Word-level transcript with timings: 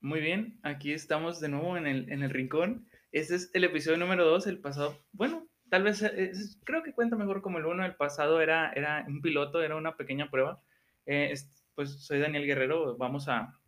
Muy 0.00 0.20
bien, 0.20 0.58
aquí 0.62 0.92
estamos 0.92 1.40
de 1.40 1.48
nuevo 1.48 1.76
en 1.76 1.86
el, 1.86 2.10
en 2.10 2.22
el 2.22 2.30
rincón. 2.30 2.86
Este 3.12 3.34
es 3.34 3.50
el 3.54 3.64
episodio 3.64 3.98
número 3.98 4.24
2, 4.24 4.46
el 4.46 4.58
pasado, 4.58 4.96
bueno, 5.12 5.46
tal 5.68 5.82
vez, 5.82 6.02
eh, 6.02 6.30
es- 6.30 6.58
creo 6.64 6.82
que 6.82 6.92
cuenta 6.94 7.16
mejor 7.16 7.42
como 7.42 7.58
el 7.58 7.66
uno, 7.66 7.84
el 7.84 7.96
pasado 7.96 8.40
era, 8.40 8.72
era 8.72 9.04
un 9.06 9.20
piloto, 9.20 9.62
era 9.62 9.76
una 9.76 9.96
pequeña 9.96 10.30
prueba. 10.30 10.62
Eh, 11.06 11.28
es- 11.32 11.62
pues 11.74 11.90
soy 12.04 12.18
Daniel 12.18 12.46
Guerrero, 12.46 12.96
vamos 12.96 13.28
a, 13.28 13.58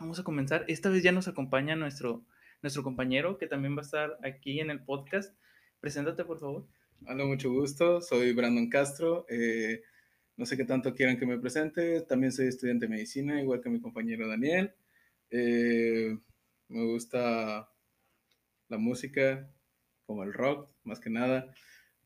vamos 0.00 0.18
a 0.18 0.24
comenzar. 0.24 0.64
Esta 0.68 0.88
vez 0.90 1.02
ya 1.02 1.12
nos 1.12 1.28
acompaña 1.28 1.76
nuestro, 1.76 2.24
nuestro 2.62 2.82
compañero 2.82 3.38
que 3.38 3.46
también 3.46 3.76
va 3.76 3.80
a 3.80 3.84
estar 3.84 4.18
aquí 4.24 4.60
en 4.60 4.70
el 4.70 4.82
podcast. 4.84 5.36
Preséntate, 5.80 6.24
por 6.24 6.38
favor. 6.40 6.66
Hola, 7.06 7.24
mucho 7.24 7.50
gusto. 7.50 8.00
Soy 8.00 8.32
Brandon 8.32 8.68
Castro. 8.68 9.26
eh, 9.28 9.82
no 10.36 10.46
sé 10.46 10.56
qué 10.56 10.64
tanto 10.64 10.94
quieran 10.94 11.18
que 11.18 11.26
me 11.26 11.38
presente. 11.38 12.00
También 12.02 12.30
soy 12.32 12.46
estudiante 12.46 12.86
de 12.86 12.90
medicina, 12.90 13.40
igual 13.42 13.60
que 13.60 13.70
mi 13.70 13.80
compañero 13.80 14.28
Daniel. 14.28 14.72
Eh, 15.30 16.18
me 16.68 16.84
gusta 16.84 17.68
la 18.68 18.78
música, 18.78 19.50
como 20.06 20.24
el 20.24 20.32
rock, 20.32 20.70
más 20.84 21.00
que 21.00 21.10
nada. 21.10 21.54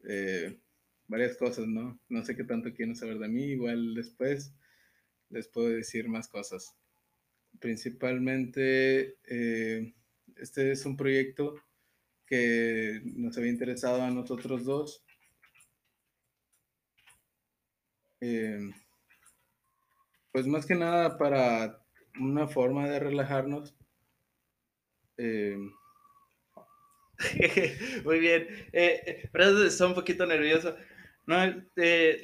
Eh, 0.08 0.60
varias 1.06 1.36
cosas, 1.36 1.66
¿no? 1.66 2.00
No 2.08 2.24
sé 2.24 2.36
qué 2.36 2.44
tanto 2.44 2.72
quieren 2.74 2.96
saber 2.96 3.18
de 3.18 3.28
mí. 3.28 3.44
Igual 3.44 3.94
después 3.94 4.54
les 5.30 5.48
puedo 5.48 5.68
decir 5.68 6.08
más 6.08 6.28
cosas. 6.28 6.76
Principalmente, 7.60 9.18
eh, 9.24 9.94
este 10.36 10.72
es 10.72 10.84
un 10.86 10.96
proyecto 10.96 11.54
que 12.26 13.02
nos 13.04 13.36
había 13.36 13.50
interesado 13.50 14.02
a 14.02 14.10
nosotros 14.10 14.64
dos. 14.64 15.04
Pues 20.32 20.46
más 20.46 20.64
que 20.64 20.74
nada 20.74 21.18
para 21.18 21.81
una 22.20 22.46
forma 22.48 22.88
de 22.88 22.98
relajarnos. 23.00 23.74
Eh, 25.16 25.56
Muy 28.04 28.18
bien. 28.18 28.46
Eh, 28.72 29.00
eh, 29.06 29.28
pero 29.32 29.64
está 29.64 29.86
un 29.86 29.94
poquito 29.94 30.26
nervioso. 30.26 30.76
No, 31.26 31.36
eh, 31.76 32.20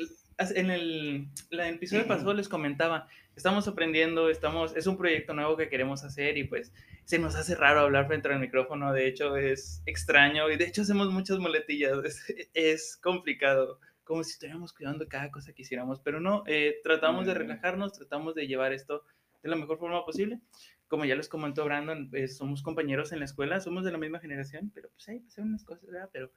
en 0.54 0.70
el, 0.70 1.28
la- 1.50 1.68
el 1.68 1.76
episodio 1.76 2.06
pasado 2.06 2.34
les 2.34 2.48
comentaba, 2.48 3.08
estamos 3.36 3.68
aprendiendo, 3.68 4.28
estamos, 4.30 4.76
es 4.76 4.86
un 4.86 4.96
proyecto 4.96 5.34
nuevo 5.34 5.56
que 5.56 5.68
queremos 5.68 6.04
hacer 6.04 6.36
y 6.36 6.44
pues 6.44 6.72
se 7.04 7.18
nos 7.18 7.34
hace 7.36 7.54
raro 7.54 7.80
hablar 7.80 8.06
frente 8.06 8.28
al 8.28 8.40
micrófono, 8.40 8.92
de 8.92 9.06
hecho 9.06 9.36
es 9.36 9.82
extraño 9.86 10.50
y 10.50 10.56
de 10.56 10.64
hecho 10.66 10.82
hacemos 10.82 11.10
muchas 11.10 11.38
muletillas, 11.38 11.98
es, 12.04 12.50
es 12.54 12.96
complicado, 12.96 13.80
como 14.04 14.24
si 14.24 14.32
estuviéramos 14.32 14.72
cuidando 14.72 15.08
cada 15.08 15.30
cosa 15.30 15.52
que 15.52 15.62
hiciéramos, 15.62 16.00
pero 16.00 16.20
no, 16.20 16.42
eh, 16.46 16.76
tratamos 16.82 17.26
de 17.26 17.34
relajarnos, 17.34 17.92
tratamos 17.92 18.34
de 18.34 18.46
llevar 18.46 18.72
esto 18.72 19.04
de 19.42 19.48
la 19.48 19.56
mejor 19.56 19.78
forma 19.78 20.04
posible. 20.04 20.40
Como 20.86 21.04
ya 21.04 21.14
les 21.16 21.28
comentó 21.28 21.64
Brandon, 21.64 22.08
eh, 22.12 22.28
somos 22.28 22.62
compañeros 22.62 23.12
en 23.12 23.18
la 23.18 23.26
escuela, 23.26 23.60
somos 23.60 23.84
de 23.84 23.92
la 23.92 23.98
misma 23.98 24.20
generación, 24.20 24.70
pero 24.74 24.88
pues 24.90 25.08
ahí 25.08 25.20
pasaron 25.20 25.50
unas 25.50 25.64
cosas, 25.64 25.86
¿verdad? 25.86 26.08
Pero 26.12 26.30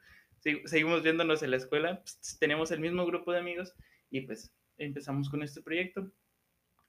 seguimos 0.65 1.03
viéndonos 1.03 1.43
en 1.43 1.51
la 1.51 1.57
escuela, 1.57 2.01
pues, 2.01 2.37
tenemos 2.39 2.71
el 2.71 2.79
mismo 2.79 3.05
grupo 3.05 3.31
de 3.31 3.39
amigos 3.39 3.73
y 4.09 4.21
pues 4.21 4.51
empezamos 4.77 5.29
con 5.29 5.43
este 5.43 5.61
proyecto. 5.61 6.11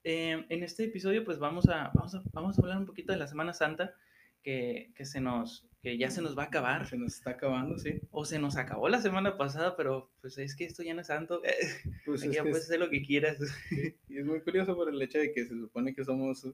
Eh, 0.05 0.45
en 0.49 0.63
este 0.65 0.85
episodio 0.85 1.25
pues 1.25 1.39
vamos 1.39 1.69
a, 1.69 1.93
vamos, 1.95 2.15
a, 2.17 2.23
vamos 2.33 2.59
a 2.59 2.63
hablar 2.63 2.79
un 2.79 2.87
poquito 2.87 3.13
de 3.13 3.19
la 3.19 3.29
Semana 3.29 3.53
Santa 3.53 3.95
que, 4.43 4.93
que, 4.97 5.05
se 5.05 5.21
nos, 5.21 5.69
que 5.83 5.99
ya 5.99 6.11
se 6.11 6.23
nos 6.23 6.39
va 6.39 6.45
a 6.45 6.47
acabar. 6.47 6.87
se 6.89 6.97
nos 6.97 7.15
está 7.17 7.31
acabando, 7.31 7.77
sí. 7.79 8.01
O 8.13 8.25
se 8.25 8.39
nos 8.39 8.57
acabó 8.57 8.89
la 8.89 9.01
semana 9.03 9.37
pasada, 9.37 9.77
pero 9.77 10.13
pues 10.21 10.39
es 10.39 10.55
que 10.55 10.65
esto 10.65 10.83
ya 10.83 10.95
no 10.95 11.01
es 11.01 11.09
santo. 11.09 11.43
Pues 12.07 12.23
Aquí 12.23 12.33
ya 12.35 12.43
puedes 12.43 12.59
es- 12.59 12.65
hacer 12.65 12.79
lo 12.81 12.89
que 12.89 13.03
quieras. 13.03 13.37
sí, 13.69 13.97
y 14.09 14.19
es 14.19 14.25
muy 14.25 14.41
curioso 14.43 14.75
por 14.77 14.89
el 14.89 15.03
hecho 15.03 15.19
de 15.19 15.33
que 15.33 15.45
se 15.45 15.57
supone 15.57 15.95
que 15.95 16.05
somos 16.05 16.47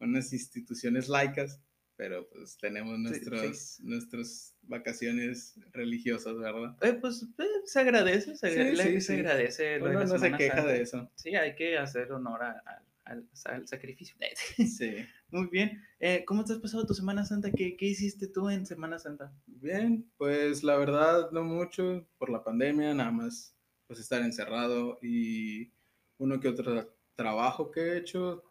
unas 0.00 0.32
instituciones 0.32 1.08
laicas, 1.08 1.60
pero 1.96 2.26
pues 2.30 2.56
tenemos 2.58 2.96
Sí, 2.96 3.02
nuestros, 3.02 3.80
nuestras 3.80 4.56
vacaciones 4.62 5.60
religiosas, 5.72 6.36
¿verdad? 6.38 6.76
Eh, 6.82 6.94
pues 6.94 7.22
eh, 7.38 7.44
se 7.66 7.80
agradece, 7.80 8.34
se, 8.36 8.50
Sí, 8.50 8.58
agra- 8.60 8.82
sí, 8.84 8.92
se 8.94 9.00
sí. 9.00 9.12
agradece. 9.12 9.80
Uno 9.80 10.04
no 10.04 10.18
se 10.18 10.32
queja 10.32 10.56
Santa. 10.56 10.72
de 10.72 10.80
eso. 10.82 11.10
Sí, 11.16 11.34
hay 11.36 11.54
que 11.54 11.76
hacer 11.78 12.10
honor 12.12 12.42
a- 12.42 12.62
a- 12.66 12.82
al, 13.04 13.28
al 13.44 13.68
sacrificio. 13.68 14.16
Sí. 14.56 14.96
Muy 15.30 15.46
bien. 15.48 15.82
Eh, 16.00 16.24
¿Cómo 16.26 16.44
te 16.44 16.52
has 16.52 16.58
pasado 16.58 16.86
tu 16.86 16.94
Semana 16.94 17.24
Santa? 17.24 17.50
¿Qué, 17.50 17.76
¿Qué 17.76 17.86
hiciste 17.86 18.28
tú 18.28 18.48
en 18.48 18.66
Semana 18.66 18.98
Santa? 18.98 19.32
Bien, 19.46 20.08
pues 20.16 20.62
la 20.62 20.76
verdad 20.76 21.30
no 21.30 21.44
mucho 21.44 22.06
por 22.18 22.30
la 22.30 22.42
pandemia, 22.42 22.94
nada 22.94 23.10
más 23.10 23.54
pues 23.86 24.00
estar 24.00 24.22
encerrado 24.22 24.98
y 25.02 25.72
uno 26.18 26.40
que 26.40 26.48
otro 26.48 26.94
trabajo 27.14 27.70
que 27.70 27.80
he 27.80 27.98
hecho 27.98 28.42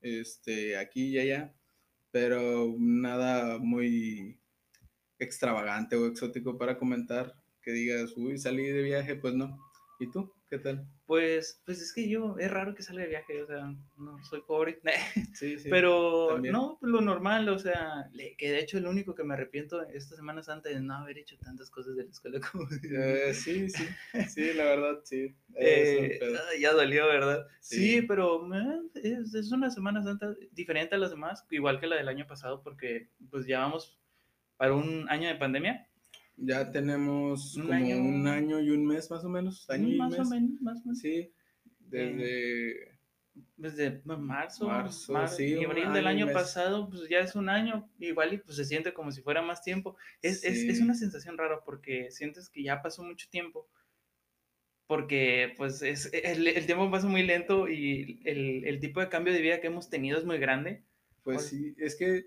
este 0.00 0.76
aquí 0.78 1.08
y 1.08 1.18
allá, 1.18 1.54
pero 2.10 2.74
nada 2.78 3.58
muy 3.58 4.40
extravagante 5.18 5.96
o 5.96 6.06
exótico 6.06 6.56
para 6.56 6.78
comentar 6.78 7.34
que 7.62 7.72
digas, 7.72 8.14
uy, 8.16 8.38
salí 8.38 8.64
de 8.68 8.82
viaje, 8.82 9.16
pues 9.16 9.34
no. 9.34 9.58
¿Y 9.98 10.10
tú? 10.10 10.32
¿Qué 10.48 10.58
tal? 10.58 10.88
Pues, 11.10 11.60
pues 11.66 11.82
es 11.82 11.92
que 11.92 12.08
yo, 12.08 12.36
es 12.38 12.48
raro 12.48 12.72
que 12.72 12.84
salga 12.84 13.02
de 13.02 13.08
viaje, 13.08 13.42
o 13.42 13.46
sea, 13.48 13.74
no 13.96 14.22
soy 14.22 14.42
pobre. 14.42 14.78
Sí, 15.34 15.58
sí. 15.58 15.68
Pero 15.68 16.28
también. 16.28 16.52
no, 16.52 16.76
pues, 16.80 16.92
lo 16.92 17.00
normal, 17.00 17.48
o 17.48 17.58
sea, 17.58 18.08
le- 18.12 18.36
que 18.36 18.52
de 18.52 18.60
hecho 18.60 18.78
lo 18.78 18.90
único 18.90 19.16
que 19.16 19.24
me 19.24 19.34
arrepiento 19.34 19.82
esta 19.88 20.14
Semana 20.14 20.44
Santa 20.44 20.70
es 20.70 20.80
no 20.80 20.94
haber 20.94 21.18
hecho 21.18 21.36
tantas 21.38 21.68
cosas 21.68 21.96
de 21.96 22.04
la 22.04 22.10
escuela 22.10 22.38
como... 22.52 22.68
Eh, 22.70 23.34
sí, 23.34 23.68
sí, 23.70 23.88
sí, 24.28 24.52
la 24.54 24.62
verdad, 24.66 25.00
sí. 25.02 25.34
Eh, 25.56 26.20
ah, 26.22 26.56
ya 26.60 26.72
dolió, 26.74 27.08
¿verdad? 27.08 27.44
Sí, 27.58 27.96
Sí. 27.98 28.02
pero 28.02 28.48
eh, 28.54 28.80
es, 29.02 29.34
es 29.34 29.50
una 29.50 29.68
Semana 29.70 30.04
Santa 30.04 30.32
diferente 30.52 30.94
a 30.94 30.98
las 30.98 31.10
demás, 31.10 31.44
igual 31.50 31.80
que 31.80 31.88
la 31.88 31.96
del 31.96 32.08
año 32.08 32.28
pasado, 32.28 32.62
porque 32.62 33.08
pues 33.32 33.46
ya 33.48 33.58
vamos 33.58 33.98
para 34.56 34.74
un 34.74 35.08
año 35.08 35.26
de 35.26 35.34
pandemia. 35.34 35.88
Ya 36.42 36.70
tenemos 36.72 37.56
Un 37.56 37.62
como 37.62 37.74
año. 37.74 37.96
un 37.98 38.26
año 38.26 38.60
y 38.60 38.70
un 38.70 38.86
mes 38.86 39.10
más 39.10 39.24
o 39.24 39.28
menos. 39.28 39.68
Año 39.68 39.88
y 39.88 39.96
más 39.96 40.10
mes. 40.12 40.20
o 40.20 40.24
menos, 40.30 40.60
más 40.62 40.78
o 40.78 40.84
menos. 40.86 40.98
Sí, 40.98 41.32
desde 41.78 42.98
Desde 43.56 44.02
marzo, 44.04 44.66
Marzo, 44.66 45.12
mar- 45.12 45.28
sí, 45.28 45.54
y 45.54 45.64
abril 45.64 45.92
del 45.92 46.06
año 46.06 46.18
y 46.18 46.22
año 46.22 46.26
mes. 46.26 46.34
pasado, 46.34 46.88
pues 46.90 47.08
ya 47.08 47.20
es 47.20 47.34
un 47.36 47.48
año, 47.48 47.88
igual 47.98 48.34
y 48.34 48.38
pues 48.38 48.56
se 48.56 48.64
siente 48.64 48.92
como 48.92 49.12
si 49.12 49.22
fuera 49.22 49.40
más 49.42 49.62
tiempo. 49.62 49.96
Es, 50.22 50.42
es, 50.44 50.58
es 50.64 50.78
Sí. 50.78 50.82
una 50.82 50.94
sensación 50.94 51.36
rara 51.38 51.60
porque 51.64 52.10
sientes 52.10 52.48
que 52.50 52.62
ya 52.62 52.82
pasó 52.82 53.02
mucho 53.04 53.28
tiempo, 53.30 53.68
porque 54.86 55.54
pues 55.56 55.82
es, 55.82 56.10
el, 56.12 56.46
el 56.48 56.66
tiempo 56.66 56.90
pasa 56.90 57.06
muy 57.06 57.22
lento 57.22 57.68
y 57.68 58.20
el, 58.24 58.64
el 58.64 58.80
tipo 58.80 59.00
de 59.00 59.08
cambio 59.08 59.32
de 59.32 59.40
vida 59.40 59.60
que 59.60 59.68
hemos 59.68 59.88
tenido 59.88 60.18
es 60.18 60.24
muy 60.24 60.38
grande. 60.38 60.82
Pues 61.22 61.38
Oye. 61.38 61.48
sí, 61.48 61.74
es 61.78 61.96
que 61.96 62.26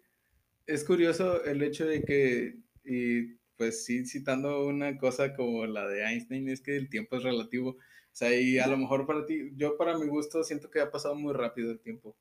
es 0.66 0.84
curioso 0.86 1.44
el 1.44 1.62
hecho 1.62 1.86
de 1.86 2.04
que, 2.04 2.56
y 2.86 3.36
pues 3.58 3.86
sí, 3.86 4.06
citando 4.06 4.66
una 4.66 4.98
cosa 4.98 5.36
como 5.36 5.66
la 5.66 5.88
de 5.88 6.04
Einstein, 6.04 6.50
es 6.50 6.62
que 6.62 6.76
el 6.78 6.90
tiempo 6.90 7.18
es 7.18 7.24
relativo. 7.24 7.72
O 7.72 8.16
sea, 8.16 8.34
y 8.40 8.60
a 8.60 8.68
lo 8.68 8.78
mejor 8.78 9.06
para 9.08 9.26
ti, 9.26 9.52
yo 9.56 9.78
para 9.78 9.98
mi 9.98 10.08
gusto 10.08 10.44
siento 10.44 10.70
que 10.70 10.82
ha 10.82 10.92
pasado 10.92 11.16
muy 11.16 11.34
rápido 11.34 11.72
el 11.72 11.80
tiempo. 11.80 12.16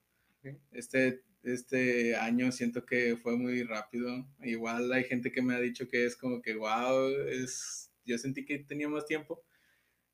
Este, 0.72 1.22
este 1.42 2.16
año 2.16 2.50
siento 2.52 2.84
que 2.84 3.16
fue 3.16 3.36
muy 3.36 3.62
rápido. 3.64 4.26
Igual 4.42 4.92
hay 4.92 5.04
gente 5.04 5.32
que 5.32 5.42
me 5.42 5.54
ha 5.54 5.60
dicho 5.60 5.88
que 5.88 6.04
es 6.06 6.16
como 6.16 6.42
que, 6.42 6.54
wow, 6.54 7.08
es, 7.28 7.90
yo 8.04 8.18
sentí 8.18 8.44
que 8.44 8.58
tenía 8.60 8.88
más 8.88 9.06
tiempo. 9.06 9.44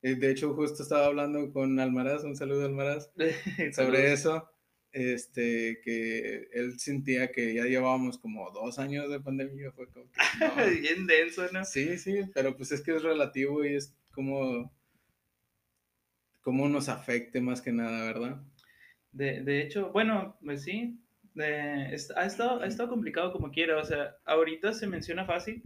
Eh, 0.01 0.15
De 0.15 0.31
hecho, 0.31 0.53
justo 0.55 0.83
estaba 0.83 1.07
hablando 1.07 1.51
con 1.51 1.79
Almaraz, 1.79 2.23
un 2.23 2.35
saludo 2.35 2.65
Almaraz, 2.65 3.11
sobre 3.73 4.13
eso, 4.13 4.49
este, 4.91 5.79
que 5.83 6.47
él 6.53 6.79
sentía 6.79 7.31
que 7.31 7.53
ya 7.53 7.65
llevábamos 7.65 8.17
como 8.17 8.49
dos 8.51 8.79
años 8.79 9.09
de 9.09 9.19
pandemia, 9.19 9.71
fue 9.71 9.87
como 9.89 10.05
que, 10.11 10.17
no. 10.39 10.81
Bien 10.81 11.07
denso, 11.07 11.47
¿no? 11.51 11.63
Sí, 11.65 11.97
sí, 11.97 12.21
pero 12.33 12.55
pues 12.57 12.71
es 12.71 12.81
que 12.81 12.95
es 12.95 13.03
relativo 13.03 13.63
y 13.65 13.75
es 13.75 13.95
como, 14.11 14.71
cómo 16.41 16.67
nos 16.67 16.89
afecte 16.89 17.41
más 17.41 17.61
que 17.61 17.71
nada, 17.71 18.05
¿verdad? 18.05 18.41
De, 19.11 19.41
de 19.43 19.61
hecho, 19.61 19.91
bueno, 19.91 20.37
pues 20.43 20.63
sí, 20.63 20.99
de- 21.33 21.93
es- 21.93 22.11
ha, 22.15 22.25
estado, 22.25 22.61
ha 22.61 22.67
estado 22.67 22.89
complicado 22.89 23.31
como 23.31 23.51
quiera, 23.51 23.77
o 23.77 23.83
sea, 23.83 24.15
ahorita 24.25 24.73
se 24.73 24.87
menciona 24.87 25.25
fácil, 25.25 25.63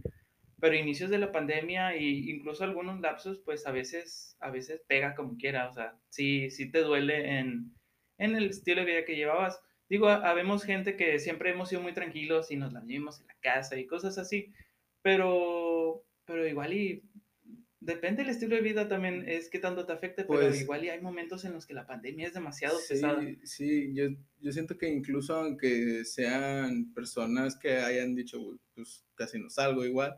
pero 0.60 0.74
inicios 0.76 1.10
de 1.10 1.18
la 1.18 1.32
pandemia 1.32 1.94
e 1.94 2.02
incluso 2.04 2.64
algunos 2.64 3.00
lapsos, 3.00 3.40
pues 3.44 3.66
a 3.66 3.72
veces, 3.72 4.36
a 4.40 4.50
veces 4.50 4.80
pega 4.88 5.14
como 5.14 5.36
quiera, 5.36 5.68
o 5.68 5.72
sea, 5.72 5.98
sí, 6.08 6.50
sí 6.50 6.70
te 6.70 6.80
duele 6.80 7.38
en, 7.38 7.74
en 8.18 8.34
el 8.36 8.50
estilo 8.50 8.80
de 8.82 8.86
vida 8.86 9.04
que 9.04 9.16
llevabas. 9.16 9.60
Digo, 9.88 10.08
ha- 10.08 10.28
habemos 10.28 10.64
gente 10.64 10.96
que 10.96 11.18
siempre 11.18 11.50
hemos 11.50 11.68
sido 11.68 11.82
muy 11.82 11.92
tranquilos 11.92 12.50
y 12.50 12.56
nos 12.56 12.72
la 12.72 12.80
vivimos 12.80 13.20
en 13.20 13.26
la 13.26 13.36
casa 13.40 13.78
y 13.78 13.86
cosas 13.86 14.16
así, 14.18 14.52
pero, 15.02 16.04
pero 16.24 16.46
igual 16.48 16.72
y 16.72 17.02
depende 17.80 18.22
del 18.22 18.30
estilo 18.30 18.56
de 18.56 18.62
vida 18.62 18.88
también, 18.88 19.28
es 19.28 19.50
que 19.50 19.58
tanto 19.58 19.84
te 19.84 19.92
afecte, 19.92 20.24
pero 20.24 20.40
Pues- 20.40 20.62
igual 20.62 20.84
y 20.84 20.88
hay 20.88 21.00
momentos 21.02 21.44
en 21.44 21.52
los 21.52 21.66
que 21.66 21.74
la 21.74 21.86
pandemia 21.86 22.26
es 22.26 22.32
demasiado 22.34 22.78
Sí, 22.78 22.94
pesada. 22.94 23.22
sí, 23.42 23.92
yo, 23.94 24.04
yo 24.40 24.52
siento 24.52 24.78
que 24.78 24.88
incluso 24.88 25.34
aunque 25.36 26.04
sean 26.06 26.94
personas 26.94 27.58
que 27.58 27.72
hayan 27.76 28.14
dicho, 28.14 28.40
"Uy, 28.40 28.58
pues 28.74 29.04
casi 29.14 29.38
no 29.38 29.50
salgo 29.50 29.84
igual, 29.84 30.16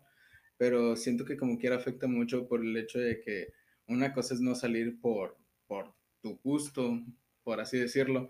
pero 0.56 0.94
siento 0.94 1.24
que 1.24 1.36
como 1.36 1.58
quiera 1.58 1.76
afecta 1.76 2.06
mucho 2.06 2.46
por 2.46 2.60
el 2.64 2.76
hecho 2.76 3.00
de 3.00 3.20
que 3.20 3.48
una 3.88 4.12
cosa 4.12 4.34
es 4.34 4.40
no 4.40 4.54
salir 4.54 5.00
por, 5.00 5.36
por 5.66 5.92
tu 6.22 6.38
gusto, 6.44 7.00
por 7.46 7.60
así 7.60 7.78
decirlo, 7.78 8.28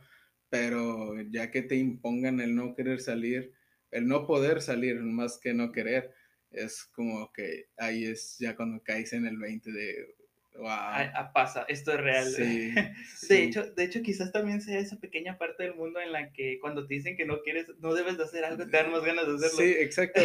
pero 0.50 1.18
ya 1.30 1.50
que 1.50 1.62
te 1.62 1.76
impongan 1.76 2.38
el 2.38 2.54
no 2.54 2.74
querer 2.74 3.00
salir, 3.00 3.54
el 3.90 4.06
no 4.06 4.26
poder 4.26 4.60
salir 4.60 4.96
más 5.00 5.38
que 5.38 5.54
no 5.54 5.72
querer, 5.72 6.12
es 6.50 6.84
como 6.84 7.32
que 7.32 7.70
ahí 7.78 8.04
es 8.04 8.36
ya 8.38 8.54
cuando 8.54 8.82
caes 8.82 9.14
en 9.14 9.26
el 9.26 9.38
20 9.38 9.72
de, 9.72 10.14
wow. 10.58 10.68
Ah, 10.68 11.30
pasa, 11.32 11.64
esto 11.66 11.92
es 11.92 12.00
real. 12.02 12.26
Sí, 13.16 13.28
de, 13.28 13.44
Hecho, 13.44 13.72
de 13.72 13.84
hecho, 13.84 14.02
quizás 14.02 14.32
también 14.32 14.60
sea 14.60 14.78
esa 14.78 15.00
pequeña 15.00 15.38
parte 15.38 15.62
del 15.62 15.74
mundo 15.74 15.98
en 15.98 16.12
la 16.12 16.30
que 16.34 16.58
cuando 16.60 16.86
te 16.86 16.92
dicen 16.92 17.16
que 17.16 17.24
no 17.24 17.40
quieres, 17.40 17.69
no 17.80 17.94
debes 17.94 18.19
de 18.19 18.24
hacer 18.24 18.44
algo, 18.44 18.66
te 18.66 18.76
dan 18.76 18.92
más 18.92 19.02
ganas 19.02 19.26
de 19.26 19.34
hacerlo. 19.34 19.64
Sí, 19.64 19.82
exacto. 19.82 20.20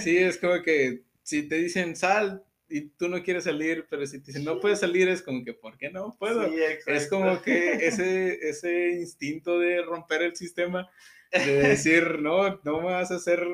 Sí, 0.00 0.18
es 0.18 0.38
como 0.38 0.62
que 0.62 1.02
si 1.24 1.48
te 1.48 1.56
dicen 1.56 1.96
sal, 1.96 2.45
y 2.68 2.88
tú 2.90 3.08
no 3.08 3.22
quieres 3.22 3.44
salir, 3.44 3.86
pero 3.88 4.06
si 4.06 4.20
te 4.20 4.26
dicen 4.26 4.44
no 4.44 4.60
puedes 4.60 4.80
salir, 4.80 5.08
es 5.08 5.22
como 5.22 5.44
que, 5.44 5.52
¿por 5.52 5.78
qué 5.78 5.90
no 5.90 6.16
puedo? 6.18 6.42
es 6.86 7.08
como 7.08 7.40
que 7.42 7.86
ese, 7.86 8.48
ese 8.48 8.90
instinto 8.90 9.58
de 9.58 9.82
romper 9.82 10.22
el 10.22 10.36
sistema, 10.36 10.90
de 11.32 11.68
decir, 11.68 12.18
no, 12.20 12.60
no 12.64 12.80
me 12.80 12.86
vas 12.86 13.10
a 13.10 13.16
hacer 13.16 13.46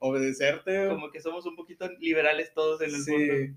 obedecerte. 0.00 0.88
Como 0.88 1.10
que 1.10 1.20
somos 1.20 1.46
un 1.46 1.56
poquito 1.56 1.88
liberales 1.98 2.52
todos 2.52 2.80
en 2.82 2.94
el 2.94 3.02
sí, 3.02 3.54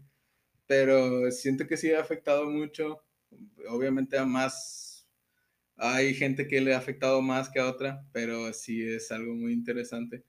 Pero 0.66 1.32
siento 1.32 1.68
que 1.68 1.78
sí 1.78 1.92
ha 1.92 2.02
afectado 2.02 2.50
mucho. 2.50 3.04
Obviamente 3.70 4.18
a 4.18 4.26
más, 4.26 5.08
hay 5.76 6.14
gente 6.14 6.48
que 6.48 6.62
le 6.62 6.74
ha 6.74 6.78
afectado 6.78 7.22
más 7.22 7.50
que 7.50 7.60
a 7.60 7.68
otra, 7.68 8.06
pero 8.14 8.52
sí 8.54 8.88
es 8.88 9.12
algo 9.12 9.36
muy 9.36 9.54
interesante 9.54 10.24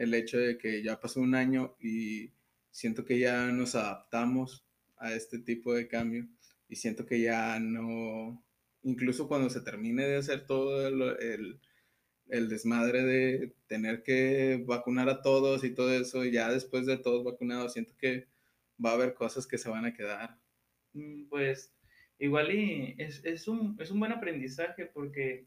el 0.00 0.14
hecho 0.14 0.38
de 0.38 0.56
que 0.56 0.82
ya 0.82 0.98
pasó 0.98 1.20
un 1.20 1.34
año 1.34 1.76
y 1.78 2.32
siento 2.70 3.04
que 3.04 3.18
ya 3.18 3.46
nos 3.46 3.74
adaptamos 3.74 4.64
a 4.96 5.12
este 5.14 5.38
tipo 5.38 5.74
de 5.74 5.88
cambio 5.88 6.26
y 6.68 6.76
siento 6.76 7.06
que 7.06 7.20
ya 7.20 7.58
no, 7.58 8.42
incluso 8.82 9.28
cuando 9.28 9.50
se 9.50 9.60
termine 9.60 10.04
de 10.04 10.16
hacer 10.16 10.46
todo 10.46 10.86
el, 10.86 11.58
el, 12.28 12.48
desmadre 12.48 13.02
de 13.02 13.54
tener 13.66 14.02
que 14.02 14.62
vacunar 14.66 15.08
a 15.08 15.22
todos 15.22 15.64
y 15.64 15.74
todo 15.74 15.92
eso, 15.92 16.24
ya 16.24 16.50
después 16.50 16.86
de 16.86 16.98
todos 16.98 17.24
vacunados, 17.24 17.72
siento 17.72 17.94
que 17.98 18.28
va 18.82 18.90
a 18.90 18.94
haber 18.94 19.14
cosas 19.14 19.46
que 19.46 19.58
se 19.58 19.68
van 19.68 19.84
a 19.84 19.94
quedar. 19.94 20.38
Mm, 20.92 21.28
pues 21.28 21.74
igual 22.18 22.54
y 22.54 22.94
es, 22.98 23.24
es, 23.24 23.48
un, 23.48 23.76
es 23.80 23.90
un 23.90 23.98
buen 23.98 24.12
aprendizaje 24.12 24.86
porque 24.86 25.46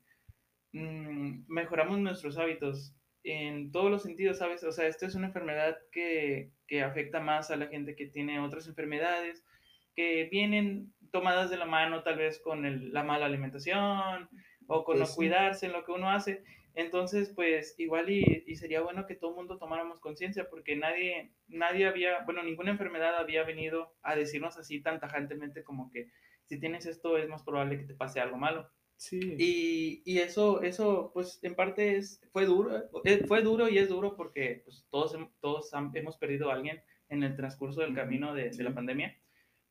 mm, 0.74 1.46
mejoramos 1.48 2.00
nuestros 2.00 2.38
hábitos 2.38 2.94
en 3.24 3.72
todos 3.72 3.90
los 3.90 4.04
sentidos, 4.04 4.38
¿sabes? 4.38 4.64
O 4.64 4.72
sea, 4.72 4.88
esto 4.88 5.06
es 5.06 5.16
una 5.16 5.28
enfermedad 5.28 5.78
que, 5.92 6.52
que 6.68 6.81
afecta 6.81 7.20
más 7.20 7.52
a 7.52 7.56
la 7.56 7.68
gente 7.68 7.96
que 7.96 8.08
tiene 8.08 8.40
otras 8.40 8.68
enfermedades, 8.68 9.46
que 9.96 10.28
vienen 10.31 10.94
tomadas 11.12 11.50
de 11.50 11.58
la 11.58 11.66
mano 11.66 12.04
tal 12.04 12.18
vez 12.18 12.40
con 12.40 12.66
el, 12.66 12.92
la 12.92 13.04
mala 13.04 13.28
alimentación 13.28 14.30
o 14.68 14.84
con 14.84 14.98
no 14.98 15.06
pues 15.06 15.16
cuidarse 15.16 15.68
en 15.68 15.74
lo 15.74 15.86
que 15.86 15.92
uno 15.92 16.10
hace. 16.10 16.44
Entonces, 16.75 17.30
pues 17.30 17.75
igual 17.78 18.10
y, 18.10 18.44
y 18.48 18.56
sería 18.56 18.81
bueno 18.81 19.06
que 19.06 19.16
todo 19.16 19.30
el 19.30 19.36
mundo 19.36 19.60
tomáramos 19.60 20.00
conciencia 20.00 20.50
porque 20.50 20.75
nadie, 20.75 21.31
nadie 21.48 21.86
había, 21.86 22.24
bueno, 22.25 22.42
ninguna 22.42 22.72
enfermedad 22.72 23.16
había 23.16 23.44
venido 23.44 23.94
a 24.02 24.16
decirnos 24.16 24.58
así 24.58 24.81
tan 24.81 25.00
tajantemente 25.00 25.64
como 25.64 25.92
que 25.92 26.10
si 26.46 26.60
tienes 26.60 26.88
esto 26.88 27.18
es 27.18 27.30
más 27.30 27.44
probable 27.44 27.78
que 27.78 27.86
te 27.86 27.94
pase 27.94 28.20
algo 28.20 28.38
malo. 28.38 28.70
Y, 29.12 30.02
y, 30.06 30.20
eso, 30.20 30.62
eso, 30.62 31.12
pues 31.14 31.40
en 31.42 31.56
parte 31.56 31.98
es, 31.98 32.22
fue 32.32 32.46
duro, 32.46 32.78
eh, 33.04 33.26
fue 33.28 33.42
duro 33.42 33.68
y 33.68 33.78
es 33.78 33.90
duro 33.90 34.16
porque 34.16 34.62
pues, 34.64 34.86
todos, 34.90 35.18
todos 35.42 35.72
hemos 35.94 36.18
perdido 36.18 36.50
a 36.50 36.54
alguien 36.54 36.82
en 37.10 37.24
el 37.24 37.36
transcurso 37.36 37.82
del 37.82 37.94
camino 37.94 38.34
de, 38.34 38.50
de 38.50 38.64
la 38.64 38.74
pandemia, 38.74 39.16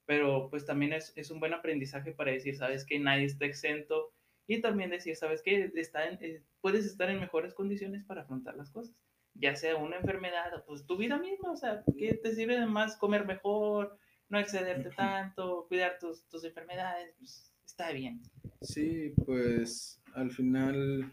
pero 0.04 0.48
pues 0.50 0.66
también 0.66 0.92
es, 0.92 1.12
es, 1.16 1.30
un 1.30 1.40
buen 1.40 1.54
aprendizaje 1.54 2.12
para 2.12 2.32
decir, 2.32 2.56
sabes 2.56 2.84
que 2.84 2.98
nadie 2.98 3.24
está 3.24 3.46
exento. 3.46 4.12
Y 4.46 4.60
también 4.60 4.90
decir, 4.90 5.16
sabes 5.16 5.40
que 5.40 5.70
está 5.76 6.04
eh, 6.04 6.42
puedes 6.60 6.84
estar 6.84 7.08
en 7.08 7.20
mejores 7.20 7.54
condiciones 7.54 8.04
para 8.04 8.22
afrontar 8.22 8.56
las 8.56 8.70
cosas, 8.70 8.94
ya 9.34 9.54
sea 9.54 9.76
una 9.76 9.96
enfermedad, 9.96 10.64
pues 10.66 10.84
tu 10.84 10.96
vida 10.96 11.16
misma, 11.18 11.52
o 11.52 11.56
sea, 11.56 11.84
¿qué 11.96 12.14
te 12.14 12.34
sirve 12.34 12.58
de 12.58 12.66
más 12.66 12.96
comer 12.96 13.24
mejor, 13.24 13.96
no 14.28 14.38
excederte 14.38 14.90
tanto, 14.90 15.66
cuidar 15.68 15.98
tus, 16.00 16.28
tus 16.28 16.44
enfermedades? 16.44 17.14
Pues 17.18 17.51
está 17.66 17.92
bien. 17.92 18.22
Sí, 18.60 19.12
pues 19.24 20.00
al 20.14 20.30
final, 20.30 21.12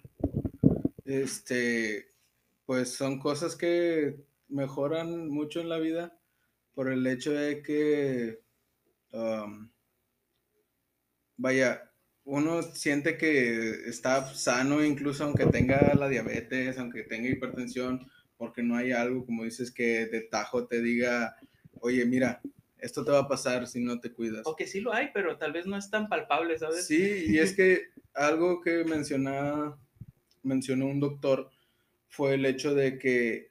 este, 1.06 2.14
pues 2.66 2.90
son 2.94 3.20
cosas 3.20 3.56
que 3.56 4.18
mejoran 4.48 5.30
mucho 5.30 5.62
en 5.62 5.70
la 5.70 5.80
vida 5.80 6.20
por 6.74 6.92
el 6.92 7.06
hecho 7.08 7.32
de 7.32 7.62
que, 7.62 8.42
um, 9.12 9.70
vaya, 11.38 11.92
uno 12.26 12.62
siente 12.62 13.18
que 13.18 13.90
está 13.90 14.34
sano 14.36 14.84
incluso 14.84 15.24
aunque 15.24 15.48
tenga 15.48 15.94
la 15.96 16.08
diabetes, 16.08 16.78
aunque 16.78 17.04
tenga 17.04 17.30
hipertensión, 17.30 18.08
porque 18.38 18.62
no 18.62 18.76
hay 18.76 18.92
algo, 18.92 19.26
como 19.26 19.44
dices, 19.44 19.72
que 19.72 20.06
de 20.06 20.22
tajo 20.22 20.68
te 20.68 20.82
diga, 20.82 21.36
oye, 21.82 22.06
mira, 22.06 22.42
esto 22.82 23.04
te 23.04 23.12
va 23.12 23.20
a 23.20 23.28
pasar 23.28 23.68
si 23.68 23.80
no 23.80 24.00
te 24.00 24.12
cuidas. 24.12 24.42
O 24.46 24.56
que 24.56 24.68
sí 24.68 24.82
lo 24.82 24.94
hay, 24.94 25.10
pero 25.14 25.38
tal 25.38 25.52
vez 25.52 25.66
no 25.66 25.78
es 25.78 25.90
tan 25.90 26.10
palpable, 26.10 26.58
¿sabes? 26.58 26.86
Sí, 26.86 27.26
y 27.28 27.40
es 27.40 27.56
que 27.56 27.90
algo 28.14 28.62
que 28.62 28.84
menciona, 28.84 29.78
mencionó 30.44 30.88
un 30.88 31.00
doctor 31.00 31.50
fue 32.08 32.36
el 32.36 32.46
hecho 32.46 32.74
de 32.74 32.98
que 32.98 33.50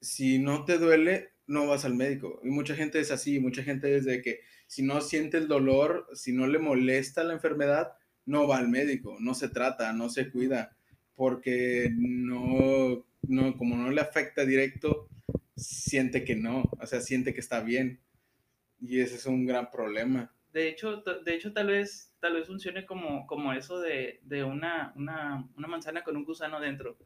si 0.00 0.38
no 0.38 0.64
te 0.64 0.78
duele, 0.78 1.30
no 1.46 1.66
vas 1.66 1.84
al 1.84 1.94
médico. 1.94 2.40
Y 2.44 2.48
mucha 2.48 2.74
gente 2.74 3.00
es 3.00 3.10
así, 3.10 3.40
mucha 3.40 3.62
gente 3.62 3.96
es 3.96 4.04
de 4.04 4.22
que 4.22 4.40
si 4.66 4.82
no 4.82 5.00
siente 5.00 5.36
el 5.36 5.48
dolor, 5.48 6.06
si 6.14 6.32
no 6.32 6.46
le 6.46 6.58
molesta 6.58 7.24
la 7.24 7.34
enfermedad, 7.34 7.92
no 8.24 8.46
va 8.46 8.58
al 8.58 8.68
médico, 8.68 9.16
no 9.20 9.34
se 9.34 9.48
trata, 9.48 9.92
no 9.92 10.08
se 10.08 10.30
cuida, 10.30 10.76
porque 11.16 11.90
no, 11.92 13.04
no, 13.22 13.56
como 13.56 13.76
no 13.76 13.90
le 13.90 14.00
afecta 14.00 14.44
directo, 14.44 15.08
siente 15.56 16.24
que 16.24 16.36
no, 16.36 16.62
o 16.78 16.86
sea, 16.86 17.00
siente 17.00 17.34
que 17.34 17.40
está 17.40 17.60
bien. 17.60 18.00
Y 18.80 19.00
ese 19.00 19.16
es 19.16 19.26
un 19.26 19.46
gran 19.46 19.70
problema. 19.70 20.32
De 20.52 20.68
hecho, 20.68 21.02
de 21.02 21.34
hecho 21.34 21.52
tal 21.52 21.68
vez 21.68 22.10
tal 22.20 22.34
vez 22.34 22.46
funcione 22.46 22.86
como, 22.86 23.26
como 23.26 23.52
eso 23.52 23.80
de, 23.80 24.20
de 24.22 24.44
una, 24.44 24.92
una, 24.94 25.48
una, 25.56 25.68
manzana 25.68 26.04
con 26.04 26.16
un 26.16 26.24
gusano 26.24 26.60
dentro. 26.60 26.96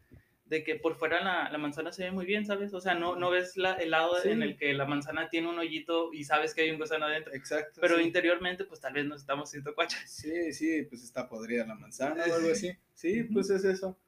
De 0.44 0.62
que 0.62 0.74
por 0.74 0.94
fuera 0.94 1.24
la, 1.24 1.50
la 1.50 1.56
manzana 1.56 1.90
se 1.90 2.04
ve 2.04 2.10
muy 2.10 2.26
bien, 2.26 2.44
¿sabes? 2.44 2.74
O 2.74 2.80
sea, 2.80 2.94
no, 2.94 3.16
no 3.16 3.30
ves 3.30 3.56
la, 3.56 3.74
el 3.74 3.90
lado 3.90 4.22
en 4.24 4.42
el 4.42 4.58
que 4.58 4.74
la 4.74 4.84
manzana 4.84 5.30
tiene 5.30 5.48
un 5.48 5.58
hoyito 5.58 6.12
y 6.12 6.24
sabes 6.24 6.54
que 6.54 6.62
hay 6.62 6.70
un 6.70 6.78
gusano 6.78 7.06
adentro. 7.06 7.32
Exacto. 7.32 7.80
Pero 7.80 7.98
interiormente, 7.98 8.64
pues 8.64 8.80
tal 8.80 8.92
vez 8.92 9.06
nos 9.06 9.22
estamos 9.22 9.48
haciendo 9.48 9.74
cuachas. 9.74 10.10
Sí, 10.10 10.52
sí, 10.52 10.82
pues 10.82 11.02
está 11.02 11.28
podrida 11.28 11.66
la 11.66 11.74
manzana 11.74 12.24
o 12.28 12.34
algo 12.34 12.50
así. 12.50 12.76
Sí, 12.92 13.24
pues 13.24 13.48
es 13.48 13.64
eso. 13.64 13.98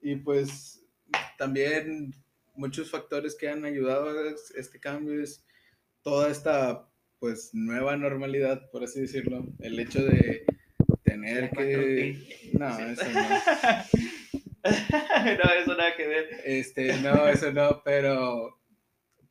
Y 0.00 0.14
pues 0.16 0.86
también 1.36 2.14
muchos 2.54 2.88
factores 2.88 3.34
que 3.34 3.48
han 3.48 3.64
ayudado 3.64 4.10
a 4.10 4.34
este 4.54 4.78
cambio 4.78 5.20
es 5.20 5.44
toda 6.02 6.30
esta 6.30 6.89
pues 7.20 7.50
nueva 7.52 7.96
normalidad, 7.96 8.70
por 8.70 8.82
así 8.82 9.00
decirlo, 9.02 9.46
el 9.60 9.78
hecho 9.78 10.02
de 10.02 10.44
tener 11.04 11.50
que... 11.50 12.50
No, 12.54 12.78
eso 12.78 13.04
no. 13.12 13.20
no, 14.64 15.52
eso 15.62 15.76
nada 15.76 15.96
que 15.96 16.06
ver. 16.06 16.28
Este, 16.44 16.96
no, 17.02 17.28
eso 17.28 17.52
no, 17.52 17.82
pero 17.84 18.58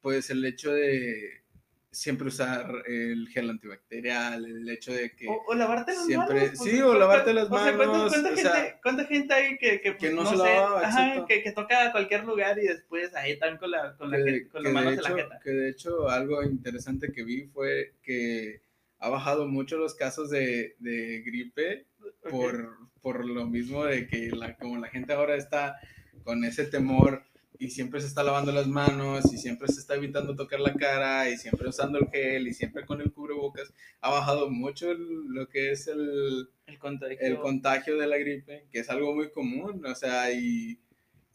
pues 0.02 0.30
el 0.30 0.46
hecho 0.46 0.72
de 0.72 1.44
siempre 1.92 2.28
usar 2.28 2.84
el 2.86 3.28
gel 3.30 3.50
antibacterial, 3.50 4.46
el 4.46 4.70
hecho 4.70 4.94
de 4.94 5.16
que... 5.16 5.28
O, 5.28 5.56
lavarte 5.56 5.94
las 5.94 6.06
siempre, 6.06 6.36
manos. 6.36 6.58
Pues, 6.58 6.72
sí, 6.72 6.82
o 6.82 6.94
lavarte 6.94 7.34
las 7.34 7.50
manos. 7.50 8.06
O 8.06 8.10
sea, 8.10 8.22
¿cuánta, 8.22 8.36
gente, 8.36 8.80
¿cuánta, 8.84 9.06
gente, 9.06 9.34
hay 9.34 9.58
que, 9.58 9.82
que, 9.82 9.98
que 9.98 10.12
no, 10.12 10.26
se 10.26 10.38
lavaba, 10.38 10.88
ajá, 10.88 11.26
que, 11.26 11.42
que, 11.42 11.52
toca 11.52 11.88
a 11.88 11.92
cualquier 11.92 12.26
lugar 12.26 12.60
y 12.60 12.68
después 12.68 13.16
ahí 13.16 13.32
están 13.32 13.58
con, 13.58 13.72
la, 13.72 13.96
con, 13.98 14.12
la, 14.12 14.18
con 14.52 14.64
las 14.64 14.74
manos 14.74 14.94
hecho, 14.94 15.08
en 15.08 15.16
la 15.16 15.24
jeta? 15.24 15.40
Que 15.44 15.52
de 15.52 15.70
hecho 15.70 16.10
algo 16.10 16.44
interesante 16.44 17.12
que 17.12 17.24
vi 17.24 17.48
fue 17.48 17.96
que 18.04 18.62
ha 19.00 19.10
bajado 19.10 19.48
mucho 19.48 19.78
los 19.78 19.96
casos 19.96 20.30
de, 20.30 20.76
de 20.80 21.22
gripe 21.26 21.88
por, 22.30 22.56
okay. 22.56 22.68
por 23.02 23.26
lo 23.26 23.48
mismo 23.48 23.86
de 23.86 24.08
que 24.08 24.30
la, 24.32 24.56
como 24.58 24.78
la 24.78 24.90
gente 24.90 25.14
ahora 25.14 25.36
está 25.36 25.80
con 26.24 26.44
ese 26.44 26.66
temor 26.66 27.24
y 27.60 27.70
siempre 27.70 28.00
se 28.00 28.08
está 28.08 28.24
lavando 28.24 28.54
las 28.54 28.68
manos 28.68 29.32
y 29.34 29.38
siempre 29.38 29.68
se 29.68 29.82
está 29.82 29.96
evitando 29.96 30.34
tocar 30.34 30.62
la 30.62 30.74
cara 30.74 31.30
y 31.30 31.38
siempre 31.38 31.68
usando 31.68 32.00
el 32.00 32.08
gel 32.08 32.48
y 32.48 32.54
siempre 32.54 32.86
con 32.86 33.02
el 33.02 33.12
cubrebocas, 33.12 33.74
ha 34.00 34.10
bajado 34.10 34.50
mucho 34.50 34.94
lo 34.94 35.50
que 35.50 35.72
es 35.72 35.88
el, 35.88 36.50
el, 36.68 36.80
contagio. 36.80 37.18
el 37.20 37.38
contagio 37.38 37.98
de 37.98 38.08
la 38.08 38.18
gripe, 38.18 38.66
que 38.72 38.80
es 38.80 38.90
algo 38.90 39.14
muy 39.14 39.30
común, 39.32 39.86
o 39.86 39.94
sea, 39.94 40.32
y, 40.32 40.80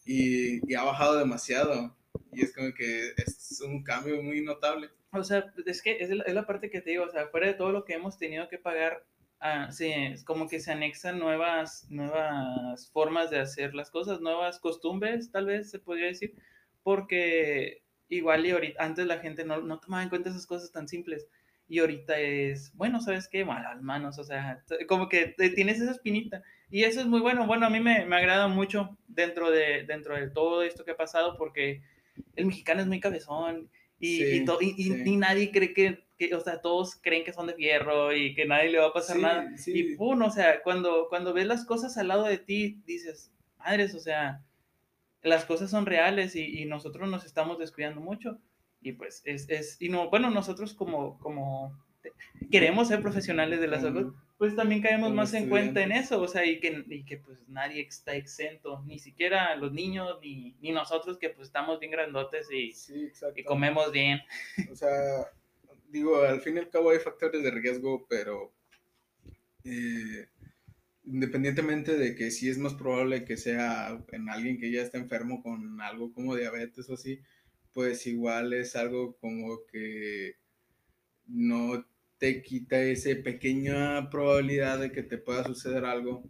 y, 0.06 0.60
y 0.66 0.74
ha 0.74 0.82
bajado 0.82 1.18
demasiado. 1.18 1.94
Y 2.32 2.42
es 2.42 2.54
como 2.54 2.72
que 2.72 3.12
es 3.18 3.62
un 3.62 3.82
cambio 3.82 4.22
muy 4.22 4.40
notable. 4.40 4.88
O 5.12 5.22
sea, 5.22 5.52
es 5.66 5.82
que 5.82 5.98
es 6.00 6.08
la, 6.08 6.24
es 6.24 6.34
la 6.34 6.46
parte 6.46 6.70
que 6.70 6.80
te 6.80 6.90
digo, 6.90 7.04
o 7.04 7.10
sea, 7.10 7.28
fuera 7.28 7.48
de 7.48 7.54
todo 7.54 7.70
lo 7.70 7.84
que 7.84 7.92
hemos 7.92 8.16
tenido 8.16 8.48
que 8.48 8.58
pagar 8.58 9.04
Ah, 9.46 9.70
sí, 9.70 9.92
como 10.24 10.48
que 10.48 10.58
se 10.58 10.72
anexan 10.72 11.18
nuevas, 11.18 11.86
nuevas 11.90 12.90
formas 12.90 13.28
de 13.28 13.40
hacer 13.40 13.74
las 13.74 13.90
cosas, 13.90 14.22
nuevas 14.22 14.58
costumbres, 14.58 15.30
tal 15.30 15.44
vez 15.44 15.70
se 15.70 15.78
podría 15.78 16.06
decir, 16.06 16.34
porque 16.82 17.82
igual 18.08 18.46
y 18.46 18.52
ahorita, 18.52 18.82
antes 18.82 19.06
la 19.06 19.18
gente 19.18 19.44
no, 19.44 19.60
no 19.60 19.80
tomaba 19.80 20.02
en 20.02 20.08
cuenta 20.08 20.30
esas 20.30 20.46
cosas 20.46 20.72
tan 20.72 20.88
simples. 20.88 21.28
Y 21.68 21.80
ahorita 21.80 22.18
es, 22.18 22.74
bueno, 22.74 23.02
¿sabes 23.02 23.28
qué? 23.28 23.44
Malas 23.44 23.82
manos, 23.82 24.18
o 24.18 24.24
sea, 24.24 24.64
como 24.88 25.10
que 25.10 25.34
tienes 25.54 25.78
esa 25.78 25.90
espinita. 25.92 26.42
Y 26.70 26.84
eso 26.84 27.00
es 27.00 27.06
muy 27.06 27.20
bueno. 27.20 27.46
Bueno, 27.46 27.66
a 27.66 27.70
mí 27.70 27.80
me, 27.80 28.06
me 28.06 28.16
agrada 28.16 28.48
mucho 28.48 28.96
dentro 29.08 29.50
de, 29.50 29.84
dentro 29.86 30.16
de 30.16 30.30
todo 30.30 30.62
esto 30.62 30.86
que 30.86 30.92
ha 30.92 30.96
pasado 30.96 31.36
porque 31.36 31.82
el 32.36 32.46
mexicano 32.46 32.80
es 32.80 32.86
muy 32.86 33.00
cabezón 33.00 33.70
y, 33.98 34.22
y, 34.22 34.44
y, 35.04 35.16
nadie 35.16 35.50
cree 35.50 35.72
que, 35.72 36.04
que, 36.18 36.34
o 36.34 36.40
sea, 36.40 36.60
todos 36.60 36.96
creen 36.96 37.24
que 37.24 37.32
son 37.32 37.46
de 37.46 37.54
fierro 37.54 38.14
y 38.14 38.34
que 38.34 38.44
nadie 38.44 38.70
le 38.70 38.78
va 38.78 38.88
a 38.88 38.92
pasar 38.92 39.18
nada. 39.18 39.50
Y 39.66 39.94
pum, 39.96 40.22
o 40.22 40.30
sea, 40.30 40.62
cuando, 40.62 41.06
cuando 41.08 41.32
ves 41.32 41.46
las 41.46 41.64
cosas 41.64 41.96
al 41.96 42.08
lado 42.08 42.24
de 42.24 42.38
ti, 42.38 42.82
dices, 42.86 43.32
madres, 43.58 43.94
o 43.94 44.00
sea, 44.00 44.42
las 45.22 45.44
cosas 45.44 45.70
son 45.70 45.86
reales 45.86 46.36
y, 46.36 46.64
nosotros 46.66 47.08
nos 47.08 47.24
estamos 47.24 47.58
descuidando 47.58 48.00
mucho. 48.00 48.38
Y 48.80 48.92
pues 48.92 49.22
es, 49.24 49.48
es, 49.48 49.80
y 49.80 49.88
no, 49.88 50.10
bueno, 50.10 50.30
nosotros 50.30 50.74
como, 50.74 51.18
como 51.18 51.83
queremos 52.50 52.88
ser 52.88 53.00
profesionales 53.00 53.60
de 53.60 53.68
la 53.68 53.80
salud, 53.80 54.14
pues 54.38 54.56
también 54.56 54.82
caemos 54.82 55.12
más 55.12 55.32
en 55.34 55.48
cuenta 55.48 55.82
en 55.82 55.92
eso, 55.92 56.20
o 56.20 56.28
sea, 56.28 56.44
y 56.44 56.60
que, 56.60 56.84
y 56.88 57.04
que 57.04 57.18
pues 57.18 57.38
nadie 57.48 57.82
está 57.82 58.14
exento, 58.14 58.82
ni 58.86 58.98
siquiera 58.98 59.54
los 59.56 59.72
niños, 59.72 60.18
ni, 60.22 60.56
ni 60.60 60.72
nosotros 60.72 61.18
que 61.18 61.30
pues 61.30 61.48
estamos 61.48 61.80
bien 61.80 61.92
grandotes 61.92 62.48
y, 62.50 62.72
y 63.36 63.44
comemos 63.44 63.92
bien. 63.92 64.20
O 64.70 64.76
sea, 64.76 65.30
digo, 65.88 66.22
al 66.22 66.40
fin 66.40 66.56
y 66.56 66.60
al 66.60 66.70
cabo 66.70 66.90
hay 66.90 66.98
factores 66.98 67.42
de 67.42 67.50
riesgo, 67.50 68.06
pero 68.08 68.52
eh, 69.64 70.26
independientemente 71.04 71.96
de 71.96 72.14
que 72.14 72.30
sí 72.30 72.48
es 72.48 72.58
más 72.58 72.74
probable 72.74 73.24
que 73.24 73.36
sea 73.36 73.98
en 74.12 74.28
alguien 74.28 74.58
que 74.58 74.70
ya 74.70 74.82
está 74.82 74.98
enfermo 74.98 75.42
con 75.42 75.80
algo 75.80 76.12
como 76.12 76.34
diabetes 76.34 76.88
o 76.90 76.94
así, 76.94 77.20
pues 77.72 78.06
igual 78.06 78.52
es 78.52 78.76
algo 78.76 79.16
como 79.16 79.64
que 79.70 80.36
no 81.26 81.84
te 82.24 82.42
quita 82.42 82.80
esa 82.80 83.10
pequeña 83.22 84.08
probabilidad 84.08 84.78
de 84.78 84.90
que 84.90 85.02
te 85.02 85.18
pueda 85.18 85.44
suceder 85.44 85.84
algo. 85.84 86.24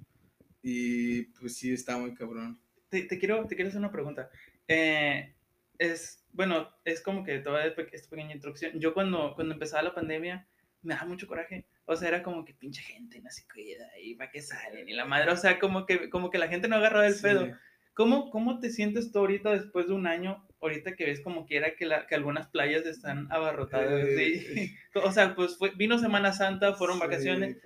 Y 0.61 1.23
pues 1.39 1.57
sí, 1.57 1.73
está 1.73 1.97
muy 1.97 2.15
cabrón. 2.15 2.59
Te, 2.89 3.03
te 3.03 3.17
quiero, 3.17 3.47
te 3.47 3.55
quiero 3.55 3.69
hacer 3.69 3.79
una 3.79 3.93
pregunta. 3.93 4.29
Eh, 4.67 5.37
es, 5.79 6.27
bueno, 6.33 6.69
es 6.85 7.01
como 7.01 7.23
que 7.23 7.39
toda 7.39 7.65
esta 7.65 8.11
pequeña 8.11 8.35
introducción. 8.35 8.73
Yo 8.81 8.93
cuando, 8.93 9.37
cuando 9.37 9.55
empezaba 9.55 9.85
la 9.85 9.95
pandemia, 9.95 10.49
me 10.83 10.95
daba 10.95 11.07
mucho 11.07 11.29
coraje. 11.29 11.65
O 11.85 11.95
sea, 11.95 12.09
era 12.09 12.25
como 12.25 12.45
que 12.45 12.55
pinche 12.55 12.83
gente 12.83 13.21
no 13.21 13.31
se 13.31 13.47
cuida 13.47 13.89
y 14.03 14.17
para 14.17 14.33
qué 14.33 14.43
salen 14.43 14.89
y 14.89 14.95
la 14.95 15.05
madre, 15.05 15.31
o 15.31 15.37
sea, 15.37 15.61
como 15.61 15.87
que, 15.87 16.11
como 16.11 16.29
que 16.29 16.39
la 16.39 16.49
gente 16.49 16.67
no 16.67 16.75
agarraba 16.75 17.07
el 17.07 17.21
pedo. 17.21 17.57
¿Cómo, 17.95 18.31
¿Cómo 18.31 18.59
te 18.59 18.71
sientes 18.71 19.11
tú 19.13 19.21
ahorita 19.21 19.53
después 19.53 19.87
de 19.89 19.95
un 19.95 20.07
año 20.07 20.45
ahorita 20.65 20.97
que 20.97 21.05
ves 21.05 21.21
como 21.21 21.47
quiera 21.47 21.75
que, 21.77 21.87
la, 21.87 22.07
que 22.07 22.15
algunas 22.15 22.49
playas 22.49 22.87
están 22.87 23.31
abarrotadas. 23.31 24.09
o 24.95 25.13
sea, 25.13 25.35
pues 25.35 25.57
fue, 25.59 25.71
vino 25.77 25.99
Semana 25.99 26.33
Santa, 26.33 26.75
fueron, 26.75 26.99
vacaciones, 26.99 27.59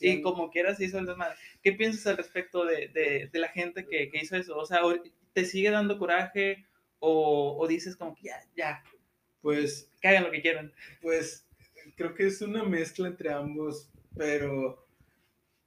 y 0.00 0.22
como 0.22 0.50
quiera 0.50 0.74
se 0.74 0.84
hizo 0.84 0.98
el 0.98 1.06
desmadre. 1.06 1.34
¿Qué 1.62 1.72
piensas 1.72 2.06
al 2.06 2.16
respecto 2.16 2.64
de, 2.64 2.88
de, 2.88 3.28
de 3.32 3.38
la 3.38 3.48
gente 3.48 3.86
que, 3.86 4.08
que, 4.08 4.18
hizo 4.18 4.36
eso? 4.36 4.56
O 4.56 4.66
sea, 4.66 4.80
¿te 5.32 5.44
sigue 5.44 5.70
dando 5.70 5.98
coraje 5.98 6.64
o, 7.00 7.56
o, 7.58 7.66
dices 7.66 7.96
como 7.96 8.14
que 8.14 8.28
ya, 8.28 8.40
ya? 8.56 8.84
Pues... 9.40 9.90
Que 10.00 10.08
hagan 10.08 10.24
lo 10.24 10.30
que 10.30 10.40
quieran. 10.40 10.72
Pues 11.02 11.46
creo 11.96 12.14
que 12.14 12.26
es 12.26 12.40
una 12.40 12.62
mezcla 12.62 13.08
entre 13.08 13.32
ambos, 13.32 13.90
pero 14.16 14.83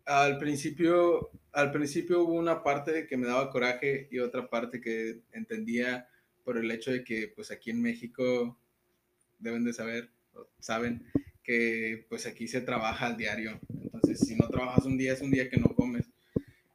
al 0.08 0.38
principio, 0.38 1.32
al 1.52 1.72
principio 1.72 2.22
hubo 2.22 2.34
una 2.34 2.64
parte 2.64 3.08
que 3.08 3.18
me 3.18 3.28
daba 3.28 3.52
coraje 3.52 4.08
y 4.10 4.20
otra 4.20 4.50
parte 4.50 4.80
que 4.80 5.20
entendía 5.34 6.08
por 6.44 6.58
el 6.58 6.72
hecho 6.72 6.92
de 6.92 7.04
que 7.04 7.28
pues 7.28 7.52
aquí 7.52 7.72
en 7.72 7.82
México 7.82 8.58
deben 9.38 9.66
de 9.66 9.74
saber, 9.74 10.10
saben 10.60 11.06
que 11.44 12.06
pues 12.10 12.26
aquí 12.26 12.48
se 12.48 12.62
trabaja 12.62 13.08
al 13.08 13.18
diario. 13.18 13.60
Entonces, 13.82 14.20
si 14.20 14.36
no 14.36 14.48
trabajas 14.48 14.86
un 14.86 14.98
día, 14.98 15.14
es 15.14 15.22
un 15.22 15.32
día 15.32 15.50
que 15.50 15.58
no 15.58 15.76
comes. 15.76 16.10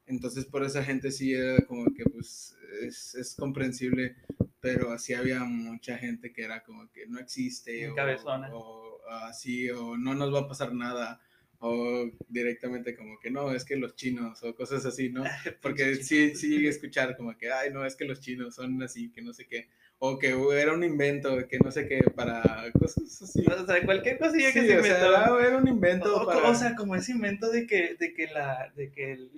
Entonces, 0.07 0.45
por 0.45 0.63
esa 0.63 0.85
gente 0.85 1.11
sí 1.11 1.33
era 1.33 1.65
como 1.67 1.87
que 1.95 2.05
pues 2.05 2.55
es, 2.83 3.15
es 3.15 3.35
comprensible, 3.35 4.17
pero 4.61 4.93
así 4.93 5.15
había 5.15 5.41
mucha 5.41 5.97
gente 5.97 6.33
que 6.33 6.45
era 6.45 6.63
como 6.63 6.91
que 6.93 7.07
no 7.07 7.19
existe 7.19 7.89
o, 7.89 7.95
o, 8.53 9.01
así, 9.09 9.71
o 9.71 9.97
no 9.97 10.15
nos 10.15 10.35
va 10.35 10.41
a 10.41 10.49
pasar 10.49 10.75
nada 10.75 11.21
o 11.65 12.11
directamente 12.29 12.97
como 12.97 13.21
que 13.21 13.31
no, 13.31 13.53
es 13.53 13.65
que 13.65 13.77
los 13.77 13.95
chinos 13.95 14.43
o 14.43 14.53
cosas 14.53 14.85
así, 14.85 15.11
¿no? 15.11 15.23
Porque 15.63 15.95
sí, 15.95 16.35
sí 16.35 16.67
escuchar 16.67 17.17
como 17.17 17.39
que, 17.39 17.53
ay, 17.53 17.71
no, 17.73 17.87
es 17.87 17.95
que 17.95 18.05
los 18.05 18.21
chinos 18.21 18.57
son 18.57 18.83
así, 18.83 19.13
que 19.13 19.23
no 19.23 19.33
sé 19.33 19.47
qué, 19.47 19.69
o 19.99 20.19
que 20.19 20.35
era 20.61 20.73
un 20.73 20.83
invento, 20.83 21.47
que 21.47 21.61
no 21.61 21.71
sé 21.71 21.87
qué, 21.87 22.03
para 22.17 22.43
cosas 22.73 23.23
así. 23.23 23.45
O 23.47 23.65
sea, 23.65 23.85
cualquier 23.85 24.19
cosilla 24.19 24.53
que 24.53 24.61
se 24.61 24.75
inventó. 24.75 25.41
era 25.41 25.57
un 25.57 25.69
invento 25.69 26.23
o, 26.23 26.27
para... 26.27 26.49
O 26.49 26.55
sea, 26.57 26.75
como 26.75 26.97
ese 26.97 27.13
invento 27.13 27.49
de 27.49 27.65
que, 27.65 27.95
de 27.95 28.13
que, 28.13 28.27
la, 28.27 28.73
de 28.75 28.91
que 28.91 29.13
el 29.13 29.31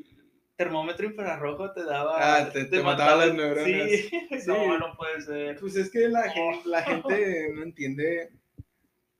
termómetro 0.56 1.04
infrarrojo 1.04 1.72
te 1.72 1.84
daba... 1.84 2.38
Ah, 2.38 2.50
te, 2.50 2.64
te, 2.64 2.82
mataba, 2.82 3.26
las 3.26 3.34
neuronas. 3.34 3.90
Sí. 3.90 4.10
no, 4.46 4.78
no 4.78 4.96
puede 4.96 5.20
ser. 5.20 5.60
Pues 5.60 5.76
es 5.76 5.90
que 5.90 6.08
la, 6.08 6.32
la 6.64 6.82
gente 6.84 7.50
no 7.54 7.62
entiende 7.62 8.30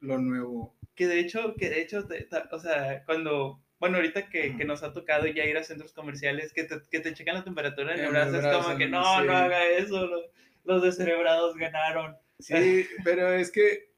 lo 0.01 0.19
nuevo 0.19 0.75
que 0.95 1.07
de 1.07 1.21
hecho, 1.21 1.55
que 1.57 1.71
de 1.71 1.81
hecho, 1.81 2.07
o 2.51 2.59
sea, 2.59 3.05
cuando, 3.05 3.61
bueno, 3.79 3.97
ahorita 3.97 4.29
que, 4.29 4.57
que, 4.57 4.65
nos 4.65 4.83
ha 4.83 4.93
tocado 4.93 5.27
ya 5.27 5.45
ir 5.45 5.57
a 5.57 5.65
centros 5.65 5.93
comerciales, 5.93 6.53
que 6.53 6.65
te, 6.65 6.81
que 6.91 7.01
te 7.01 7.15
checan 7.15 7.37
la 7.37 7.45
temperatura 7.45 7.95
en 7.95 8.01
el 8.01 8.11
brazo, 8.11 8.39
es 8.39 8.47
como 8.47 8.77
que 8.77 8.89
no, 8.89 9.23
no 9.25 9.37
haga 9.37 9.65
eso, 9.69 10.07
los, 10.07 10.25
los 10.65 10.83
descerebrados 10.83 11.57
ganaron. 11.57 12.17
Sí, 12.39 12.87
pero 13.05 13.33
es 13.33 13.51
que, 13.51 13.91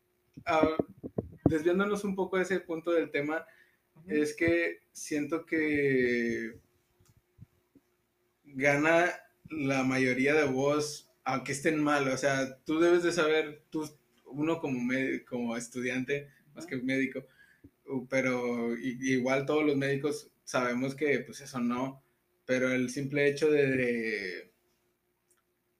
uh, 0.46 0.82
desviándonos 1.48 2.04
un 2.04 2.14
poco 2.14 2.36
de 2.36 2.44
ese 2.44 2.60
punto 2.60 2.92
del 2.92 3.10
tema, 3.10 3.46
es 4.06 4.36
que 4.36 4.80
siento 4.92 5.46
que 5.46 6.54
gana 8.44 9.10
la 9.50 9.82
mayoría 9.82 10.34
de 10.34 10.44
voz, 10.44 11.10
aunque 11.24 11.52
estén 11.52 11.82
mal, 11.82 12.08
o 12.08 12.16
sea, 12.16 12.58
tú 12.64 12.78
debes 12.80 13.02
de 13.02 13.12
saber, 13.12 13.62
tú, 13.70 13.88
uno 14.26 14.60
como, 14.60 14.92
como 15.28 15.56
estudiante, 15.56 16.28
más 16.56 16.66
que 16.66 16.76
médico, 16.76 17.24
pero 18.08 18.76
igual 18.76 19.46
todos 19.46 19.64
los 19.64 19.76
médicos 19.76 20.30
sabemos 20.44 20.94
que 20.94 21.20
pues 21.20 21.40
eso 21.40 21.60
no, 21.60 22.02
pero 22.44 22.70
el 22.70 22.90
simple 22.90 23.28
hecho 23.28 23.50
de, 23.50 24.50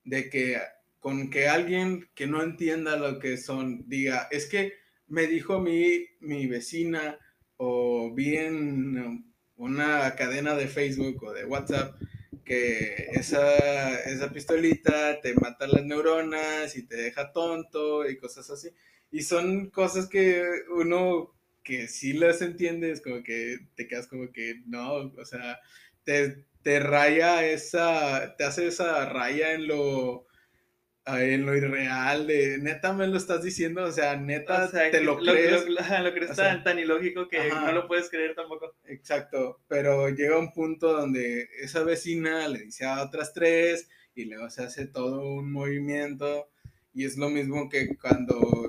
de, 0.05 0.31
que 0.31 0.59
con 1.01 1.31
que 1.31 1.49
alguien 1.49 2.09
que 2.15 2.27
no 2.27 2.43
entienda 2.43 2.97
lo 2.97 3.19
que 3.19 3.37
son 3.37 3.89
diga, 3.89 4.29
es 4.31 4.47
que 4.47 4.75
me 5.09 5.27
dijo 5.27 5.61
mi, 5.61 6.07
mi 6.21 6.47
vecina 6.47 7.19
o 7.57 8.13
vi 8.15 8.37
en 8.37 9.25
una 9.57 10.15
cadena 10.17 10.55
de 10.55 10.69
Facebook 10.69 11.23
o 11.23 11.33
de 11.33 11.45
WhatsApp 11.45 11.97
que 12.45 13.09
esa, 13.13 13.99
esa 14.03 14.33
pistolita 14.33 15.21
te 15.21 15.35
mata 15.35 15.67
las 15.67 15.85
neuronas 15.85 16.77
y 16.77 16.85
te 16.87 16.97
deja 16.97 17.33
tonto 17.33 18.09
y 18.09 18.17
cosas 18.17 18.49
así. 18.51 18.71
Y 19.11 19.23
son 19.23 19.71
cosas 19.71 20.09
que 20.09 20.45
uno 20.71 21.33
que 21.63 21.89
sí 21.89 22.13
las 22.13 22.43
entiende, 22.43 22.93
es 22.93 23.01
como 23.01 23.23
que 23.25 23.59
te 23.75 23.89
quedas 23.89 24.07
como 24.07 24.31
que 24.31 24.63
no, 24.67 25.13
o 25.17 25.25
sea, 25.25 25.59
te, 26.05 26.45
te 26.63 26.79
raya 26.79 27.45
esa, 27.45 28.37
te 28.37 28.45
hace 28.45 28.69
esa 28.69 29.05
raya 29.07 29.53
en 29.53 29.67
lo, 29.67 30.27
en 31.07 31.47
lo 31.47 31.57
irreal 31.57 32.27
de 32.27 32.59
neta 32.59 32.93
me 32.93 33.07
lo 33.07 33.17
estás 33.17 33.43
diciendo, 33.43 33.85
o 33.85 33.93
sea, 33.93 34.17
neta 34.17 34.71
te 34.71 35.01
lo, 35.01 35.19
crees. 35.19 35.67
Lo, 35.69 36.13
crees 36.13 36.37
tan, 36.37 36.65
tan, 36.65 36.79
ilógico 36.79 37.29
que 37.29 37.49
no 37.49 37.73
lo 37.73 37.87
puedes 37.87 38.11
creer 38.11 38.35
tampoco. 38.35 38.77
Exacto, 38.85 39.61
pero 39.69 40.09
llega 40.09 40.39
un 40.39 40.53
punto 40.53 40.93
donde 40.93 41.49
esa 41.61 41.83
vecina 41.83 42.47
le 42.49 42.61
dice 42.61 42.85
a 42.85 43.03
otras 43.03 43.33
tres 43.33 43.89
y 44.15 44.25
luego 44.25 44.51
se 44.51 44.63
hace 44.63 44.87
todo 44.87 45.35
un 45.35 45.53
movimiento 45.53 46.49
y 46.95 47.05
es 47.05 47.17
lo 47.17 47.29
mismo 47.29 47.69
que 47.69 47.95
cuando 47.97 48.66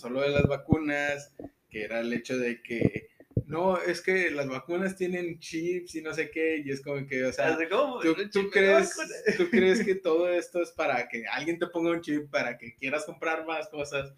empezó 0.00 0.10
lo 0.10 0.22
de 0.22 0.30
las 0.30 0.46
vacunas, 0.46 1.34
que 1.68 1.84
era 1.84 2.00
el 2.00 2.12
hecho 2.12 2.38
de 2.38 2.62
que 2.62 3.10
no, 3.46 3.80
es 3.80 4.00
que 4.00 4.30
las 4.30 4.48
vacunas 4.48 4.96
tienen 4.96 5.40
chips 5.40 5.96
y 5.96 6.02
no 6.02 6.14
sé 6.14 6.30
qué, 6.30 6.62
y 6.64 6.70
es 6.70 6.80
como 6.80 7.04
que, 7.06 7.24
o 7.24 7.32
sea, 7.32 7.58
¿tú, 8.32 8.48
crees, 8.50 8.96
tú 9.36 9.50
crees 9.50 9.84
que 9.84 9.96
todo 9.96 10.30
esto 10.30 10.62
es 10.62 10.70
para 10.70 11.08
que 11.08 11.26
alguien 11.26 11.58
te 11.58 11.66
ponga 11.66 11.90
un 11.90 12.00
chip, 12.00 12.30
para 12.30 12.56
que 12.56 12.74
quieras 12.76 13.04
comprar 13.04 13.44
más 13.44 13.68
cosas, 13.68 14.14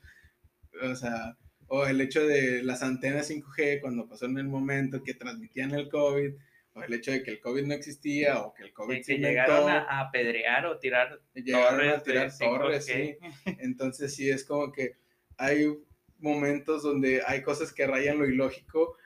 o 0.82 0.94
sea, 0.94 1.36
o 1.66 1.86
el 1.86 2.00
hecho 2.00 2.26
de 2.26 2.62
las 2.62 2.82
antenas 2.82 3.30
5G 3.30 3.80
cuando 3.80 4.06
pasó 4.06 4.26
en 4.26 4.36
el 4.36 4.44
momento 4.44 5.02
que 5.02 5.14
transmitían 5.14 5.72
el 5.72 5.88
COVID, 5.88 6.34
o 6.74 6.82
el 6.82 6.92
hecho 6.92 7.12
de 7.12 7.22
que 7.22 7.30
el 7.32 7.40
COVID 7.40 7.64
no 7.64 7.74
existía, 7.74 8.40
o 8.40 8.52
que 8.52 8.64
el 8.64 8.72
COVID 8.72 8.98
que 8.98 9.04
se 9.04 9.16
llegaron 9.16 9.68
a, 9.70 10.00
apedrear 10.00 10.66
o 10.66 10.78
tirar 10.78 11.20
torres, 11.50 11.94
a 11.94 12.02
tirar 12.02 12.38
torres, 12.38 12.84
sí. 12.84 13.16
Entonces 13.58 14.14
sí, 14.14 14.28
es 14.28 14.44
como 14.44 14.72
que 14.72 15.01
hay 15.42 15.76
momentos 16.20 16.84
donde 16.84 17.22
hay 17.26 17.42
cosas 17.42 17.72
que 17.72 17.86
rayan 17.86 18.18
lo 18.18 18.28
ilógico 18.28 18.96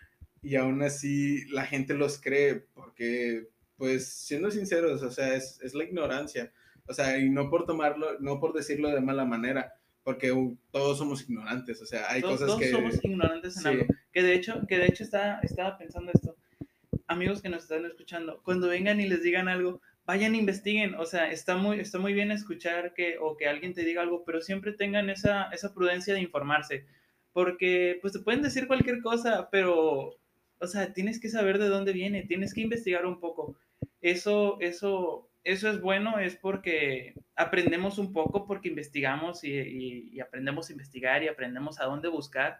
y 0.42 0.56
aún 0.56 0.82
así 0.82 1.48
la 1.48 1.64
gente 1.64 1.94
los 1.94 2.20
cree 2.20 2.66
porque, 2.74 3.48
pues, 3.78 4.06
siendo 4.06 4.50
sinceros, 4.50 5.02
o 5.02 5.10
sea, 5.10 5.34
es, 5.34 5.58
es 5.62 5.74
la 5.74 5.84
ignorancia. 5.84 6.52
O 6.86 6.92
sea, 6.92 7.18
y 7.18 7.30
no 7.30 7.48
por 7.48 7.64
tomarlo, 7.64 8.18
no 8.20 8.38
por 8.38 8.52
decirlo 8.52 8.90
de 8.90 9.00
mala 9.00 9.24
manera, 9.24 9.72
porque 10.04 10.30
todos 10.70 10.98
somos 10.98 11.22
ignorantes, 11.22 11.80
o 11.80 11.86
sea, 11.86 12.08
hay 12.10 12.20
cosas 12.20 12.54
que... 12.56 12.70
Todos 12.70 12.70
somos 12.70 13.04
ignorantes 13.04 13.56
en 13.56 13.66
algo. 13.66 13.86
Que 14.12 14.22
de 14.22 14.34
hecho, 14.34 14.60
que 14.68 14.78
de 14.78 14.86
hecho 14.86 15.02
está, 15.02 15.40
estaba 15.42 15.78
pensando 15.78 16.12
esto. 16.14 16.36
amigos 17.06 17.40
que 17.40 17.48
nos 17.48 17.62
están 17.62 17.86
escuchando, 17.86 18.42
cuando 18.44 18.68
vengan 18.68 19.00
y 19.00 19.08
les 19.08 19.22
digan 19.22 19.48
algo, 19.48 19.80
vayan 20.06 20.36
investiguen, 20.36 20.94
o 20.94 21.04
sea, 21.04 21.30
está 21.30 21.56
muy, 21.56 21.80
está 21.80 21.98
muy 21.98 22.14
bien 22.14 22.30
escuchar 22.30 22.94
que, 22.94 23.18
o 23.18 23.36
que 23.36 23.48
alguien 23.48 23.74
te 23.74 23.84
diga 23.84 24.02
algo, 24.02 24.24
pero 24.24 24.40
siempre 24.40 24.72
tengan 24.72 25.10
esa, 25.10 25.50
esa 25.50 25.74
prudencia 25.74 26.14
de 26.14 26.20
informarse, 26.20 26.86
porque 27.32 27.98
pues 28.00 28.12
te 28.12 28.20
pueden 28.20 28.40
decir 28.40 28.68
cualquier 28.68 29.02
cosa, 29.02 29.48
pero, 29.50 30.16
o 30.60 30.66
sea, 30.66 30.92
tienes 30.92 31.20
que 31.20 31.28
saber 31.28 31.58
de 31.58 31.68
dónde 31.68 31.92
viene, 31.92 32.22
tienes 32.22 32.54
que 32.54 32.60
investigar 32.60 33.04
un 33.04 33.18
poco. 33.18 33.56
Eso, 34.00 34.58
eso, 34.60 35.28
eso 35.42 35.68
es 35.68 35.80
bueno, 35.80 36.20
es 36.20 36.36
porque 36.36 37.14
aprendemos 37.34 37.98
un 37.98 38.12
poco, 38.12 38.46
porque 38.46 38.68
investigamos 38.68 39.42
y, 39.42 40.20
aprendemos 40.20 40.68
a 40.68 40.72
investigar 40.72 41.24
y 41.24 41.28
aprendemos 41.28 41.80
a 41.80 41.84
dónde 41.84 42.08
buscar. 42.08 42.58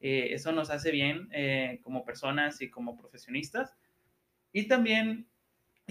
Eh, 0.00 0.28
eso 0.32 0.52
nos 0.52 0.70
hace 0.70 0.90
bien 0.90 1.28
eh, 1.32 1.80
como 1.82 2.04
personas 2.04 2.60
y 2.60 2.68
como 2.68 2.98
profesionistas. 2.98 3.74
Y 4.52 4.68
también 4.68 5.26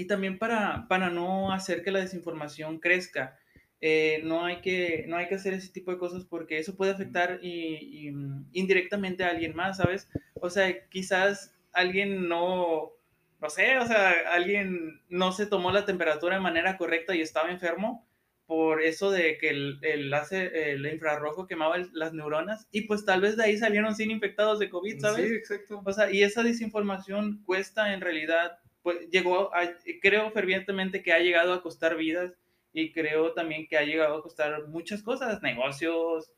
y 0.01 0.07
también 0.07 0.39
para, 0.39 0.87
para 0.87 1.11
no 1.11 1.51
hacer 1.51 1.83
que 1.83 1.91
la 1.91 1.99
desinformación 1.99 2.79
crezca. 2.79 3.37
Eh, 3.81 4.21
no, 4.23 4.45
hay 4.45 4.61
que, 4.61 5.05
no 5.07 5.15
hay 5.15 5.27
que 5.27 5.35
hacer 5.35 5.53
ese 5.53 5.71
tipo 5.71 5.91
de 5.91 5.99
cosas 5.99 6.25
porque 6.25 6.57
eso 6.57 6.75
puede 6.75 6.91
afectar 6.91 7.39
y, 7.43 8.09
mm, 8.11 8.49
indirectamente 8.51 9.23
a 9.23 9.29
alguien 9.29 9.55
más, 9.55 9.77
¿sabes? 9.77 10.09
O 10.33 10.49
sea, 10.49 10.87
quizás 10.89 11.53
alguien 11.71 12.27
no, 12.27 12.93
no 13.39 13.49
sé, 13.49 13.77
o 13.77 13.85
sea, 13.85 14.11
alguien 14.31 15.01
no 15.09 15.31
se 15.31 15.45
tomó 15.45 15.71
la 15.71 15.85
temperatura 15.85 16.35
de 16.35 16.41
manera 16.41 16.77
correcta 16.77 17.15
y 17.15 17.21
estaba 17.21 17.51
enfermo 17.51 18.07
por 18.47 18.81
eso 18.81 19.11
de 19.11 19.37
que 19.37 19.49
el, 19.49 19.79
el, 19.83 20.11
el 20.31 20.85
infrarrojo 20.87 21.45
quemaba 21.45 21.77
las 21.93 22.13
neuronas 22.13 22.67
y 22.71 22.81
pues 22.81 23.05
tal 23.05 23.21
vez 23.21 23.37
de 23.37 23.43
ahí 23.43 23.57
salieron 23.57 23.95
sin 23.95 24.09
infectados 24.09 24.57
de 24.57 24.69
COVID, 24.69 24.99
¿sabes? 24.99 25.29
Sí, 25.29 25.35
exacto. 25.35 25.81
O 25.85 25.93
sea, 25.93 26.11
y 26.11 26.23
esa 26.23 26.43
desinformación 26.43 27.43
cuesta 27.45 27.93
en 27.93 28.01
realidad 28.01 28.60
pues 28.83 29.09
llegó, 29.09 29.53
a, 29.53 29.61
creo 30.01 30.31
fervientemente 30.31 31.03
que 31.03 31.13
ha 31.13 31.19
llegado 31.19 31.53
a 31.53 31.61
costar 31.61 31.95
vidas 31.95 32.33
y 32.73 32.91
creo 32.91 33.33
también 33.33 33.67
que 33.67 33.77
ha 33.77 33.83
llegado 33.83 34.15
a 34.15 34.21
costar 34.21 34.67
muchas 34.67 35.03
cosas, 35.03 35.41
negocios 35.41 36.31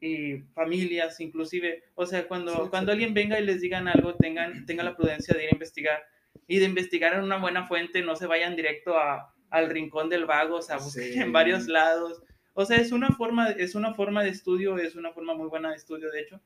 y 0.00 0.38
familias 0.54 1.18
inclusive. 1.20 1.82
O 1.94 2.06
sea, 2.06 2.28
cuando, 2.28 2.70
cuando 2.70 2.92
alguien 2.92 3.14
venga 3.14 3.38
y 3.38 3.44
les 3.44 3.60
digan 3.60 3.88
algo, 3.88 4.14
tengan, 4.14 4.66
tengan 4.66 4.86
la 4.86 4.96
prudencia 4.96 5.34
de 5.34 5.44
ir 5.44 5.50
a 5.50 5.54
investigar 5.54 6.02
y 6.46 6.58
de 6.58 6.66
investigar 6.66 7.14
en 7.14 7.24
una 7.24 7.38
buena 7.38 7.66
fuente, 7.66 8.02
no 8.02 8.16
se 8.16 8.26
vayan 8.26 8.56
directo 8.56 8.96
a, 8.96 9.34
al 9.50 9.70
rincón 9.70 10.08
del 10.08 10.26
vago, 10.26 10.56
o 10.56 10.62
sea, 10.62 10.76
busquen 10.76 11.20
en 11.20 11.32
varios 11.32 11.66
lados. 11.66 12.22
O 12.54 12.64
sea, 12.64 12.78
es 12.78 12.92
una, 12.92 13.10
forma, 13.10 13.50
es 13.50 13.74
una 13.74 13.94
forma 13.94 14.22
de 14.22 14.30
estudio, 14.30 14.78
es 14.78 14.96
una 14.96 15.12
forma 15.12 15.34
muy 15.34 15.48
buena 15.48 15.70
de 15.70 15.76
estudio, 15.76 16.10
de 16.10 16.20
hecho 16.20 16.40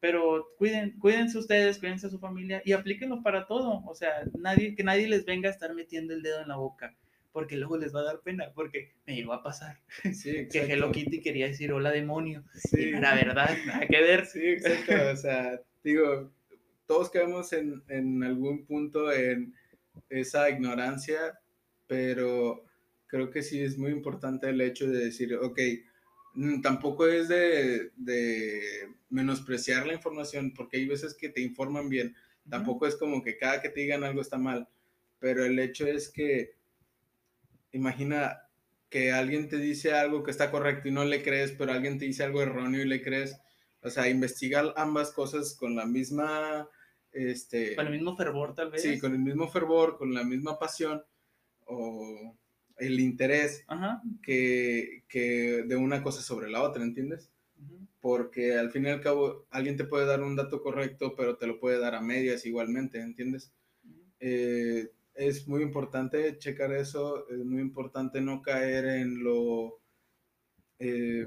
pero 0.00 0.54
cuiden, 0.56 0.98
cuídense 0.98 1.38
ustedes, 1.38 1.78
cuídense 1.78 2.06
a 2.06 2.10
su 2.10 2.18
familia 2.18 2.62
y 2.64 2.72
aplíquenlo 2.72 3.22
para 3.22 3.46
todo. 3.46 3.82
O 3.86 3.94
sea, 3.94 4.24
nadie, 4.38 4.74
que 4.74 4.84
nadie 4.84 5.08
les 5.08 5.24
venga 5.24 5.48
a 5.48 5.52
estar 5.52 5.74
metiendo 5.74 6.14
el 6.14 6.22
dedo 6.22 6.40
en 6.40 6.48
la 6.48 6.56
boca, 6.56 6.94
porque 7.32 7.56
luego 7.56 7.76
les 7.76 7.94
va 7.94 8.00
a 8.00 8.04
dar 8.04 8.20
pena, 8.20 8.52
porque 8.54 8.92
me 9.06 9.16
llegó 9.16 9.32
a 9.32 9.42
pasar. 9.42 9.80
que 10.22 10.48
Hello 10.52 10.92
Kitty 10.92 11.20
quería 11.20 11.48
decir 11.48 11.72
hola 11.72 11.90
demonio. 11.90 12.44
Sí. 12.54 12.80
Y 12.80 12.92
la 12.92 13.14
verdad, 13.14 13.56
nada 13.66 13.86
que 13.86 14.00
ver. 14.00 14.26
Sí, 14.26 14.46
exacto. 14.46 14.92
O 15.12 15.16
sea, 15.16 15.60
digo, 15.82 16.32
todos 16.86 17.10
caemos 17.10 17.52
en, 17.52 17.82
en 17.88 18.22
algún 18.22 18.64
punto 18.66 19.12
en 19.12 19.54
esa 20.10 20.48
ignorancia, 20.48 21.40
pero 21.88 22.64
creo 23.08 23.30
que 23.30 23.42
sí 23.42 23.60
es 23.60 23.76
muy 23.78 23.90
importante 23.90 24.48
el 24.48 24.60
hecho 24.60 24.88
de 24.88 25.06
decir, 25.06 25.34
ok, 25.34 25.58
tampoco 26.62 27.06
es 27.06 27.28
de, 27.28 27.90
menospreciar 29.10 29.86
la 29.86 29.94
información, 29.94 30.52
porque 30.54 30.78
hay 30.78 30.86
veces 30.86 31.14
que 31.14 31.28
te 31.28 31.40
informan 31.40 31.88
bien. 31.88 32.14
Tampoco 32.48 32.86
es 32.86 32.96
como 32.96 33.22
que 33.22 33.36
cada 33.36 33.60
que 33.60 33.68
te 33.68 33.80
digan 33.80 34.04
algo 34.04 34.20
está 34.20 34.38
mal, 34.38 34.68
pero 35.18 35.44
el 35.44 35.58
hecho 35.58 35.86
es 35.86 36.08
que, 36.08 36.54
imagina 37.72 38.42
que 38.88 39.12
alguien 39.12 39.48
te 39.48 39.58
dice 39.58 39.92
algo 39.92 40.22
que 40.22 40.30
está 40.30 40.50
correcto 40.50 40.88
y 40.88 40.92
no 40.92 41.04
le 41.04 41.22
crees, 41.22 41.52
pero 41.52 41.72
alguien 41.72 41.98
te 41.98 42.06
dice 42.06 42.24
algo 42.24 42.42
erróneo 42.42 42.82
y 42.82 42.88
le 42.88 43.02
crees. 43.02 43.38
O 43.82 43.90
sea, 43.90 44.08
investigar 44.08 44.72
ambas 44.76 45.12
cosas 45.12 45.54
con 45.54 45.76
la 45.76 45.86
misma... 45.86 46.68
Este, 47.12 47.74
con 47.74 47.86
el 47.86 47.92
mismo 47.92 48.16
fervor, 48.16 48.54
tal 48.54 48.70
vez. 48.70 48.82
Sí, 48.82 48.98
con 48.98 49.12
el 49.12 49.18
mismo 49.18 49.48
fervor, 49.48 49.96
con 49.98 50.14
la 50.14 50.24
misma 50.24 50.58
pasión. 50.58 51.02
O 51.66 52.36
el 52.78 53.00
interés 53.00 53.64
que, 54.22 55.04
que, 55.08 55.64
de 55.66 55.76
una 55.76 56.02
cosa 56.02 56.22
sobre 56.22 56.50
la 56.50 56.62
otra, 56.62 56.82
¿entiendes? 56.82 57.30
Porque 58.00 58.56
al 58.56 58.70
fin 58.70 58.86
y 58.86 58.90
al 58.90 59.00
cabo 59.00 59.46
alguien 59.50 59.76
te 59.76 59.84
puede 59.84 60.06
dar 60.06 60.22
un 60.22 60.36
dato 60.36 60.62
correcto, 60.62 61.14
pero 61.16 61.36
te 61.36 61.46
lo 61.46 61.58
puede 61.58 61.78
dar 61.78 61.94
a 61.94 62.00
medias 62.00 62.46
igualmente, 62.46 63.00
¿entiendes? 63.00 63.52
Eh, 64.20 64.90
es 65.14 65.48
muy 65.48 65.62
importante 65.62 66.38
checar 66.38 66.72
eso, 66.72 67.28
es 67.28 67.44
muy 67.44 67.60
importante 67.60 68.20
no 68.20 68.40
caer 68.40 68.84
en 68.86 69.22
lo, 69.24 69.80
eh, 70.78 71.26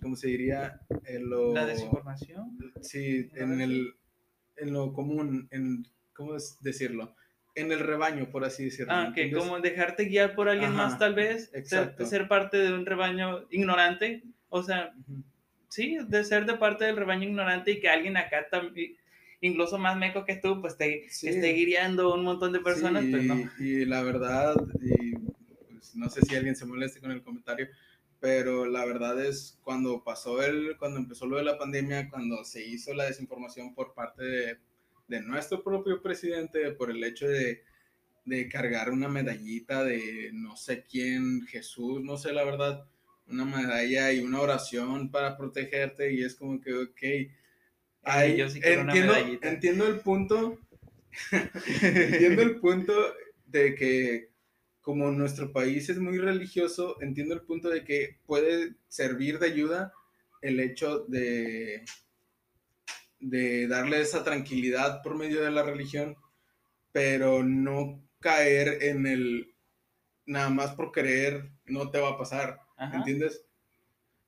¿cómo 0.00 0.14
se 0.16 0.28
diría? 0.28 0.80
En 1.04 1.30
lo, 1.30 1.54
la 1.54 1.66
desinformación. 1.66 2.58
Sí, 2.82 3.30
en, 3.34 3.60
el, 3.60 3.94
en 4.56 4.72
lo 4.72 4.92
común, 4.92 5.48
en, 5.50 5.86
¿cómo 6.12 6.36
es 6.36 6.58
decirlo? 6.60 7.14
En 7.54 7.72
el 7.72 7.80
rebaño, 7.80 8.30
por 8.30 8.44
así 8.44 8.64
decirlo. 8.64 8.92
Ah, 8.92 9.12
que 9.14 9.32
como 9.32 9.60
dejarte 9.60 10.04
guiar 10.04 10.34
por 10.34 10.48
alguien 10.48 10.74
más, 10.74 10.98
tal 10.98 11.14
vez, 11.14 11.50
ser, 11.64 11.94
ser, 12.04 12.28
parte 12.28 12.58
de 12.58 12.72
un 12.72 12.86
rebaño 12.86 13.46
ignorante, 13.50 14.22
o 14.48 14.62
sea, 14.62 14.94
sí, 15.68 15.98
de 16.08 16.24
ser 16.24 16.46
de 16.46 16.54
parte 16.54 16.84
del 16.84 16.96
rebaño 16.96 17.28
ignorante 17.28 17.72
y 17.72 17.80
que 17.80 17.88
alguien 17.88 18.16
acá 18.16 18.48
también, 18.50 18.96
incluso 19.40 19.78
más 19.78 19.96
meco 19.96 20.24
que 20.24 20.36
tú, 20.36 20.60
pues 20.60 20.76
te 20.76 21.06
esté 21.06 21.52
guiando 21.52 22.14
un 22.14 22.24
montón 22.24 22.52
de 22.52 22.60
personas, 22.60 23.04
pues 23.10 23.24
no. 23.24 23.50
Y 23.58 23.84
la 23.84 24.02
verdad, 24.02 24.54
y 24.80 25.16
pues, 25.72 25.96
no 25.96 26.08
sé 26.08 26.22
si 26.22 26.36
alguien 26.36 26.56
se 26.56 26.66
moleste 26.66 27.00
con 27.00 27.10
el 27.10 27.22
comentario, 27.22 27.68
pero 28.20 28.66
la 28.66 28.84
verdad 28.84 29.24
es 29.24 29.58
cuando 29.62 30.04
pasó 30.04 30.42
el, 30.42 30.76
cuando 30.78 30.98
empezó 30.98 31.26
lo 31.26 31.38
de 31.38 31.44
la 31.44 31.58
pandemia, 31.58 32.10
cuando 32.10 32.44
se 32.44 32.64
hizo 32.64 32.92
la 32.92 33.04
desinformación 33.04 33.74
por 33.74 33.94
parte 33.94 34.22
de 34.22 34.58
de 35.10 35.20
nuestro 35.20 35.62
propio 35.62 36.00
presidente 36.00 36.70
por 36.70 36.88
el 36.90 37.02
hecho 37.02 37.28
de, 37.28 37.64
de 38.24 38.48
cargar 38.48 38.90
una 38.90 39.08
medallita 39.08 39.84
de 39.84 40.30
no 40.32 40.56
sé 40.56 40.84
quién, 40.88 41.42
Jesús, 41.48 42.00
no 42.00 42.16
sé 42.16 42.32
la 42.32 42.44
verdad, 42.44 42.86
una 43.26 43.44
medalla 43.44 44.12
y 44.12 44.20
una 44.20 44.40
oración 44.40 45.10
para 45.10 45.36
protegerte 45.36 46.12
y 46.12 46.22
es 46.22 46.36
como 46.36 46.60
que, 46.60 46.74
ok, 46.74 47.02
entiendo, 48.04 49.14
entiendo 49.42 49.86
el 49.88 49.98
punto, 49.98 50.60
entiendo 51.82 52.42
el 52.42 52.60
punto 52.60 52.94
de 53.46 53.74
que 53.74 54.30
como 54.80 55.10
nuestro 55.10 55.52
país 55.52 55.88
es 55.88 55.98
muy 55.98 56.18
religioso, 56.18 57.02
entiendo 57.02 57.34
el 57.34 57.42
punto 57.42 57.68
de 57.68 57.82
que 57.82 58.18
puede 58.26 58.74
servir 58.86 59.40
de 59.40 59.46
ayuda 59.46 59.92
el 60.40 60.60
hecho 60.60 61.00
de 61.00 61.84
de 63.20 63.68
darle 63.68 64.00
esa 64.00 64.24
tranquilidad 64.24 65.02
por 65.02 65.14
medio 65.14 65.44
de 65.44 65.50
la 65.50 65.62
religión, 65.62 66.16
pero 66.92 67.44
no 67.44 68.02
caer 68.18 68.82
en 68.82 69.06
el 69.06 69.54
nada 70.26 70.50
más 70.50 70.74
por 70.74 70.92
creer 70.92 71.50
no 71.66 71.90
te 71.90 71.98
va 71.98 72.10
a 72.10 72.18
pasar, 72.18 72.60
¿entiendes? 72.92 73.44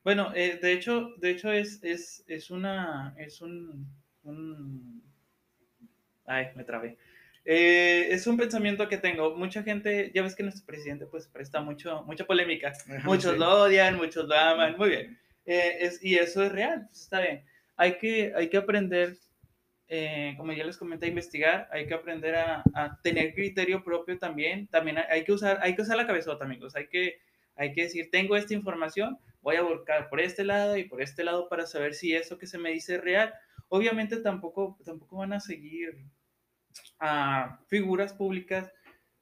Bueno, 0.04 0.32
eh, 0.34 0.58
de 0.60 0.72
hecho, 0.72 1.14
de 1.18 1.30
hecho 1.30 1.52
es, 1.52 1.82
es, 1.82 2.24
es 2.26 2.50
una, 2.50 3.14
es 3.18 3.40
un, 3.40 3.88
ay, 6.26 6.48
me 6.56 6.64
trabé. 6.64 6.98
Eh, 7.44 8.08
es 8.10 8.26
un 8.26 8.36
pensamiento 8.36 8.88
que 8.88 8.98
tengo. 8.98 9.36
Mucha 9.36 9.62
gente, 9.62 10.10
ya 10.14 10.22
ves 10.22 10.34
que 10.34 10.42
nuestro 10.42 10.66
presidente 10.66 11.06
pues 11.06 11.28
presta 11.28 11.60
mucho, 11.60 12.02
mucha 12.04 12.24
polémica. 12.24 12.72
muchos 13.04 13.38
lo 13.38 13.62
odian, 13.62 13.96
muchos 13.96 14.26
lo 14.26 14.36
aman, 14.36 14.76
muy 14.76 14.90
bien. 14.90 15.18
Eh, 15.44 15.78
es, 15.80 16.02
y 16.02 16.16
eso 16.16 16.42
es 16.42 16.52
real, 16.52 16.86
pues 16.88 17.02
está 17.02 17.20
bien 17.20 17.44
hay 17.82 17.98
que, 17.98 18.32
hay 18.36 18.48
que 18.48 18.58
aprender, 18.58 19.18
eh, 19.88 20.34
como 20.36 20.52
ya 20.52 20.64
les 20.64 20.76
comenté, 20.76 21.06
a 21.06 21.08
investigar, 21.08 21.68
hay 21.72 21.88
que 21.88 21.94
aprender 21.94 22.36
a, 22.36 22.62
tener 23.02 23.34
criterio 23.34 23.82
propio 23.82 24.20
también, 24.20 24.68
también 24.68 24.98
hay 25.10 25.24
que 25.24 25.32
usar, 25.32 25.58
hay 25.62 25.74
que 25.74 25.82
usar 25.82 25.96
la 25.96 26.06
cabezota, 26.06 26.44
amigos, 26.44 26.76
hay 26.76 26.86
que, 26.86 27.18
hay 27.56 27.72
que 27.72 27.82
decir, 27.82 28.08
tengo 28.12 28.36
esta 28.36 28.54
información, 28.54 29.18
voy 29.40 29.56
a 29.56 29.62
buscar 29.62 30.08
por 30.08 30.20
este 30.20 30.44
lado 30.44 30.76
y 30.76 30.84
por 30.84 31.02
este 31.02 31.24
lado 31.24 31.48
para 31.48 31.66
saber 31.66 31.94
si 31.94 32.14
eso 32.14 32.38
que 32.38 32.46
se 32.46 32.56
me 32.56 32.70
dice 32.70 32.94
es 32.94 33.00
real. 33.00 33.34
Obviamente 33.68 34.18
tampoco, 34.18 34.78
tampoco 34.84 35.16
van 35.16 35.32
a 35.32 35.40
seguir 35.40 36.06
a 37.00 37.58
figuras 37.66 38.12
públicas 38.12 38.72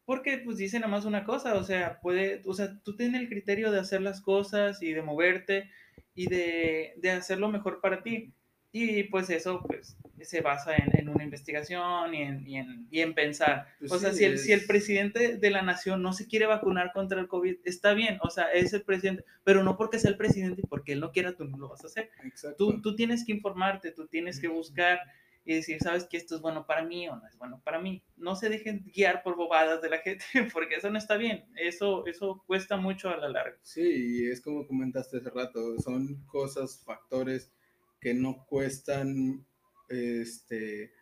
porque 0.05 0.37
pues 0.37 0.59
dicen 0.59 0.83
nada 0.83 0.91
más 0.91 1.07
una 1.07 1.25
cosa, 1.25 1.55
o 1.55 1.65
sea, 1.65 1.99
puede, 2.01 2.43
o 2.45 2.53
sea, 2.53 2.79
tú 2.83 2.95
tienes 2.95 3.23
el 3.23 3.29
criterio 3.29 3.71
de 3.71 3.81
hacer 3.81 4.03
las 4.03 4.21
cosas 4.21 4.83
y 4.83 4.93
de 4.93 5.03
moverte 5.03 5.71
y 6.15 6.27
de, 6.27 6.93
de 6.99 7.11
hacerlo 7.13 7.49
mejor 7.49 7.81
para 7.81 8.03
ti. 8.03 8.35
Y 8.73 9.05
pues 9.05 9.31
eso 9.31 9.63
pues 9.67 9.97
se 10.23 10.41
basa 10.43 10.77
en, 10.77 10.97
en 10.97 11.09
una 11.09 11.25
investigación 11.25 12.15
y 12.15 12.23
en, 12.23 12.47
y 12.47 12.57
en, 12.57 12.87
y 12.91 13.01
en 13.01 13.15
pensar. 13.15 13.67
Pues 13.79 13.91
o 13.93 13.99
sea, 13.99 14.13
si 14.13 14.25
el, 14.25 14.39
si 14.39 14.53
el 14.53 14.67
presidente 14.67 15.39
de 15.39 15.51
la 15.51 15.63
nación 15.63 16.03
no 16.03 16.13
se 16.13 16.29
quiere 16.29 16.47
vacunar 16.47 16.93
contra 16.93 17.21
el 17.21 17.29
COVID, 17.29 17.57
está 17.65 17.95
bien, 17.95 18.19
o 18.23 18.31
sea, 18.31 18.53
es 18.53 18.73
el 18.73 18.83
presidente, 18.83 19.25
pero 19.45 19.65
no 19.65 19.77
porque 19.77 19.99
sea 19.99 20.11
el 20.11 20.17
presidente 20.17 20.63
y 20.63 20.67
porque 20.67 20.93
él 20.93 21.01
no 21.01 21.11
quiera, 21.11 21.37
tú 21.37 21.45
no 21.45 21.57
lo 21.59 21.69
vas 21.69 21.83
a 21.83 21.89
hacer. 21.89 22.11
Tú, 22.57 22.81
tú 22.81 22.95
tienes 22.95 23.25
que 23.25 23.33
informarte, 23.33 23.93
tú 23.93 24.07
tienes 24.07 24.41
que 24.41 24.49
buscar 24.49 25.01
y 25.45 25.55
decir, 25.55 25.79
sabes 25.81 26.05
que 26.05 26.19
esto 26.19 26.37
es 26.37 26.43
bueno 26.43 26.67
para 26.67 26.85
mí 26.85 27.09
o 27.09 27.17
no 27.17 27.27
es 27.27 27.37
bueno 27.39 27.61
para 27.65 27.81
mí. 27.81 28.05
No 28.17 28.37
se 28.37 28.51
dejen 28.51 28.85
guiar 28.95 29.23
por 29.23 29.37
bobadas 29.37 29.81
de 29.81 29.89
la 29.89 29.99
gente, 29.99 30.25
porque 30.53 30.77
eso 30.77 30.91
no 30.91 30.99
está 30.99 31.17
bien. 31.17 31.47
Eso, 31.57 32.07
eso 32.07 32.45
cuesta 32.47 32.77
mucho 32.77 33.09
a 33.09 33.17
la 33.17 33.29
larga. 33.29 33.59
Sí, 33.63 33.83
y 33.83 34.31
es 34.31 34.41
como 34.41 34.67
comentaste 34.67 35.17
hace 35.17 35.31
rato, 35.31 35.79
son 35.79 36.23
cosas, 36.27 36.83
factores 36.85 37.53
que 38.01 38.15
no 38.15 38.45
cuestan 38.47 39.47
este 39.89 40.93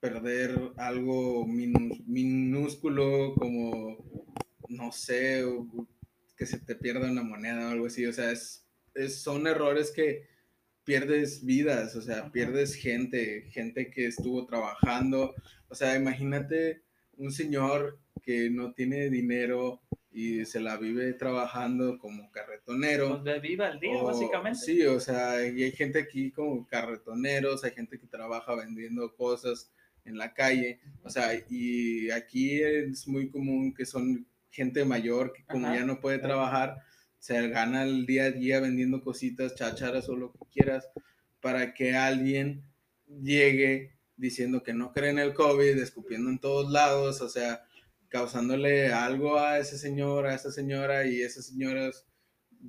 perder 0.00 0.72
algo 0.76 1.46
minúsculo 1.46 3.34
como 3.36 3.96
no 4.68 4.92
sé 4.92 5.44
que 6.36 6.44
se 6.44 6.58
te 6.58 6.74
pierda 6.74 7.10
una 7.10 7.22
moneda 7.22 7.68
o 7.68 7.70
algo 7.70 7.86
así. 7.86 8.04
O 8.04 8.12
sea 8.12 8.30
es, 8.32 8.66
son 9.08 9.46
errores 9.46 9.90
que 9.90 10.28
pierdes 10.84 11.42
vidas 11.44 11.96
o 11.96 12.02
sea 12.02 12.30
pierdes 12.30 12.74
gente 12.74 13.48
gente 13.50 13.90
que 13.90 14.06
estuvo 14.06 14.44
trabajando. 14.46 15.34
O 15.68 15.74
sea 15.74 15.96
imagínate 15.96 16.82
un 17.16 17.32
señor 17.32 17.98
que 18.22 18.50
no 18.50 18.74
tiene 18.74 19.08
dinero 19.08 19.80
y 20.14 20.44
se 20.44 20.60
la 20.60 20.76
vive 20.76 21.12
trabajando 21.14 21.98
como 21.98 22.30
carretonero. 22.30 23.20
Pues 23.20 23.42
viva 23.42 23.68
el 23.68 23.80
día, 23.80 24.00
básicamente. 24.00 24.60
Sí, 24.60 24.86
o 24.86 25.00
sea, 25.00 25.44
y 25.44 25.64
hay 25.64 25.72
gente 25.72 25.98
aquí 25.98 26.30
como 26.30 26.64
carretoneros, 26.68 27.64
hay 27.64 27.72
gente 27.72 27.98
que 27.98 28.06
trabaja 28.06 28.54
vendiendo 28.54 29.12
cosas 29.16 29.72
en 30.04 30.16
la 30.16 30.32
calle, 30.32 30.80
o 31.02 31.10
sea, 31.10 31.30
y 31.48 32.10
aquí 32.10 32.62
es 32.62 33.08
muy 33.08 33.28
común 33.28 33.74
que 33.74 33.86
son 33.86 34.24
gente 34.50 34.84
mayor 34.84 35.32
que 35.32 35.44
como 35.44 35.74
ya 35.74 35.84
no 35.84 35.98
puede 35.98 36.18
trabajar, 36.18 36.76
se 37.18 37.48
gana 37.48 37.82
el 37.82 38.06
día 38.06 38.24
a 38.24 38.30
día 38.30 38.60
vendiendo 38.60 39.02
cositas, 39.02 39.56
chacharas 39.56 40.08
o 40.08 40.14
lo 40.14 40.30
que 40.30 40.38
quieras, 40.52 40.88
para 41.40 41.74
que 41.74 41.96
alguien 41.96 42.62
llegue 43.22 43.96
diciendo 44.16 44.62
que 44.62 44.74
no 44.74 44.92
cree 44.92 45.10
en 45.10 45.18
el 45.18 45.34
COVID, 45.34 45.78
escupiendo 45.78 46.30
en 46.30 46.38
todos 46.38 46.70
lados, 46.70 47.20
o 47.20 47.28
sea, 47.28 47.64
causándole 48.14 48.92
algo 48.92 49.40
a 49.40 49.58
ese 49.58 49.76
señor, 49.76 50.28
a 50.28 50.36
esa 50.36 50.52
señora 50.52 51.04
y 51.04 51.20
esas 51.20 51.46
señoras 51.46 52.06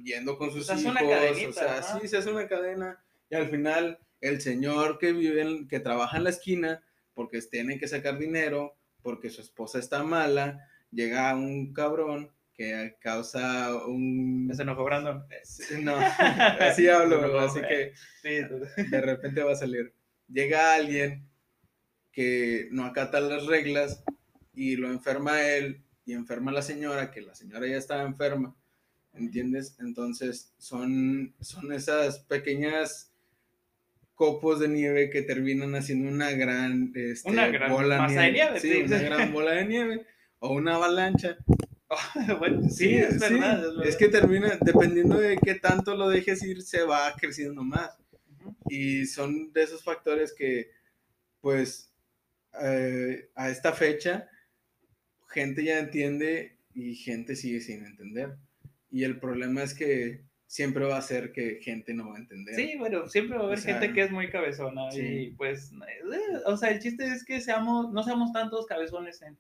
yendo 0.04 0.40
con 0.40 0.50
sus 0.52 0.68
hijos, 0.72 0.96
o 0.96 1.54
sea, 1.54 1.84
sí, 1.84 2.08
se 2.08 2.18
hace 2.18 2.32
una 2.32 2.48
cadena 2.48 3.00
y 3.30 3.36
al 3.36 3.48
final 3.52 4.00
el 4.22 4.42
señor 4.42 4.98
que 4.98 5.14
vive, 5.14 5.68
que 5.70 5.80
trabaja 5.80 6.18
en 6.18 6.24
la 6.24 6.32
esquina, 6.32 6.84
porque 7.14 7.40
tiene 7.44 7.78
que 7.78 7.88
sacar 7.88 8.18
dinero, 8.18 8.76
porque 9.04 9.30
su 9.30 9.42
esposa 9.42 9.78
está 9.78 10.02
mala, 10.02 10.68
llega 10.90 11.36
un 11.36 11.74
cabrón 11.74 12.32
que 12.56 12.98
causa 13.00 13.76
un... 13.86 14.50
¿Se 14.52 14.64
enojó 14.64 14.84
Brandon? 14.84 15.28
No, 15.80 15.96
así 15.96 16.90
hablo, 16.90 17.40
así 17.40 17.62
que 17.62 17.94
de 18.24 19.02
repente 19.02 19.44
va 19.44 19.52
a 19.52 19.56
salir. 19.56 19.94
Llega 20.28 20.74
alguien 20.74 21.30
que 22.12 22.68
no 22.72 22.86
acata 22.86 23.20
las 23.20 23.46
reglas 23.46 24.04
y 24.56 24.76
lo 24.76 24.90
enferma 24.90 25.44
él 25.44 25.82
y 26.06 26.14
enferma 26.14 26.52
la 26.52 26.62
señora, 26.62 27.12
que 27.12 27.22
la 27.22 27.36
señora 27.36 27.68
ya 27.68 27.78
estaba 27.78 28.04
enferma, 28.04 28.56
¿entiendes? 29.14 29.76
Entonces 29.80 30.54
son, 30.58 31.34
son 31.42 31.74
esas 31.74 32.20
pequeñas 32.20 33.12
copos 34.16 34.60
de 34.60 34.70
nieve 34.70 35.10
que 35.10 35.22
terminan 35.22 35.76
haciendo 35.76 36.10
una 36.10 36.32
gran, 36.32 36.92
este, 36.96 37.30
una 37.30 37.48
gran 37.48 37.72
bola 37.72 38.08
de 38.08 38.32
nieve. 38.32 38.60
sí, 38.60 38.84
una 38.84 39.00
gran 39.00 39.34
bola 39.34 39.52
de 39.52 39.66
nieve 39.66 40.06
o 40.40 40.54
una 40.54 40.76
avalancha. 40.76 41.38
bueno, 42.40 42.68
sí, 42.70 42.96
es 42.96 43.20
verdad, 43.20 43.86
es 43.86 43.96
que 43.96 44.10
termina, 44.10 44.58
dependiendo 44.62 45.18
de 45.18 45.38
qué 45.38 45.56
tanto 45.56 45.96
lo 45.96 46.10
dejes 46.10 46.42
ir, 46.44 46.62
se 46.62 46.84
va 46.84 47.14
creciendo 47.20 47.64
más. 47.64 47.92
Y 48.70 49.06
son 49.06 49.52
de 49.54 49.64
esos 49.64 49.84
factores 49.84 50.34
que, 50.34 50.72
pues, 51.42 51.92
eh, 52.62 53.30
a 53.36 53.50
esta 53.50 53.74
fecha, 53.74 54.30
gente 55.36 55.64
ya 55.64 55.80
entiende 55.80 56.58
y 56.74 56.96
gente 56.96 57.36
sigue 57.36 57.60
sin 57.60 57.86
entender. 57.86 58.38
Y 58.90 59.04
el 59.04 59.20
problema 59.20 59.62
es 59.62 59.74
que 59.74 60.24
siempre 60.48 60.86
va 60.86 60.98
a 60.98 61.02
ser 61.02 61.34
que 61.34 61.60
gente 61.62 61.94
no 61.94 62.10
va 62.10 62.16
a 62.16 62.20
entender. 62.20 62.56
Sí, 62.56 62.76
bueno, 62.78 63.10
siempre 63.10 63.38
va 63.38 63.44
a 63.44 63.48
haber 63.48 63.60
gente 63.60 63.94
que 63.94 64.04
es 64.04 64.12
muy 64.12 64.30
cabezona 64.30 64.88
y 64.96 65.32
pues, 65.32 65.72
eh, 65.74 66.38
o 66.46 66.56
sea, 66.56 66.70
el 66.70 66.80
chiste 66.80 67.06
es 67.06 67.26
que 67.26 67.42
seamos, 67.42 67.92
no 67.92 68.04
seamos 68.04 68.32
tantos 68.32 68.66
cabezones 68.66 69.22
en, 69.22 69.38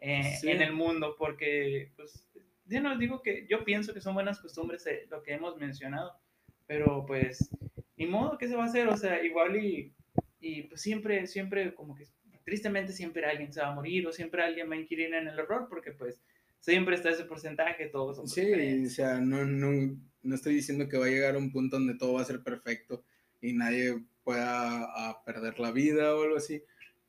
eh, 0.00 0.38
en 0.42 0.62
el 0.62 0.72
mundo, 0.72 1.16
porque, 1.18 1.92
pues, 1.96 2.24
yo 2.66 2.80
no 2.80 2.96
digo 2.96 3.20
que, 3.20 3.46
yo 3.50 3.64
pienso 3.64 3.92
que 3.92 4.00
son 4.00 4.14
buenas 4.14 4.38
costumbres 4.38 4.86
lo 5.10 5.22
que 5.22 5.34
hemos 5.34 5.58
mencionado, 5.58 6.16
pero 6.66 7.04
pues, 7.04 7.50
ni 7.98 8.06
modo, 8.06 8.38
¿qué 8.38 8.48
se 8.48 8.56
va 8.56 8.64
a 8.64 8.68
hacer? 8.68 8.88
O 8.88 8.96
sea, 8.96 9.22
igual 9.22 9.56
y, 9.56 9.92
y 10.40 10.62
pues 10.62 10.80
siempre, 10.80 11.26
siempre 11.26 11.74
como 11.74 11.94
que 11.94 12.06
tristemente 12.44 12.92
siempre 12.92 13.24
alguien 13.24 13.52
se 13.52 13.60
va 13.60 13.68
a 13.68 13.74
morir 13.74 14.06
o 14.06 14.12
siempre 14.12 14.42
alguien 14.42 14.70
va 14.70 14.74
a 14.74 14.78
inquirir 14.78 15.12
en 15.14 15.28
el 15.28 15.38
error 15.38 15.66
porque 15.68 15.92
pues 15.92 16.20
siempre 16.60 16.94
está 16.94 17.10
ese 17.10 17.24
porcentaje, 17.24 17.86
todos 17.86 18.16
son 18.16 18.28
Sí, 18.28 18.84
o 18.84 18.90
sea, 18.90 19.20
no, 19.20 19.44
no, 19.44 19.98
no 20.22 20.34
estoy 20.34 20.54
diciendo 20.54 20.88
que 20.88 20.98
va 20.98 21.06
a 21.06 21.10
llegar 21.10 21.34
a 21.34 21.38
un 21.38 21.52
punto 21.52 21.76
donde 21.76 21.94
todo 21.94 22.14
va 22.14 22.22
a 22.22 22.26
ser 22.26 22.42
perfecto 22.42 23.04
y 23.40 23.52
nadie 23.52 24.02
pueda 24.22 25.22
perder 25.24 25.58
la 25.60 25.70
vida 25.70 26.14
o 26.14 26.22
algo 26.22 26.36
así, 26.36 26.62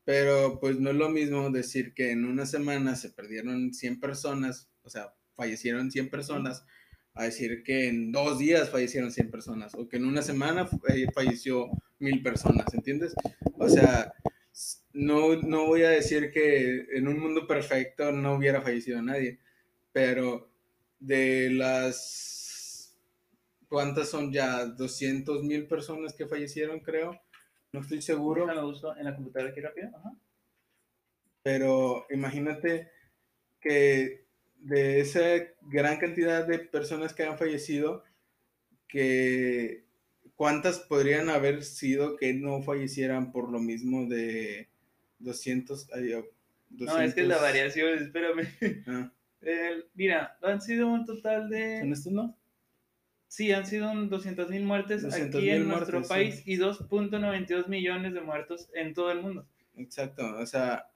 pero 0.04 0.60
pues 0.60 0.80
no 0.80 0.90
es 0.90 0.96
lo 0.96 1.10
mismo 1.10 1.50
decir 1.50 1.94
que 1.94 2.12
en 2.12 2.26
una 2.26 2.46
semana 2.46 2.96
se 2.96 3.10
perdieron 3.10 3.74
100 3.74 4.00
personas, 4.00 4.70
o 4.84 4.90
sea, 4.90 5.14
fallecieron 5.36 5.92
100 5.92 6.10
personas, 6.10 6.66
a 7.14 7.24
decir 7.24 7.64
que 7.64 7.88
en 7.88 8.12
dos 8.12 8.38
días 8.38 8.70
fallecieron 8.70 9.12
100 9.12 9.32
personas 9.32 9.74
o 9.74 9.88
que 9.88 9.98
en 9.98 10.06
una 10.06 10.22
semana 10.22 10.70
eh, 10.90 11.08
falleció 11.14 11.70
mil 11.98 12.22
personas, 12.22 12.66
¿entiendes? 12.74 13.16
O 13.58 13.70
sea, 13.70 14.14
no, 14.94 15.36
no 15.36 15.66
voy 15.68 15.84
a 15.84 15.90
decir 15.90 16.32
que 16.32 16.88
en 16.94 17.08
un 17.08 17.20
mundo 17.20 17.48
perfecto 17.48 18.12
no 18.12 18.36
hubiera 18.36 18.62
fallecido 18.62 19.02
nadie, 19.02 19.40
pero 19.92 20.50
de 21.00 21.50
las, 21.52 22.98
¿cuántas 23.68 24.10
son 24.10 24.32
ya? 24.32 24.66
200 24.66 25.44
mil 25.44 25.68
personas 25.68 26.14
que 26.14 26.28
fallecieron, 26.28 26.80
creo. 26.80 27.20
No 27.72 27.82
estoy 27.82 28.02
seguro. 28.02 28.48
en 28.98 29.06
la 29.06 29.16
computadora 29.16 29.52
aquí 29.52 29.62
rápido. 29.62 29.92
Pero 31.44 32.06
imagínate 32.10 32.90
que 33.60 34.26
de 34.58 35.00
esa 35.02 35.20
gran 35.62 35.98
cantidad 35.98 36.48
de 36.48 36.60
personas 36.60 37.14
que 37.14 37.24
han 37.24 37.38
fallecido, 37.38 38.04
que 38.88 39.85
cuántas 40.36 40.80
podrían 40.80 41.30
haber 41.30 41.64
sido 41.64 42.18
que 42.18 42.34
no 42.34 42.62
fallecieran 42.62 43.32
por 43.32 43.52
lo 43.52 43.60
mismo 43.60 44.06
de 44.06 44.70
200, 45.20 45.90
No, 46.70 47.00
es 47.00 47.14
que 47.14 47.24
la 47.24 47.38
variación, 47.38 47.98
espérame. 47.98 48.48
Ah. 48.88 49.12
mira, 49.94 50.38
han 50.42 50.62
sido 50.62 50.88
un 50.88 51.06
total 51.06 51.50
de... 51.50 51.80
¿Son 51.82 51.94
estos 51.94 52.14
no? 52.14 52.38
Sí, 53.28 53.52
han 53.52 53.66
sido 53.66 53.94
200 53.94 54.50
mil 54.50 54.64
muertes 54.64 55.04
aquí 55.04 55.50
en 55.50 55.68
nuestro 55.68 56.02
país 56.04 56.42
y 56.46 56.58
2.92 56.58 57.68
millones 57.68 58.14
de 58.14 58.22
muertos 58.22 58.70
en 58.74 58.94
todo 58.94 59.12
el 59.12 59.22
mundo. 59.22 59.46
Exacto, 59.76 60.38
o 60.38 60.46
sea, 60.46 60.88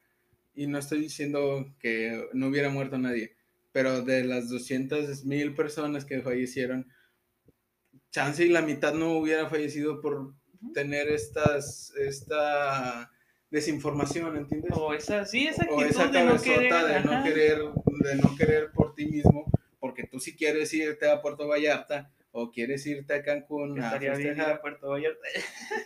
y 0.56 0.68
no 0.68 0.78
estoy 0.78 1.02
diciendo 1.02 1.74
que 1.80 2.30
no 2.34 2.48
hubiera 2.48 2.70
muerto 2.70 2.98
nadie, 2.98 3.36
pero 3.72 4.04
de 4.04 4.24
las 4.24 4.50
200 4.50 5.26
mil 5.26 5.54
personas 5.54 6.06
que 6.06 6.22
fallecieron, 6.22 6.88
chance 8.12 8.44
y 8.46 8.50
la 8.50 8.62
mitad 8.62 8.94
no 8.94 9.14
hubiera 9.14 9.50
fallecido 9.50 10.02
por 10.02 10.34
tener 10.74 11.08
estas, 11.10 11.94
esta 11.96 13.12
desinformación, 13.50 14.38
¿entiendes? 14.38 14.72
O 14.76 14.94
esa, 14.94 15.26
sí, 15.26 15.48
esa 15.48 15.64
actitud 15.64 15.84
o 15.84 15.86
esa 15.86 16.08
de 16.08 16.24
no 16.24 16.42
querer, 16.42 16.74
de 16.86 17.00
no 17.02 17.24
querer, 17.24 17.60
de 18.04 18.16
no 18.16 18.36
querer 18.36 18.72
por 18.72 18.94
ti 18.94 19.08
mismo, 19.08 19.46
porque 19.80 20.06
tú 20.06 20.20
si 20.20 20.36
quieres 20.36 20.74
irte 20.74 21.10
a 21.10 21.22
Puerto 21.22 21.48
Vallarta 21.48 22.12
o 22.32 22.52
quieres 22.52 22.86
irte 22.86 23.14
a 23.14 23.24
Cancún 23.24 23.82
a 23.82 23.98
bien 23.98 24.40
a 24.42 24.62
Puerto 24.62 24.90
Vallarta. 24.90 25.28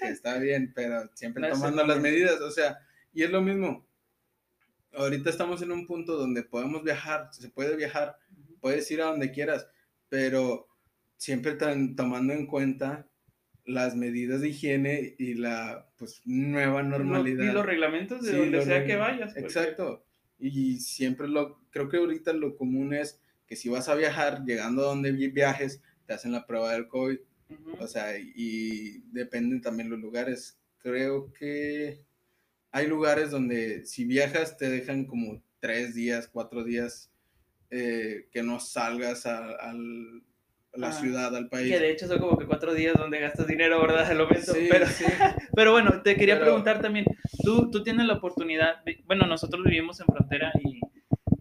Está 0.01 0.37
bien, 0.37 0.73
pero 0.75 1.09
siempre 1.13 1.49
tomando 1.49 1.85
las 1.85 1.99
medidas, 1.99 2.41
o 2.41 2.51
sea, 2.51 2.79
y 3.13 3.23
es 3.23 3.29
lo 3.29 3.41
mismo. 3.41 3.85
Ahorita 4.95 5.29
estamos 5.29 5.61
en 5.61 5.71
un 5.71 5.87
punto 5.87 6.17
donde 6.17 6.43
podemos 6.43 6.83
viajar, 6.83 7.29
se 7.31 7.49
puede 7.49 7.75
viajar, 7.75 8.17
puedes 8.59 8.89
ir 8.91 9.01
a 9.01 9.05
donde 9.05 9.31
quieras, 9.31 9.67
pero 10.09 10.67
siempre 11.23 11.53
tomando 11.53 12.33
en 12.33 12.45
cuenta 12.47 13.07
las 13.63 13.95
medidas 13.95 14.41
de 14.41 14.49
higiene 14.49 15.15
y 15.17 15.35
la 15.35 15.89
pues 15.95 16.21
nueva 16.25 16.83
normalidad. 16.83 17.45
Y 17.45 17.53
los 17.53 17.65
reglamentos 17.65 18.25
de 18.25 18.37
donde 18.37 18.61
sea 18.61 18.85
que 18.85 18.97
vayas. 18.97 19.37
Exacto. 19.37 20.05
Y 20.37 20.81
siempre 20.81 21.29
lo, 21.29 21.61
creo 21.69 21.87
que 21.87 21.95
ahorita 21.95 22.33
lo 22.33 22.57
común 22.57 22.93
es 22.93 23.21
que 23.47 23.55
si 23.55 23.69
vas 23.69 23.87
a 23.87 23.95
viajar, 23.95 24.43
llegando 24.43 24.81
a 24.81 24.87
donde 24.87 25.13
viajes, 25.13 25.81
te 26.05 26.13
hacen 26.13 26.33
la 26.33 26.45
prueba 26.45 26.73
del 26.73 26.89
COVID. 26.89 27.19
O 27.79 27.87
sea, 27.87 28.17
y 28.19 28.99
dependen 29.13 29.61
también 29.61 29.89
los 29.89 29.99
lugares. 29.99 30.59
Creo 30.79 31.31
que 31.31 32.03
hay 32.71 32.87
lugares 32.87 33.31
donde 33.31 33.85
si 33.85 34.03
viajas 34.03 34.57
te 34.57 34.69
dejan 34.69 35.05
como 35.05 35.41
tres 35.61 35.95
días, 35.95 36.27
cuatro 36.27 36.65
días 36.65 37.13
eh, 37.69 38.27
que 38.29 38.43
no 38.43 38.59
salgas 38.59 39.25
al 39.25 40.21
la 40.75 40.87
Ah, 40.89 40.91
ciudad, 40.91 41.35
al 41.35 41.49
país. 41.49 41.71
Que 41.71 41.79
de 41.79 41.91
hecho 41.91 42.07
son 42.07 42.19
como 42.19 42.37
que 42.37 42.45
cuatro 42.47 42.73
días 42.73 42.95
donde 42.97 43.19
gastas 43.19 43.47
dinero, 43.47 43.79
¿verdad? 43.81 44.07
Menos. 44.29 44.45
Sí, 44.45 44.67
pero, 44.69 44.85
sí. 44.87 45.05
pero 45.55 45.71
bueno, 45.71 46.01
te 46.01 46.15
quería 46.15 46.35
Pero- 46.35 46.45
preguntar 46.45 46.81
también, 46.81 47.05
tú, 47.43 47.69
tú 47.71 47.83
tienes 47.83 48.05
la 48.07 48.13
oportunidad, 48.15 48.83
de- 48.83 49.01
bueno, 49.05 49.25
nosotros 49.27 49.63
vivimos 49.63 49.99
en 49.99 50.07
frontera 50.07 50.51
y, 50.63 50.79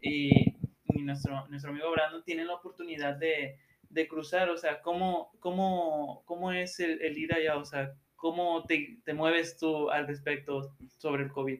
y, 0.02 0.54
y 0.94 1.02
nuestro, 1.02 1.46
nuestro 1.48 1.70
amigo 1.70 1.90
Brandon 1.90 2.22
tiene 2.24 2.44
la 2.44 2.54
oportunidad 2.54 3.16
de, 3.16 3.56
de 3.88 4.08
cruzar, 4.08 4.50
o 4.50 4.56
sea, 4.56 4.80
¿cómo, 4.82 5.32
cómo, 5.40 6.22
cómo 6.26 6.52
es 6.52 6.78
el, 6.80 7.00
el 7.02 7.16
ir 7.18 7.34
allá? 7.34 7.56
O 7.56 7.64
sea, 7.64 7.94
¿cómo 8.16 8.64
te, 8.66 8.98
te 9.04 9.14
mueves 9.14 9.56
tú 9.56 9.90
al 9.90 10.06
respecto 10.06 10.74
sobre 10.98 11.24
el 11.24 11.30
COVID? 11.32 11.58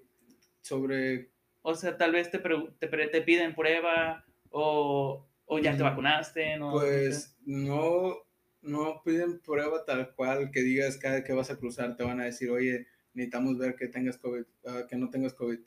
Sobre 0.61 1.30
O 1.62 1.74
sea, 1.74 1.96
tal 1.96 2.12
vez 2.12 2.30
te, 2.30 2.38
te, 2.38 2.87
pre- 2.88 3.08
te 3.08 3.22
piden 3.22 3.54
prueba 3.54 4.24
o, 4.50 5.26
o 5.52 5.58
ya 5.58 5.76
te 5.76 5.82
Mm, 5.82 5.86
vacunaste, 5.88 6.56
¿no? 6.56 6.72
Pues 6.72 7.36
no, 7.44 8.16
no 8.62 9.02
piden 9.04 9.40
prueba 9.40 9.84
tal 9.84 10.14
cual 10.14 10.50
que 10.50 10.62
digas 10.62 10.96
cada 10.98 11.24
que 11.24 11.32
vas 11.34 11.50
a 11.50 11.58
cruzar 11.58 11.96
te 11.96 12.04
van 12.04 12.20
a 12.20 12.24
decir, 12.24 12.50
oye, 12.50 12.86
necesitamos 13.14 13.58
ver 13.58 13.76
que 13.76 13.88
tengas 13.88 14.18
COVID, 14.18 14.44
ah, 14.66 14.86
que 14.88 14.96
no 14.96 15.10
tengas 15.10 15.34
COVID. 15.34 15.58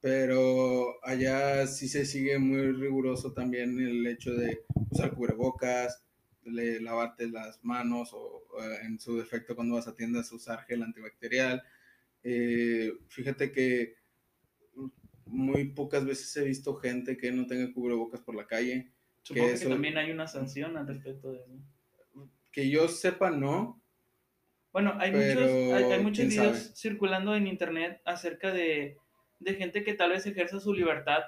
Pero 0.00 1.04
allá 1.04 1.66
sí 1.66 1.88
se 1.88 2.04
sigue 2.06 2.38
muy 2.38 2.72
riguroso 2.72 3.32
también 3.32 3.78
el 3.80 4.06
hecho 4.06 4.34
de 4.34 4.64
usar 4.90 5.14
cubrebocas, 5.14 6.04
de 6.44 6.80
lavarte 6.80 7.28
las 7.28 7.64
manos 7.64 8.10
o 8.12 8.44
eh, 8.60 8.78
en 8.84 9.00
su 9.00 9.16
defecto 9.18 9.56
cuando 9.56 9.76
vas 9.76 9.88
a 9.88 9.96
tiendas 9.96 10.32
usar 10.32 10.64
gel 10.64 10.82
antibacterial. 10.82 11.62
Eh, 12.22 12.92
fíjate 13.08 13.52
que 13.52 13.96
muy 15.26 15.70
pocas 15.70 16.04
veces 16.04 16.36
he 16.36 16.44
visto 16.44 16.74
gente 16.76 17.16
que 17.16 17.32
no 17.32 17.46
tenga 17.46 17.72
cubrebocas 17.72 18.20
por 18.20 18.34
la 18.34 18.46
calle. 18.46 18.92
Supongo 19.26 19.48
que, 19.48 19.54
eso- 19.54 19.68
también 19.68 19.98
hay 19.98 20.10
una 20.12 20.28
sanción 20.28 20.76
al 20.76 20.86
respecto 20.86 21.32
de 21.32 21.38
eso. 21.38 22.30
Que 22.52 22.70
yo 22.70 22.86
sepa, 22.88 23.30
no. 23.30 23.82
Bueno, 24.72 24.94
hay 25.00 25.10
Pero, 25.10 25.40
muchos, 25.40 25.50
hay, 25.74 25.84
hay 25.92 26.02
muchos 26.02 26.18
¿quién 26.18 26.28
videos 26.28 26.58
sabe? 26.58 26.76
circulando 26.76 27.34
en 27.34 27.46
internet 27.46 28.00
acerca 28.04 28.52
de, 28.52 28.96
de 29.40 29.54
gente 29.54 29.82
que 29.82 29.94
tal 29.94 30.10
vez 30.10 30.26
ejerza 30.26 30.60
su 30.60 30.72
libertad 30.74 31.20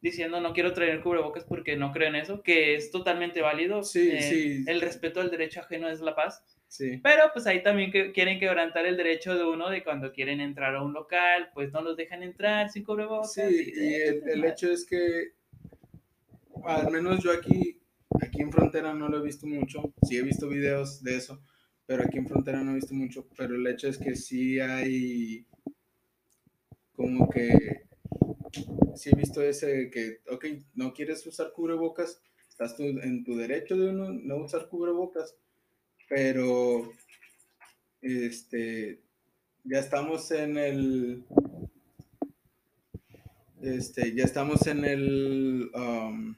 diciendo 0.00 0.40
no 0.40 0.52
quiero 0.52 0.72
traer 0.72 1.00
cubrebocas 1.00 1.44
porque 1.44 1.76
no 1.76 1.92
creo 1.92 2.08
en 2.08 2.16
eso, 2.16 2.42
que 2.42 2.74
es 2.74 2.90
totalmente 2.90 3.40
válido. 3.42 3.82
Sí, 3.82 4.10
Eh, 4.12 4.22
sí. 4.22 4.64
El 4.66 4.80
respeto 4.80 5.20
al 5.20 5.30
derecho 5.30 5.60
ajeno 5.60 5.88
es 5.88 6.00
la 6.00 6.14
paz. 6.16 6.42
Sí. 6.68 7.00
Pero 7.02 7.24
pues 7.34 7.46
ahí 7.46 7.62
también 7.62 7.92
que 7.92 8.12
quieren 8.12 8.40
quebrantar 8.40 8.86
el 8.86 8.96
derecho 8.96 9.36
de 9.36 9.44
uno 9.44 9.68
de 9.68 9.84
cuando 9.84 10.10
quieren 10.12 10.40
entrar 10.40 10.74
a 10.74 10.82
un 10.82 10.92
local, 10.94 11.50
pues 11.54 11.70
no 11.72 11.82
los 11.82 11.96
dejan 11.98 12.22
entrar 12.22 12.70
sin 12.70 12.82
cubrebocas. 12.82 13.34
Sí, 13.34 13.72
y 13.76 13.94
el, 13.94 14.22
el 14.28 14.44
hecho 14.46 14.72
es 14.72 14.86
que, 14.86 15.32
al 16.64 16.90
menos 16.90 17.22
yo 17.22 17.32
aquí, 17.32 17.80
aquí 18.20 18.42
en 18.42 18.52
Frontera 18.52 18.94
no 18.94 19.08
lo 19.08 19.18
he 19.18 19.22
visto 19.22 19.46
mucho. 19.46 19.94
Sí 20.02 20.16
he 20.16 20.22
visto 20.22 20.48
videos 20.48 21.02
de 21.02 21.16
eso, 21.16 21.42
pero 21.86 22.04
aquí 22.04 22.18
en 22.18 22.28
Frontera 22.28 22.62
no 22.62 22.72
he 22.72 22.76
visto 22.76 22.94
mucho. 22.94 23.28
Pero 23.36 23.54
el 23.54 23.66
hecho 23.66 23.88
es 23.88 23.98
que 23.98 24.14
sí 24.14 24.60
hay 24.60 25.46
como 26.92 27.28
que, 27.28 27.86
sí 28.94 29.10
he 29.10 29.16
visto 29.16 29.42
ese 29.42 29.90
que, 29.90 30.20
ok, 30.30 30.44
no 30.74 30.92
quieres 30.92 31.26
usar 31.26 31.52
cubrebocas, 31.52 32.22
estás 32.48 32.76
tú 32.76 32.84
en 32.84 33.24
tu 33.24 33.36
derecho 33.36 33.76
de 33.76 33.88
uno, 33.88 34.12
no 34.12 34.36
usar 34.36 34.68
cubrebocas, 34.68 35.34
pero 36.08 36.92
este, 38.02 39.00
ya 39.64 39.78
estamos 39.78 40.30
en 40.30 40.56
el, 40.58 41.24
este, 43.62 44.14
ya 44.14 44.24
estamos 44.24 44.66
en 44.66 44.84
el, 44.84 45.70
um, 45.74 46.36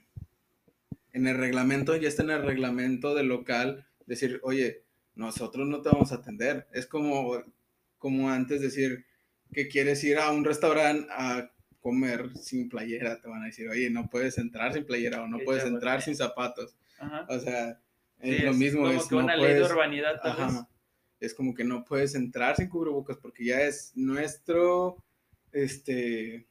en 1.15 1.27
el 1.27 1.39
reglamento, 1.39 1.97
ya 1.97 2.09
está 2.09 2.23
en 2.23 2.31
el 2.31 2.43
reglamento 2.43 3.15
del 3.15 3.29
local, 3.29 3.87
decir, 4.05 4.39
oye, 4.43 4.83
nosotros 5.15 5.67
no 5.67 5.81
te 5.81 5.89
vamos 5.89 6.13
a 6.13 6.17
atender. 6.17 6.67
Es 6.73 6.87
como, 6.87 7.43
como 7.97 8.29
antes 8.31 8.61
decir 8.61 9.07
que 9.53 9.69
quieres 9.69 10.05
ir 10.05 10.19
a 10.19 10.31
un 10.31 10.45
restaurante 10.45 11.07
a 11.11 11.51
comer 11.81 12.37
sin 12.37 12.69
playera, 12.69 13.21
te 13.21 13.29
van 13.29 13.43
a 13.43 13.47
decir, 13.47 13.69
oye, 13.69 13.89
no 13.91 14.11
puedes 14.11 14.37
entrar 14.39 14.75
sin 14.75 14.85
playera 14.85 15.23
o 15.23 15.29
no 15.29 15.39
Sí, 15.39 15.45
puedes 15.45 15.65
entrar 15.65 16.03
sin 16.03 16.17
zapatos. 16.17 16.77
Ajá. 16.99 17.27
O 17.31 17.39
sea, 17.39 17.81
Sí, 18.23 18.31
es 18.37 18.45
lo 18.45 18.55
mismo. 18.55 18.83
Como 18.83 18.93
es, 19.01 19.07
que 19.07 19.15
no 19.17 19.25
una 19.25 19.37
ley 19.37 19.47
de 19.55 19.61
puedes- 19.61 19.71
urbanidad 19.73 20.21
tal 20.23 20.33
vez. 20.37 20.41
Ajá. 20.47 20.69
Es 21.21 21.35
como 21.35 21.55
que 21.55 21.65
no 21.65 21.85
puedes 21.85 22.15
entrar 22.15 22.57
sin 22.57 22.69
cubrebocas 22.69 23.17
porque 23.19 23.45
ya 23.45 23.61
es 23.63 23.93
nuestro 23.97 24.97
este 25.53 26.47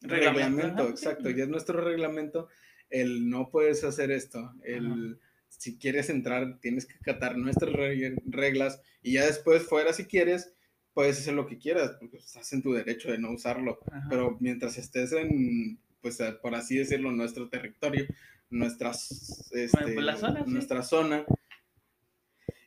Reglamento, 0.00 0.88
exacto, 0.88 1.28
ya 1.30 1.44
es 1.44 1.48
nuestro 1.48 1.80
reglamento 1.80 2.48
el 2.90 3.28
no 3.28 3.50
puedes 3.50 3.84
hacer 3.84 4.10
esto, 4.10 4.52
el 4.62 5.18
si 5.48 5.78
quieres 5.78 6.10
entrar 6.10 6.58
tienes 6.60 6.86
que 6.86 6.94
acatar 6.94 7.36
nuestras 7.36 7.72
re- 7.72 8.16
reglas 8.26 8.80
y 9.02 9.14
ya 9.14 9.24
después 9.26 9.62
fuera 9.62 9.92
si 9.92 10.04
quieres 10.04 10.54
puedes 10.92 11.18
hacer 11.18 11.34
lo 11.34 11.46
que 11.46 11.58
quieras 11.58 11.96
porque 11.98 12.18
estás 12.18 12.52
en 12.52 12.62
tu 12.62 12.72
derecho 12.72 13.10
de 13.10 13.18
no 13.18 13.32
usarlo, 13.32 13.78
Ajá. 13.90 14.06
pero 14.10 14.36
mientras 14.40 14.76
estés 14.78 15.12
en 15.12 15.78
pues 16.00 16.18
por 16.42 16.54
así 16.54 16.78
decirlo 16.78 17.10
nuestro 17.12 17.48
territorio, 17.48 18.06
nuestras 18.50 19.50
este, 19.52 19.94
pues, 19.94 20.04
la 20.04 20.16
zona, 20.16 20.44
sí. 20.44 20.50
nuestra 20.52 20.82
zona 20.82 21.24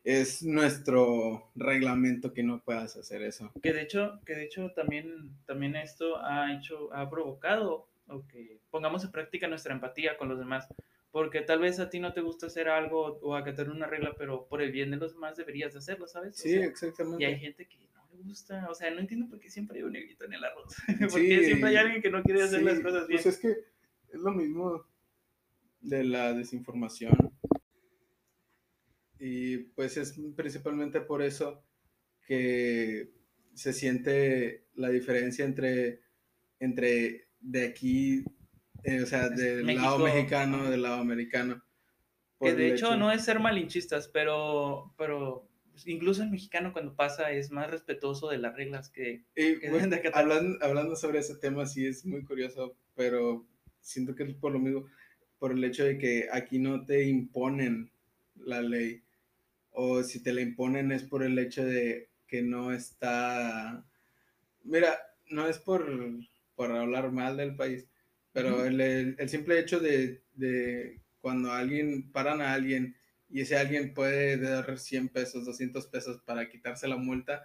es 0.04 0.42
nuestro 0.44 1.52
reglamento 1.56 2.34
que 2.34 2.42
no 2.44 2.64
puedas 2.64 2.98
hacer 2.98 3.22
eso. 3.22 3.52
Que 3.62 3.72
de 3.72 3.84
hecho, 3.84 4.20
que 4.26 4.34
de 4.34 4.46
hecho 4.46 4.72
también, 4.76 5.38
también 5.46 5.76
esto 5.76 6.18
ha 6.18 6.52
hecho, 6.56 6.92
ha 6.94 7.10
provocado 7.10 7.88
o 8.12 8.28
que 8.28 8.60
pongamos 8.70 9.04
en 9.04 9.12
práctica 9.12 9.48
nuestra 9.48 9.74
empatía 9.74 10.18
con 10.18 10.30
los 10.30 10.38
demás. 10.40 10.68
Porque 11.12 11.42
tal 11.42 11.60
vez 11.60 11.80
a 11.80 11.90
ti 11.90 12.00
no 12.00 12.14
te 12.14 12.22
gusta 12.22 12.48
hacer 12.48 12.70
algo 12.70 13.20
o 13.22 13.36
acatar 13.36 13.70
una 13.70 13.86
regla, 13.88 14.16
pero 14.18 14.48
por 14.48 14.62
el 14.62 14.72
bien 14.72 14.92
de 14.92 14.98
los 14.98 15.14
demás 15.14 15.36
deberías 15.36 15.74
de 15.74 15.80
hacerlo, 15.80 16.08
¿sabes? 16.08 16.36
O 16.40 16.42
Sí, 16.42 16.52
sea, 16.52 16.66
exactamente. 16.66 17.24
y 17.24 17.26
hay 17.28 17.38
gente 17.40 17.68
que 17.68 17.78
no 17.94 18.06
le 18.14 18.24
gusta, 18.24 18.68
o 18.70 18.74
sea, 18.76 18.92
no 18.92 19.00
entiendo 19.00 19.28
por 19.28 19.40
qué 19.40 19.50
siempre 19.50 19.78
hay 19.80 19.84
un 19.84 19.92
negrito 19.92 20.24
en 20.26 20.34
el 20.34 20.44
arroz. 20.44 20.74
Porque 20.86 20.96
Sí, 21.42 21.46
siempre 21.46 21.70
hay 21.72 21.76
alguien 21.78 22.02
que 22.02 22.10
no 22.12 22.24
quiere 22.24 22.44
hacer 22.44 22.60
Sí, 22.60 22.66
las 22.66 22.80
cosas 22.80 23.08
bien. 23.08 23.22
Pues 23.22 23.36
es 23.36 23.42
que 23.42 23.50
es 24.14 24.20
lo 24.22 24.32
mismo 24.32 24.86
de 25.82 26.04
la 26.06 26.34
desinformación. 26.34 27.14
Y 29.20 29.58
pues 29.58 29.98
es 29.98 30.20
principalmente 30.36 31.02
por 31.02 31.22
eso 31.22 31.64
que 32.26 33.12
se 33.54 33.74
siente 33.74 34.68
la 34.76 34.90
diferencia 34.90 35.46
entre, 35.46 36.02
entre 36.60 37.28
de 37.42 37.66
aquí, 37.66 38.24
eh, 38.84 39.02
o 39.02 39.06
sea, 39.06 39.30
del 39.30 39.66
México, 39.66 39.86
lado 39.86 40.00
mexicano, 40.00 40.70
del 40.70 40.84
lado 40.84 41.02
americano. 41.02 41.64
que 42.40 42.54
de 42.54 42.74
hecho 42.74 42.96
no 42.96 43.12
es 43.12 43.24
ser 43.24 43.40
malinchistas, 43.40 44.08
pero, 44.08 44.94
pero 44.98 45.50
incluso 45.86 46.24
el 46.24 46.32
mexicano 46.32 46.74
cuando 46.74 46.96
pasa 46.96 47.32
es 47.32 47.52
más 47.52 47.70
respetuoso 47.70 48.30
de 48.30 48.38
las 48.38 48.56
reglas 48.56 48.90
que... 48.90 49.26
Y, 49.36 49.60
que 49.60 49.70
bueno, 49.70 49.88
de 49.88 49.98
acatar. 49.98 50.22
hablando, 50.22 50.58
hablando 50.64 50.96
sobre 50.96 51.20
ese 51.20 51.36
tema, 51.36 51.66
sí 51.66 51.86
es 51.86 52.06
muy 52.06 52.24
curioso, 52.24 52.76
pero 52.96 53.46
siento 53.82 54.16
que 54.16 54.24
es 54.24 54.34
por 54.34 54.52
lo 54.52 54.60
mismo, 54.60 54.86
por 55.40 55.52
el 55.52 55.64
hecho 55.64 55.84
de 55.84 55.98
que 55.98 56.28
aquí 56.32 56.60
no 56.60 56.86
te 56.86 57.04
imponen 57.06 57.92
la 58.36 58.62
ley, 58.62 59.04
o 59.72 60.04
si 60.04 60.22
te 60.22 60.34
la 60.34 60.42
imponen 60.42 60.92
es 60.92 61.04
por 61.04 61.24
el 61.24 61.38
hecho 61.40 61.66
de 61.66 62.10
que 62.28 62.42
no 62.42 62.72
está... 62.72 63.86
Mira, 64.64 65.00
no 65.30 65.48
es 65.48 65.58
por, 65.58 65.90
por 66.70 66.72
hablar 66.76 67.12
mal 67.12 67.38
del 67.38 67.56
país, 67.56 67.88
pero 68.32 68.66
el, 68.66 68.80
el- 68.82 69.30
simple 69.30 69.60
hecho 69.60 69.80
de, 69.80 70.24
de 70.34 71.02
cuando 71.22 71.52
alguien, 71.52 72.12
paran 72.12 72.42
a 72.42 72.54
alguien 72.54 72.96
y 73.30 73.42
ese 73.42 73.58
alguien 73.58 73.94
puede 73.94 74.38
dar 74.38 74.78
100 74.80 75.10
pesos, 75.10 75.46
200 75.46 75.88
pesos 75.88 76.22
para 76.26 76.50
quitarse 76.50 76.88
la 76.88 76.98
multa, 76.98 77.44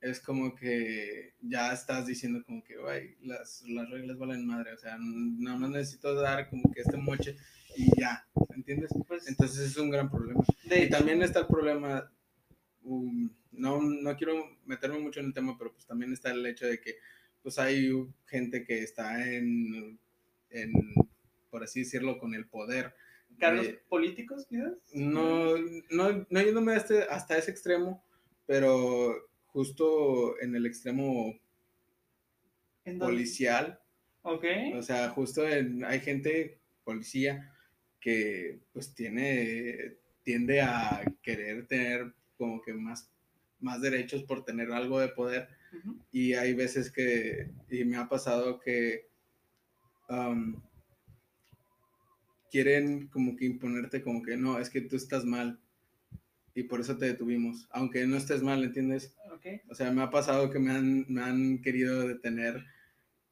es 0.00 0.20
como 0.20 0.54
que 0.54 1.34
ya 1.40 1.72
estás 1.72 2.06
diciendo 2.06 2.42
como 2.44 2.62
que, 2.62 2.76
"Güey, 2.76 3.16
las, 3.22 3.62
las 3.68 3.88
reglas 3.90 4.18
valen 4.18 4.46
madre, 4.46 4.72
o 4.74 4.78
sea, 4.78 4.96
nada 5.00 5.56
más 5.58 5.70
necesito 5.70 6.14
dar 6.14 6.48
como 6.50 6.70
que 6.72 6.82
este 6.82 6.96
moche 6.96 7.36
y 7.76 7.88
ya, 7.98 8.26
¿entiendes? 8.54 8.90
Pues, 9.08 9.28
Entonces 9.28 9.70
es 9.70 9.76
un 9.78 9.90
gran 9.90 10.10
problema. 10.10 10.44
de 10.64 10.84
Y 10.84 10.90
también 10.90 11.22
está 11.22 11.40
el 11.40 11.46
problema, 11.46 12.12
um, 12.82 13.30
no, 13.52 13.80
no 13.82 14.16
quiero 14.16 14.58
meterme 14.66 14.98
mucho 14.98 15.20
en 15.20 15.26
el 15.26 15.34
tema, 15.34 15.56
pero 15.58 15.72
pues 15.72 15.86
también 15.86 16.12
está 16.12 16.30
el 16.32 16.44
hecho 16.46 16.66
de 16.66 16.80
que 16.80 16.96
pues 17.44 17.58
hay 17.60 17.92
gente 18.26 18.64
que 18.64 18.82
está 18.82 19.32
en, 19.32 19.96
en 20.50 20.72
por 21.50 21.62
así 21.62 21.80
decirlo, 21.80 22.18
con 22.18 22.34
el 22.34 22.46
poder. 22.46 22.92
cargos 23.38 23.66
de- 23.66 23.74
políticos, 23.88 24.46
quizás. 24.48 24.72
no, 24.94 25.56
no, 25.90 26.26
no 26.28 26.42
yéndome 26.42 26.72
a 26.72 26.76
este- 26.78 27.02
hasta 27.04 27.36
ese 27.38 27.50
extremo, 27.52 28.02
pero 28.46 29.14
justo 29.46 30.40
en 30.40 30.56
el 30.56 30.66
extremo 30.66 31.38
¿En 32.84 32.98
policial, 32.98 33.78
Ok. 34.22 34.44
o 34.74 34.82
sea, 34.82 35.08
justo 35.10 35.46
en- 35.48 35.84
hay 35.84 36.00
gente, 36.00 36.58
policía, 36.84 37.50
que 38.00 38.58
pues 38.72 38.94
tiene, 38.94 39.96
tiende 40.22 40.60
a 40.60 41.02
querer 41.22 41.66
tener 41.66 42.12
como 42.36 42.60
que 42.62 42.74
más, 42.74 43.10
más 43.60 43.80
derechos 43.80 44.22
por 44.24 44.44
tener 44.44 44.70
algo 44.72 45.00
de 45.00 45.08
poder 45.08 45.48
Y 46.12 46.34
hay 46.34 46.54
veces 46.54 46.90
que, 46.90 47.50
y 47.70 47.84
me 47.84 47.96
ha 47.96 48.08
pasado 48.08 48.60
que 48.60 49.08
um, 50.08 50.60
quieren 52.50 53.08
como 53.08 53.36
que 53.36 53.46
imponerte 53.46 54.02
como 54.02 54.22
que 54.22 54.36
no, 54.36 54.58
es 54.58 54.70
que 54.70 54.80
tú 54.80 54.96
estás 54.96 55.24
mal 55.24 55.58
y 56.54 56.62
por 56.64 56.80
eso 56.80 56.96
te 56.96 57.06
detuvimos, 57.06 57.68
aunque 57.72 58.06
no 58.06 58.16
estés 58.16 58.42
mal, 58.42 58.62
¿entiendes? 58.62 59.16
Okay. 59.36 59.60
O 59.68 59.74
sea, 59.74 59.90
me 59.90 60.02
ha 60.02 60.10
pasado 60.10 60.50
que 60.50 60.60
me 60.60 60.70
han, 60.70 61.04
me 61.08 61.20
han 61.20 61.60
querido 61.62 62.06
detener 62.06 62.64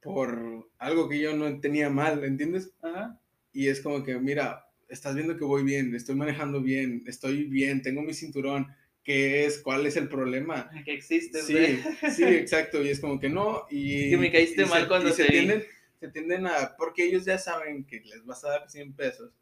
por 0.02 0.68
algo 0.78 1.08
que 1.08 1.20
yo 1.20 1.36
no 1.36 1.60
tenía 1.60 1.88
mal, 1.88 2.24
¿entiendes? 2.24 2.72
Ajá. 2.82 3.20
Y 3.52 3.68
es 3.68 3.80
como 3.80 4.02
que, 4.02 4.18
mira, 4.18 4.66
estás 4.88 5.14
viendo 5.14 5.36
que 5.36 5.44
voy 5.44 5.62
bien, 5.62 5.94
estoy 5.94 6.16
manejando 6.16 6.60
bien, 6.60 7.04
estoy 7.06 7.44
bien, 7.44 7.80
tengo 7.82 8.02
mi 8.02 8.14
cinturón, 8.14 8.66
¿qué 9.04 9.44
es? 9.46 9.58
¿Cuál 9.58 9.86
es 9.86 9.96
el 9.96 10.08
problema? 10.08 10.70
Que 10.84 10.94
existe. 10.94 11.42
Sí, 11.42 11.82
sí, 12.10 12.24
exacto, 12.24 12.82
y 12.82 12.88
es 12.90 13.00
como 13.00 13.18
que 13.18 13.28
no, 13.28 13.66
y... 13.70 14.10
Que 14.10 14.16
me 14.16 14.32
caíste 14.32 14.62
y 14.62 14.66
mal 14.66 14.82
se, 14.82 14.88
cuando 14.88 15.08
y 15.08 15.12
se 15.12 15.24
tienden, 15.26 15.64
se 16.00 16.08
tienden 16.08 16.46
a... 16.46 16.76
Porque 16.76 17.04
ellos 17.04 17.24
ya 17.24 17.38
saben 17.38 17.84
que 17.84 18.00
les 18.00 18.24
vas 18.24 18.44
a 18.44 18.50
dar 18.50 18.70
100 18.70 18.94
pesos, 18.94 19.32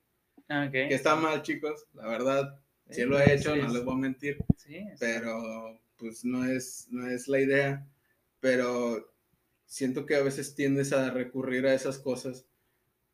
Ah, 0.49 0.69
que 0.71 0.95
está 0.95 1.15
mal, 1.17 1.43
chicos, 1.43 1.87
la 1.95 2.09
verdad, 2.09 2.61
si 2.89 2.97
Sí, 2.97 3.07
lo 3.07 3.21
he 3.21 3.35
hecho, 3.35 3.55
no 3.55 3.67
es- 3.69 3.73
les 3.73 3.85
voy 3.85 3.95
a 3.95 3.99
mentir, 3.99 4.39
pero 4.99 5.81
pues 5.97 6.25
no 6.25 6.45
es, 6.45 6.89
no 6.91 7.07
es 7.09 7.29
la 7.29 7.41
idea, 7.41 7.87
pero 8.41 9.13
siento 9.67 10.07
que 10.07 10.17
a 10.17 10.23
veces 10.23 10.55
tiendes 10.55 10.93
a 10.93 11.11
recurrir 11.11 11.67
a 11.67 11.75
esas 11.75 11.99
cosas 11.99 12.47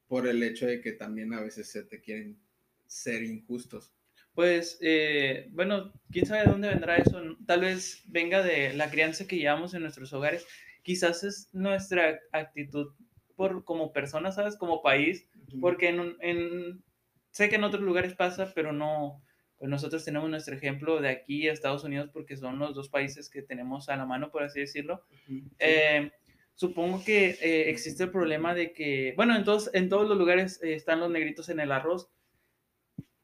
por 0.08 0.28
el 0.28 0.42
hecho 0.42 0.66
de 0.66 0.80
que 0.82 0.92
también 0.92 1.34
a 1.34 1.42
veces 1.42 1.68
se 1.68 1.84
te 1.84 2.00
quieren 2.02 2.38
ser 2.86 3.24
injustos. 3.24 3.95
Pues, 4.36 4.78
eh, 4.82 5.48
bueno, 5.50 5.92
quién 6.12 6.26
sabe 6.26 6.44
de 6.44 6.50
dónde 6.52 6.68
vendrá 6.68 6.96
eso. 6.98 7.20
Tal 7.46 7.62
vez 7.62 8.04
venga 8.06 8.42
de 8.44 8.74
la 8.74 8.90
crianza 8.90 9.26
que 9.26 9.38
llevamos 9.38 9.74
en 9.74 9.82
nuestros 9.82 10.12
hogares. 10.12 10.46
Quizás 10.84 11.24
es 11.24 11.50
nuestra 11.54 12.20
actitud 12.32 12.94
por, 13.34 13.64
como 13.64 13.92
personas, 13.92 14.36
¿sabes? 14.36 14.56
Como 14.58 14.82
país. 14.82 15.28
Porque 15.60 15.88
en, 15.88 16.16
en- 16.20 16.84
sé 17.30 17.48
que 17.48 17.56
en 17.56 17.64
otros 17.64 17.82
lugares 17.82 18.14
pasa, 18.14 18.52
pero 18.54 18.72
no. 18.72 19.22
Pues 19.58 19.70
nosotros 19.70 20.04
tenemos 20.04 20.28
nuestro 20.28 20.54
ejemplo 20.54 21.00
de 21.00 21.08
aquí 21.08 21.48
a 21.48 21.52
Estados 21.54 21.82
Unidos 21.84 22.10
porque 22.12 22.36
son 22.36 22.58
los 22.58 22.74
dos 22.74 22.90
países 22.90 23.30
que 23.30 23.40
tenemos 23.42 23.88
a 23.88 23.96
la 23.96 24.06
mano, 24.06 24.30
por 24.30 24.42
así 24.44 24.60
decirlo. 24.60 25.02
Sí. 25.26 25.44
Eh, 25.58 26.12
supongo 26.54 27.02
que 27.04 27.30
eh, 27.40 27.70
existe 27.70 28.04
el 28.04 28.10
problema 28.10 28.54
de 28.54 28.74
que, 28.74 29.14
bueno, 29.16 29.34
en 29.36 29.44
todos, 29.44 29.70
en 29.72 29.88
todos 29.88 30.06
los 30.08 30.18
lugares 30.18 30.62
eh, 30.62 30.74
están 30.74 31.00
los 31.00 31.10
negritos 31.10 31.48
en 31.48 31.60
el 31.60 31.72
arroz, 31.72 32.10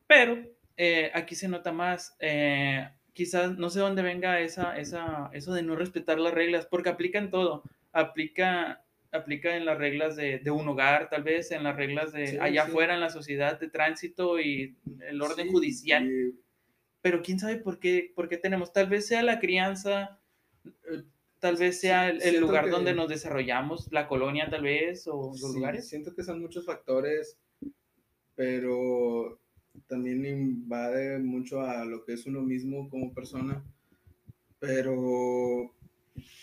pero 0.07 0.38
eh, 0.76 1.11
aquí 1.14 1.35
se 1.35 1.48
nota 1.48 1.72
más. 1.72 2.16
eh, 2.20 2.88
quizás 3.12 3.58
no 3.58 3.68
sé 3.70 3.80
dónde 3.80 4.02
venga 4.02 4.40
esa, 4.40 4.78
esa, 4.78 5.30
eso 5.32 5.52
de 5.52 5.62
no 5.62 5.76
respetar 5.76 6.18
las 6.18 6.35
reglas, 6.35 6.66
porque 6.66 6.88
aplica 6.90 7.18
en 7.18 7.30
todo. 7.30 7.62
Aplica, 7.92 8.85
aplica 9.12 9.56
en 9.56 9.66
las 9.66 9.78
reglas 9.78 10.16
de, 10.16 10.38
de 10.38 10.50
un 10.50 10.68
hogar, 10.68 11.11
tal 11.11 11.22
vez, 11.24 11.50
en 11.52 11.64
las 11.64 11.76
reglas 11.76 12.12
de 12.12 12.30
Sí, 12.30 12.38
allá 12.40 12.64
sí. 12.64 12.70
afuera, 12.70 12.94
en 12.94 13.00
la 13.00 13.11
sociedad 13.11 13.61
de 13.61 13.68
tránsito 13.70 14.40
y 14.40 14.76
el 15.00 15.20
orden 15.22 15.46
Sí, 15.46 15.48
judicial 15.48 16.14
y, 16.30 16.42
pero 17.00 17.22
quién 17.22 17.38
sabe 17.38 17.56
por 17.56 17.78
qué, 17.80 18.12
por 18.14 18.28
qué 18.28 18.38
tenemos. 18.38 18.72
Tal 18.72 18.88
vez 18.88 19.06
sea 19.06 19.22
la 19.22 19.40
crianza, 19.40 20.20
eh, 20.66 21.04
tal 21.40 21.56
vez 21.56 21.80
sea 21.80 22.08
el, 22.11 22.22
el 22.22 22.40
lugar 22.40 22.64
que- 22.64 22.70
donde 22.70 22.94
nos 22.94 23.08
desarrollamos, 23.08 23.88
la 23.92 24.08
colonia 24.08 24.48
tal 24.50 24.62
vez, 24.62 25.06
o 25.08 25.37
los 25.40 25.52
sí, 25.52 25.52
lugares. 25.52 25.88
Siento 25.88 26.14
que 26.14 26.22
son 26.24 26.40
muchos 26.40 26.66
factores, 26.66 27.38
pero 28.35 29.40
también 29.88 30.24
invade 30.26 31.18
mucho 31.18 31.62
a 31.62 31.85
lo 31.85 32.04
que 32.04 32.14
es 32.14 32.26
uno 32.26 32.42
mismo 32.42 32.88
como 32.88 33.12
persona. 33.14 33.64
Pero 34.58 35.74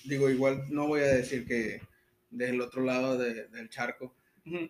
digo, 0.05 0.29
igual 0.29 0.65
no 0.69 0.87
voy 0.87 1.01
a 1.01 1.15
decir 1.15 1.45
que 1.45 1.81
del 2.29 2.61
otro 2.61 2.83
lado 2.83 3.17
de- 3.17 3.47
del 3.49 3.69
charco, 3.69 4.15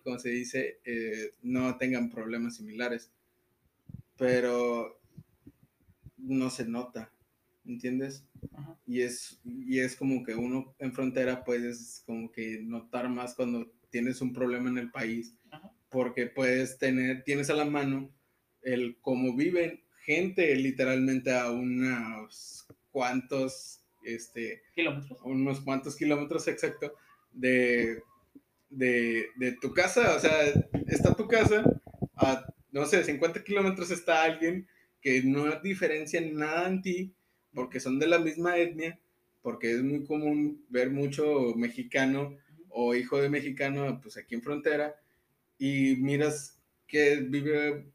como 0.04 0.19
se 0.19 0.30
dice, 0.30 0.80
eh, 0.86 1.34
no 1.43 1.78
tengan 1.78 2.10
problemas 2.10 2.58
similares. 2.58 3.12
Pero 4.17 5.00
no 6.17 6.50
se 6.50 6.65
nota, 6.67 7.12
¿entiendes? 7.65 8.26
Y 8.86 9.02
es, 9.02 9.39
y 9.43 9.80
es 9.80 9.95
como 9.95 10.24
que 10.24 10.36
uno 10.36 10.76
en 10.80 10.93
frontera 10.93 11.43
puedes 11.43 12.04
como 12.06 12.32
que 12.32 12.60
notar 12.62 13.10
más 13.10 13.36
cuando 13.36 13.72
tienes 13.89 14.22
un 14.22 14.34
problema 14.34 14.69
en 14.69 14.78
el 14.78 14.91
país, 14.91 15.34
porque 15.89 16.28
puedes 16.28 16.78
tener, 16.78 17.24
tienes 17.24 17.50
a 17.50 17.56
la 17.56 17.65
mano 17.65 18.12
el 18.62 18.98
cómo 19.02 19.36
viven 19.36 19.82
gente 20.04 20.56
literalmente 20.56 21.32
a 21.34 21.52
unos 21.52 22.67
cuantos, 22.91 23.82
este, 24.04 24.62
Kilómetros. 24.74 25.19
unos 25.24 25.62
cuantos 25.62 25.95
kilómetros 25.95 26.48
exacto 26.48 26.93
de, 27.32 28.02
de, 28.69 29.28
de 29.36 29.52
tu 29.54 29.74
casa. 29.74 30.15
O 30.15 30.19
sea, 30.19 30.32
está 30.88 31.15
tu 31.15 31.28
casa, 31.28 31.63
a, 32.15 32.45
no 32.72 32.86
sé, 32.86 33.04
50 33.04 33.43
kilómetros 33.43 33.91
está 33.91 34.24
alguien 34.24 34.67
que 35.02 35.24
no 35.24 35.50
diferencia 35.62 36.22
nada 36.22 36.67
en 36.67 36.82
ti, 36.82 37.13
porque 37.54 37.80
son 37.80 38.00
de 38.00 38.08
la 38.08 38.19
misma 38.19 38.58
etnia, 38.58 39.00
porque 39.41 39.72
es 39.72 39.82
muy 39.82 40.04
común 40.04 40.65
ver 40.69 40.89
mucho 40.89 41.54
mexicano 41.56 42.38
o 42.69 42.95
hijo 42.95 43.19
de 43.22 43.30
mexicano, 43.30 44.00
pues 44.02 44.17
aquí 44.17 44.36
en 44.36 44.41
frontera, 44.41 44.95
y 45.58 45.95
miras 45.98 46.60
que 46.88 47.17
vive, 47.17 47.86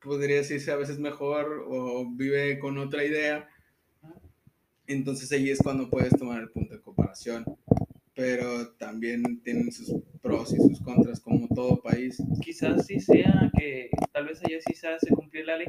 podría 0.00 0.36
decirse 0.36 0.70
a 0.70 0.76
veces 0.76 0.98
mejor, 0.98 1.64
o 1.68 2.08
vive 2.10 2.58
con 2.58 2.78
otra 2.78 3.04
idea, 3.04 3.48
entonces 4.86 5.30
ahí 5.32 5.50
es 5.50 5.58
cuando 5.58 5.90
puedes 5.90 6.16
tomar 6.18 6.40
el 6.40 6.50
punto 6.50 6.74
de 6.74 6.80
comparación. 6.80 7.44
Pero 8.14 8.72
también 8.72 9.40
tienen 9.44 9.70
sus 9.70 9.94
pros 10.20 10.52
y 10.52 10.56
sus 10.56 10.80
contras, 10.80 11.20
como 11.20 11.46
todo 11.54 11.80
país. 11.80 12.20
Quizás 12.42 12.84
sí 12.86 12.98
sea 12.98 13.48
que, 13.56 13.90
tal 14.12 14.26
vez 14.26 14.40
allá 14.44 14.58
sí 14.66 14.74
se 14.74 14.88
hace 14.88 15.10
cumplir 15.10 15.46
la 15.46 15.56
ley. 15.56 15.68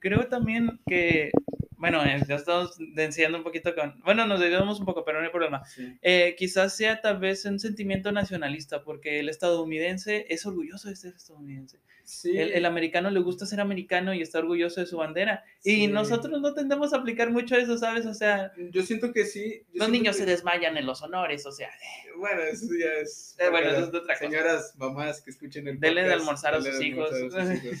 Creo 0.00 0.26
también 0.26 0.80
que, 0.88 1.30
bueno, 1.76 2.04
eh, 2.04 2.20
ya 2.26 2.34
estamos 2.34 2.76
enseñando 2.96 3.38
un 3.38 3.44
poquito 3.44 3.76
con, 3.76 4.00
bueno, 4.02 4.26
nos 4.26 4.40
desviamos 4.40 4.80
un 4.80 4.86
poco, 4.86 5.04
pero 5.04 5.20
no 5.20 5.26
hay 5.26 5.30
problema. 5.30 5.64
Sí. 5.66 5.96
Eh, 6.02 6.34
quizás 6.36 6.76
sea 6.76 7.00
tal 7.00 7.20
vez 7.20 7.44
un 7.44 7.60
sentimiento 7.60 8.10
nacionalista, 8.10 8.82
porque 8.82 9.20
el 9.20 9.28
estadounidense 9.28 10.26
es 10.28 10.44
orgulloso 10.46 10.88
de 10.88 10.96
ser 10.96 11.14
estadounidense. 11.14 11.78
Sí, 12.04 12.36
El, 12.38 12.52
el 12.52 12.66
americano 12.66 13.10
le 13.10 13.20
gusta 13.20 13.46
ser 13.46 13.60
americano 13.60 14.12
y 14.12 14.20
está 14.20 14.38
orgulloso 14.38 14.80
de 14.80 14.86
su 14.86 14.98
bandera. 14.98 15.42
Y 15.64 15.86
nosotros 15.88 16.40
no 16.40 16.52
tendemos 16.52 16.92
a 16.92 16.98
aplicar 16.98 17.30
mucho 17.30 17.56
eso, 17.56 17.78
¿sabes? 17.78 18.04
O 18.06 18.12
sea, 18.14 18.52
yo 18.70 18.82
siento 18.82 19.12
que 19.12 19.24
sí. 19.24 19.62
yo 19.72 19.78
los 19.80 19.88
niños 19.88 20.16
que- 20.16 20.24
se 20.24 20.30
desmayan 20.30 20.76
en 20.76 20.84
los 20.86 21.00
honores, 21.02 21.46
o 21.46 21.52
sea, 21.52 21.70
Bueno, 22.18 22.42
eso 22.42 22.66
ya 22.78 23.00
es. 23.00 23.36
Eh, 23.38 23.48
bueno, 23.48 23.70
eso 23.70 23.78
es 23.80 23.86
otra 23.88 24.00
cosa. 24.14 24.18
Señoras, 24.18 24.74
mamás 24.76 25.22
que 25.22 25.30
escuchen 25.30 25.66
el 25.66 25.80
Denle 25.80 26.04
de 26.04 26.12
almorzar 26.12 26.54
a 26.54 26.60
sus 26.60 26.80
hijos. 26.82 27.10
almorzar 27.12 27.40
a 27.40 27.54
sus 27.56 27.64
hijos. 27.64 27.78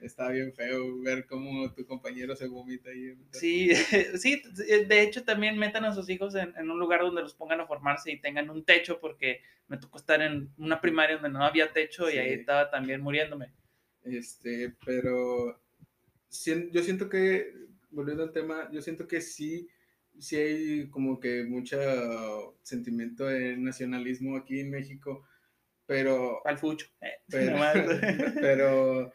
Está 0.00 0.30
bien 0.30 0.52
feo 0.52 1.00
ver 1.00 1.26
cómo 1.26 1.72
tu 1.72 1.86
compañero 1.86 2.36
se 2.36 2.46
vomita 2.46 2.90
ahí. 2.90 3.16
sí, 3.32 3.70
sí, 4.18 4.42
de 4.54 5.02
hecho 5.02 5.24
también 5.24 5.58
metan 5.58 5.84
a 5.84 5.94
sus 5.94 6.08
hijos 6.10 6.34
en, 6.34 6.54
en 6.56 6.70
un 6.70 6.78
lugar 6.78 7.00
donde 7.00 7.22
los 7.22 7.34
pongan 7.34 7.60
a 7.60 7.66
formarse 7.66 8.12
y 8.12 8.20
tengan 8.20 8.50
un 8.50 8.64
techo, 8.64 9.00
porque 9.00 9.40
me 9.68 9.78
tocó 9.78 9.98
estar 9.98 10.20
en 10.20 10.50
una 10.58 10.80
primaria 10.80 11.16
donde 11.16 11.30
no 11.30 11.44
había 11.44 11.72
techo 11.72 12.10
y 12.10 12.18
ahí 12.18 12.34
estaba 12.34 12.70
también 12.70 13.00
muriéndome. 13.00 13.52
Este, 14.02 14.74
pero 14.84 15.60
yo 16.28 16.82
siento 16.82 17.08
que, 17.08 17.52
volviendo 17.90 18.22
al 18.22 18.32
tema, 18.32 18.68
yo 18.70 18.80
siento 18.82 19.08
que 19.08 19.20
sí, 19.20 19.68
sí 20.18 20.36
hay 20.36 20.90
como 20.90 21.18
que 21.18 21.44
mucho 21.44 22.58
sentimiento 22.62 23.26
de 23.26 23.56
nacionalismo 23.56 24.36
aquí 24.36 24.60
en 24.60 24.70
México, 24.70 25.26
pero, 25.86 26.46
Al 26.46 26.58
fucho. 26.58 26.86
eh, 27.00 27.14
pero, 27.28 27.56
pero 28.40 29.12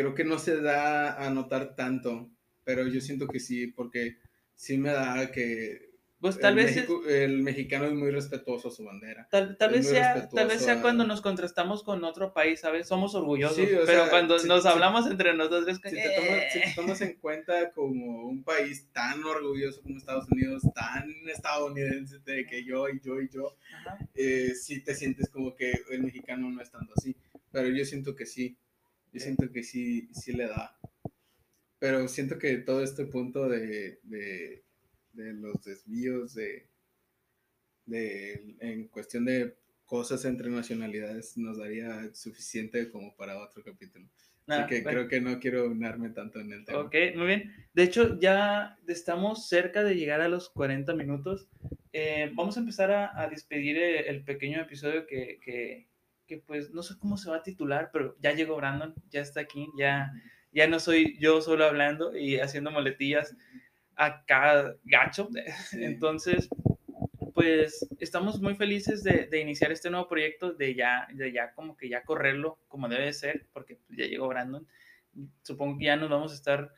creo 0.00 0.14
que 0.14 0.24
no 0.24 0.38
se 0.38 0.60
da 0.60 1.24
a 1.24 1.30
notar 1.30 1.74
tanto, 1.76 2.30
pero 2.64 2.86
yo 2.86 3.00
siento 3.00 3.26
que 3.26 3.40
sí, 3.40 3.68
porque 3.68 4.16
sí 4.54 4.76
me 4.78 4.90
da 4.90 5.30
que 5.32 5.90
Pues 6.20 6.38
tal 6.38 6.58
el, 6.58 6.64
vez, 6.66 6.76
es- 6.76 6.88
el 7.08 7.42
mexicano 7.42 7.86
es 7.86 7.94
muy 7.94 8.10
respetuoso 8.10 8.68
a 8.68 8.70
su 8.70 8.84
bandera. 8.84 9.26
tal, 9.30 9.56
tal 9.56 9.72
vez 9.72 9.88
sea, 9.88 10.28
tal 10.28 10.48
vez 10.48 10.62
sea 10.62 10.74
a- 10.74 10.80
cuando 10.82 11.06
nos 11.06 11.20
contrastamos 11.22 11.82
con 11.82 12.04
otro 12.04 12.34
país, 12.34 12.60
¿sabes? 12.60 12.86
Somos 12.88 13.14
orgullosos, 13.14 13.56
Sí, 13.56 13.66
pero 13.86 14.02
sea, 14.02 14.10
cuando 14.10 14.38
si- 14.38 14.46
nos 14.46 14.62
si- 14.62 14.68
hablamos 14.68 15.06
entre 15.06 15.32
nosotros, 15.34 15.80
Si 15.82 15.96
te, 15.96 16.10
tomas, 16.14 16.52
si 16.52 16.60
te 16.60 16.72
tomas 16.76 17.00
en 17.00 17.14
cuenta 17.14 17.70
como 17.72 18.26
un 18.26 18.42
país 18.44 18.86
tan 18.92 19.24
orgulloso 19.24 19.80
como 19.82 19.96
Estados 19.96 20.28
Unidos, 20.30 20.62
tan 20.74 21.10
estadounidense 21.26 22.18
de 22.20 22.44
que 22.46 22.64
yo 22.64 22.88
y 22.88 23.00
yo 23.00 23.20
y 23.20 23.28
yo, 23.30 23.56
eh, 24.14 24.54
sí 24.54 24.82
te 24.84 24.94
sientes 24.94 25.30
como 25.30 25.54
que 25.54 25.72
el 25.90 26.02
mexicano 26.02 26.50
no 26.50 26.60
es 26.60 26.70
tanto 26.70 26.92
así. 26.96 27.16
Pero 27.50 27.68
yo 27.68 27.84
siento 27.84 28.14
que 28.14 28.26
sí, 28.26 28.56
yo 29.12 29.20
siento 29.20 29.50
que 29.52 29.62
sí, 29.62 30.08
sí 30.12 30.32
le 30.32 30.46
da. 30.48 30.76
Pero 31.80 32.06
siento 32.06 32.38
que 32.38 32.58
todo 32.58 32.82
este 32.82 33.06
punto 33.06 33.48
de, 33.48 33.98
de, 34.04 34.64
de 35.12 35.32
los 35.34 35.60
desvíos 35.64 36.34
de, 36.34 36.68
de, 37.86 38.56
en 38.60 38.88
cuestión 38.88 39.24
de 39.24 39.56
cosas 39.84 40.24
entre 40.24 40.48
nacionalidades 40.50 41.36
nos 41.36 41.58
daría 41.58 42.14
suficiente 42.14 42.90
como 42.90 43.14
para 43.16 43.38
otro 43.42 43.62
capítulo. 43.64 44.06
Ah, 44.48 44.64
Así 44.64 44.68
que 44.68 44.82
bueno. 44.82 44.98
creo 45.00 45.08
que 45.08 45.20
no 45.20 45.40
quiero 45.40 45.66
unarme 45.70 46.10
tanto 46.10 46.40
en 46.40 46.52
el 46.52 46.64
tema. 46.64 46.80
Ok, 46.80 46.94
muy 47.16 47.26
bien. 47.26 47.52
De 47.74 47.82
hecho, 47.82 48.18
ya 48.20 48.78
estamos 48.86 49.48
cerca 49.48 49.82
de 49.82 49.96
llegar 49.96 50.20
a 50.20 50.28
los 50.28 50.48
40 50.50 50.94
minutos. 50.94 51.48
Eh, 51.92 52.30
vamos 52.34 52.56
a 52.56 52.60
empezar 52.60 52.90
a, 52.92 53.20
a 53.20 53.28
despedir 53.28 53.76
eh, 53.76 54.08
el 54.08 54.24
pequeño 54.24 54.60
episodio 54.60 55.06
que, 55.06 55.40
que- 55.42 55.88
que 56.30 56.38
pues 56.38 56.70
no 56.70 56.84
sé 56.84 56.94
cómo 56.96 57.16
se 57.16 57.28
va 57.28 57.38
a 57.38 57.42
titular, 57.42 57.90
pero 57.92 58.16
ya 58.20 58.30
llegó 58.32 58.54
Brandon, 58.54 58.94
ya 59.10 59.20
está 59.20 59.40
aquí, 59.40 59.66
ya, 59.76 60.12
ya 60.52 60.68
no 60.68 60.78
soy 60.78 61.18
yo 61.18 61.42
solo 61.42 61.64
hablando 61.64 62.16
y 62.16 62.38
haciendo 62.38 62.70
moletillas 62.70 63.36
acá 63.96 64.76
gacho. 64.84 65.28
Entonces, 65.72 66.48
pues 67.34 67.84
estamos 67.98 68.40
muy 68.40 68.54
felices 68.54 69.02
de, 69.02 69.26
de, 69.26 69.40
iniciar 69.40 69.72
este 69.72 69.90
nuevo 69.90 70.06
proyecto, 70.06 70.52
de 70.52 70.76
ya, 70.76 71.08
de 71.12 71.32
ya 71.32 71.52
como 71.52 71.76
que 71.76 71.88
ya 71.88 72.04
correrlo 72.04 72.60
como 72.68 72.88
debe 72.88 73.12
ser, 73.12 73.48
porque 73.52 73.80
ya 73.88 74.06
llegó 74.06 74.28
Brandon. 74.28 74.64
Supongo 75.42 75.78
que 75.78 75.86
ya 75.86 75.96
nos 75.96 76.10
vamos 76.10 76.30
a 76.30 76.36
estar 76.36 76.72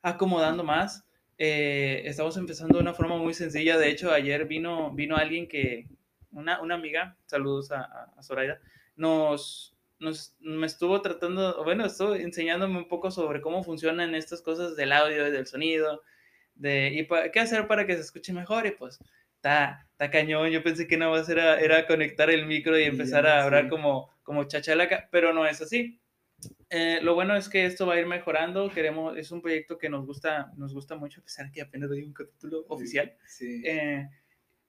acomodando 0.00 0.64
más. 0.64 1.04
Eh, 1.36 2.04
estamos 2.06 2.38
empezando 2.38 2.78
de 2.78 2.82
una 2.84 2.94
forma 2.94 3.18
muy 3.18 3.34
sencilla. 3.34 3.76
De 3.76 3.90
hecho, 3.90 4.10
ayer 4.10 4.46
vino, 4.46 4.92
vino 4.92 5.14
alguien 5.14 5.46
que, 5.46 5.88
una, 6.32 6.60
una 6.60 6.74
amiga, 6.74 7.16
saludos 7.26 7.70
a, 7.72 8.12
a 8.16 8.22
Zoraida, 8.22 8.60
nos, 8.96 9.76
nos, 9.98 10.36
me 10.40 10.66
estuvo 10.66 11.00
tratando, 11.02 11.62
bueno, 11.64 11.86
estuvo 11.86 12.14
enseñándome 12.14 12.78
un 12.78 12.88
poco 12.88 13.10
sobre 13.10 13.40
cómo 13.40 13.62
funcionan 13.62 14.14
estas 14.14 14.42
cosas 14.42 14.76
del 14.76 14.92
audio 14.92 15.28
y 15.28 15.30
del 15.30 15.46
sonido, 15.46 16.02
de 16.54 16.88
y 16.88 17.30
qué 17.30 17.40
hacer 17.40 17.66
para 17.66 17.86
que 17.86 17.94
se 17.94 18.00
escuche 18.00 18.32
mejor. 18.32 18.66
Y 18.66 18.72
pues, 18.72 18.98
está, 19.36 19.86
cañón. 20.10 20.50
Yo 20.50 20.62
pensé 20.62 20.86
que 20.86 20.96
nada 20.96 21.12
más 21.12 21.28
era, 21.28 21.60
era 21.60 21.86
conectar 21.86 22.30
el 22.30 22.46
micro 22.46 22.78
y 22.78 22.84
empezar 22.84 23.26
a 23.26 23.44
hablar 23.44 23.68
como, 23.68 24.10
como 24.22 24.44
chachalaca, 24.44 25.08
pero 25.10 25.32
no 25.32 25.46
es 25.46 25.60
así. 25.60 26.00
Eh, 26.70 27.00
lo 27.02 27.14
bueno 27.14 27.34
es 27.34 27.48
que 27.48 27.64
esto 27.64 27.86
va 27.86 27.94
a 27.94 28.00
ir 28.00 28.06
mejorando. 28.06 28.70
Queremos, 28.70 29.16
es 29.16 29.30
un 29.30 29.40
proyecto 29.40 29.78
que 29.78 29.88
nos 29.88 30.06
gusta, 30.06 30.52
nos 30.56 30.74
gusta 30.74 30.96
mucho, 30.96 31.20
a 31.20 31.24
pesar 31.24 31.50
que 31.50 31.62
apenas 31.62 31.88
doy 31.88 32.02
un 32.02 32.12
capítulo 32.12 32.64
oficial. 32.68 33.16
Eh, 33.40 34.08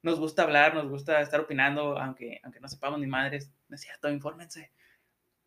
nos 0.02 0.18
gusta 0.18 0.42
hablar, 0.42 0.74
nos 0.74 0.88
gusta 0.88 1.20
estar 1.20 1.40
opinando, 1.40 1.98
aunque, 1.98 2.40
aunque 2.42 2.60
no 2.60 2.68
sepamos 2.68 3.00
ni 3.00 3.06
madres, 3.06 3.52
no 3.68 3.74
es 3.74 3.80
cierto, 3.80 4.10
infórmense. 4.10 4.70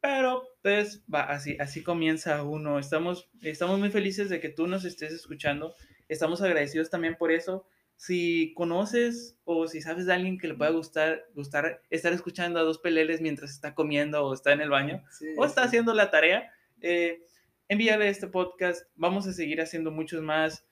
Pero 0.01 0.43
pues 0.61 1.03
va, 1.11 1.23
así, 1.23 1.57
así 1.59 1.81
comienza 1.81 2.43
uno. 2.43 2.77
Estamos, 2.77 3.29
estamos 3.41 3.79
muy 3.79 3.89
felices 3.89 4.29
de 4.29 4.39
que 4.39 4.49
tú 4.49 4.67
nos 4.67 4.83
estés 4.83 5.13
escuchando. 5.13 5.75
Estamos 6.09 6.41
agradecidos 6.41 6.89
también 6.89 7.15
por 7.15 7.31
eso 7.31 7.65
si 7.95 8.53
conoces 8.55 9.37
o 9.45 9.67
si 9.67 9.81
sabes 9.81 10.05
de 10.05 10.13
alguien 10.13 10.37
que 10.37 10.47
le 10.47 10.55
pueda 10.55 10.71
gustar, 10.71 11.25
gustar 11.35 11.81
estar 11.89 12.11
escuchando 12.11 12.59
a 12.59 12.63
dos 12.63 12.79
peleles 12.79 13.21
mientras 13.21 13.51
está 13.51 13.73
comiendo 13.73 14.25
o 14.25 14.33
está 14.33 14.51
en 14.51 14.61
el 14.61 14.69
baño 14.69 15.03
o 15.37 15.45
está 15.45 15.63
haciendo 15.63 15.93
la 15.93 16.11
tarea, 16.11 16.51
eh, 16.81 17.23
envíale 17.69 18.09
este 18.09 18.27
podcast. 18.27 18.87
Vamos 18.95 19.27
a 19.27 19.33
seguir 19.33 19.61
haciendo 19.61 19.91
muchos 19.91 20.21
más. 20.21 20.65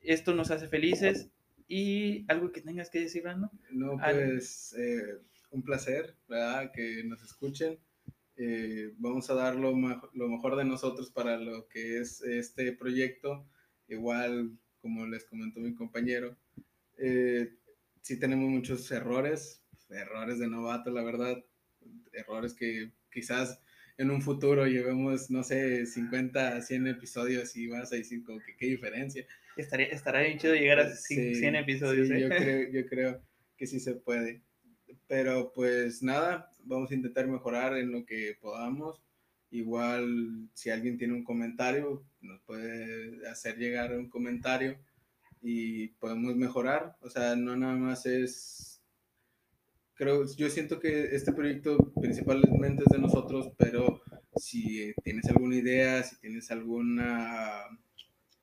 Esto 0.00 0.34
nos 0.34 0.50
hace 0.50 0.68
felices. 0.68 1.28
¿Y 1.72 2.24
algo 2.26 2.50
que 2.50 2.62
tengas 2.62 2.90
que 2.90 2.98
decir, 2.98 3.22
Brando? 3.22 3.48
No, 3.70 3.96
pues 3.96 4.74
eh, 4.76 5.20
un 5.52 5.62
placer, 5.62 6.16
¿verdad? 6.28 6.72
Que 6.72 7.04
nos 7.04 7.22
escuchen. 7.22 7.78
Eh, 8.36 8.92
vamos 8.98 9.30
a 9.30 9.34
dar 9.34 9.54
lo, 9.54 9.70
lo 9.70 10.28
mejor 10.28 10.56
de 10.56 10.64
nosotros 10.64 11.12
para 11.12 11.38
lo 11.38 11.68
que 11.68 11.98
es 11.98 12.22
este 12.22 12.72
proyecto. 12.72 13.46
Igual, 13.86 14.58
como 14.82 15.06
les 15.06 15.24
comentó 15.24 15.60
mi 15.60 15.72
compañero, 15.72 16.36
eh, 16.98 17.54
sí 18.02 18.18
tenemos 18.18 18.50
muchos 18.50 18.90
errores, 18.90 19.62
errores 19.90 20.40
de 20.40 20.48
novato, 20.48 20.90
la 20.90 21.04
verdad, 21.04 21.44
errores 22.12 22.52
que 22.52 22.90
quizás 23.12 23.60
en 24.00 24.10
un 24.10 24.22
futuro 24.22 24.66
llevemos, 24.66 25.30
no 25.30 25.42
sé, 25.42 25.84
50, 25.84 26.62
100 26.62 26.86
episodios 26.86 27.54
y 27.54 27.66
vas 27.66 27.92
a 27.92 27.96
decir 27.96 28.24
como 28.24 28.38
que 28.40 28.56
qué 28.56 28.64
diferencia. 28.64 29.26
Estaría, 29.58 29.88
estará 29.88 30.22
bien 30.22 30.38
chido 30.38 30.54
llegar 30.54 30.80
a 30.80 30.90
100 30.90 31.54
episodios. 31.54 32.08
Sí, 32.08 32.14
¿eh? 32.14 32.20
yo, 32.22 32.28
creo, 32.30 32.70
yo 32.72 32.86
creo 32.86 33.22
que 33.58 33.66
sí 33.66 33.78
se 33.78 33.96
puede. 33.96 34.40
Pero 35.06 35.52
pues 35.54 36.02
nada, 36.02 36.50
vamos 36.64 36.90
a 36.90 36.94
intentar 36.94 37.26
mejorar 37.28 37.76
en 37.76 37.92
lo 37.92 38.06
que 38.06 38.38
podamos. 38.40 39.02
Igual 39.50 40.48
si 40.54 40.70
alguien 40.70 40.96
tiene 40.96 41.12
un 41.12 41.24
comentario, 41.24 42.02
nos 42.22 42.40
puede 42.40 43.28
hacer 43.28 43.58
llegar 43.58 43.92
un 43.92 44.08
comentario 44.08 44.78
y 45.42 45.88
podemos 45.88 46.34
mejorar. 46.36 46.96
O 47.02 47.10
sea, 47.10 47.36
no 47.36 47.54
nada 47.54 47.74
más 47.74 48.06
es, 48.06 48.69
creo, 50.00 50.24
yo 50.34 50.48
siento 50.48 50.80
que 50.80 51.14
este 51.14 51.30
proyecto 51.30 51.92
principalmente 52.00 52.84
es 52.86 52.90
de 52.90 52.98
nosotros, 52.98 53.50
pero 53.58 54.00
si 54.34 54.94
tienes 55.04 55.26
alguna 55.26 55.56
idea, 55.56 56.02
si 56.02 56.18
tienes 56.20 56.50
alguna 56.50 57.66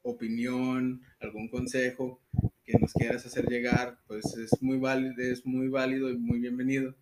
opinión, 0.03 1.01
algún 1.19 1.49
consejo 1.49 2.21
que 2.63 2.77
nos 2.79 2.93
quieras 2.93 3.25
hacer 3.25 3.47
llegar, 3.47 3.97
pues 4.05 4.37
es 4.37 4.51
muy 4.61 4.77
válido, 4.77 5.15
es 5.17 5.47
muy 5.47 5.67
válido 5.67 6.11
y 6.11 6.17
muy 6.17 6.39
bienvenido. 6.39 6.93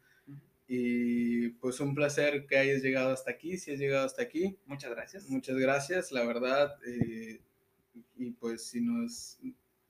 Y 0.69 1.49
pues 1.59 1.81
un 1.81 1.93
placer 1.93 2.45
que 2.47 2.57
hayas 2.57 2.81
llegado 2.81 3.11
hasta 3.11 3.31
aquí, 3.31 3.57
si 3.57 3.71
has 3.71 3.79
llegado 3.79 4.05
hasta 4.05 4.23
aquí. 4.23 4.57
Muchas 4.67 4.91
gracias. 4.91 5.29
Muchas 5.29 5.57
gracias, 5.57 6.13
la 6.13 6.25
verdad. 6.25 6.77
Eh, 6.87 7.41
y 8.15 8.31
pues 8.31 8.63
si 8.63 8.79
nos 8.79 9.37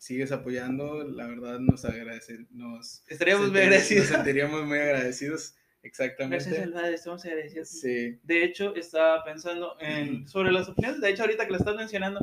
sigues 0.05 0.31
apoyando, 0.31 1.03
la 1.03 1.25
verdad 1.25 1.59
nos 1.59 1.83
agradece, 1.83 2.45
nos 2.51 3.03
estaríamos 3.07 3.49
muy 3.49 3.61
agradecidos. 3.61 4.07
Nos 4.07 4.17
sentiríamos 4.17 4.65
muy 4.67 4.77
agradecidos, 4.77 5.55
exactamente. 5.81 6.45
Gracias, 6.45 6.63
Alvade, 6.63 6.93
estamos 6.93 7.25
agradecidos. 7.25 7.69
Sí. 7.69 8.19
De 8.21 8.43
hecho, 8.43 8.75
estaba 8.75 9.23
pensando 9.23 9.75
en, 9.79 10.27
sobre 10.27 10.51
las 10.51 10.69
opiniones, 10.69 11.01
de 11.01 11.09
hecho, 11.09 11.23
ahorita 11.23 11.45
que 11.45 11.51
lo 11.53 11.57
estás 11.57 11.75
mencionando, 11.75 12.19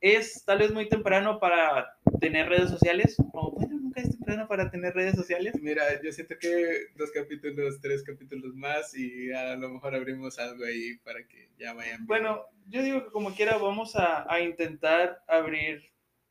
es 0.00 0.42
tal 0.46 0.58
vez 0.58 0.72
muy 0.72 0.88
temprano 0.88 1.38
para 1.38 1.98
tener 2.18 2.48
redes 2.48 2.70
sociales, 2.70 3.14
o 3.34 3.52
bueno, 3.52 3.78
nunca 3.78 4.00
es 4.00 4.08
temprano 4.08 4.48
para 4.48 4.70
tener 4.70 4.94
redes 4.94 5.14
sociales. 5.14 5.52
Mira, 5.60 6.00
yo 6.00 6.10
siento 6.12 6.34
que 6.40 6.86
dos 6.96 7.10
capítulos, 7.10 7.78
tres 7.82 8.04
capítulos 8.04 8.54
más 8.54 8.96
y 8.96 9.30
a 9.32 9.54
lo 9.54 9.68
mejor 9.68 9.94
abrimos 9.94 10.38
algo 10.38 10.64
ahí 10.64 10.96
para 11.04 11.26
que 11.26 11.50
ya 11.58 11.74
vayan. 11.74 12.06
Bueno, 12.06 12.46
yo 12.68 12.82
digo 12.82 13.04
que 13.04 13.10
como 13.10 13.34
quiera 13.34 13.58
vamos 13.58 13.96
a, 13.96 14.32
a 14.32 14.40
intentar 14.40 15.22
abrir 15.28 15.82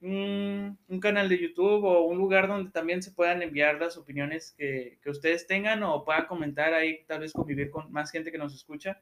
un, 0.02 0.78
canal 1.02 1.30
de 1.30 1.40
YouTube 1.40 1.84
o 1.84 2.04
un 2.04 2.18
lugar 2.18 2.48
donde 2.48 2.72
también 2.72 3.02
se 3.02 3.12
puedan 3.12 3.42
enviar 3.42 3.80
las 3.80 3.98
opiniones 3.98 4.54
que, 4.58 5.00
que, 5.02 5.10
ustedes 5.10 5.48
tengan 5.48 5.84
o 5.84 6.04
puedan 6.04 6.26
comentar 6.26 6.74
ahí, 6.74 7.04
tal 7.08 7.22
vez 7.22 7.34
convivir 7.34 7.70
con 7.70 7.92
más 7.92 8.12
gente 8.12 8.32
que 8.32 8.38
nos 8.38 8.54
escucha. 8.54 9.00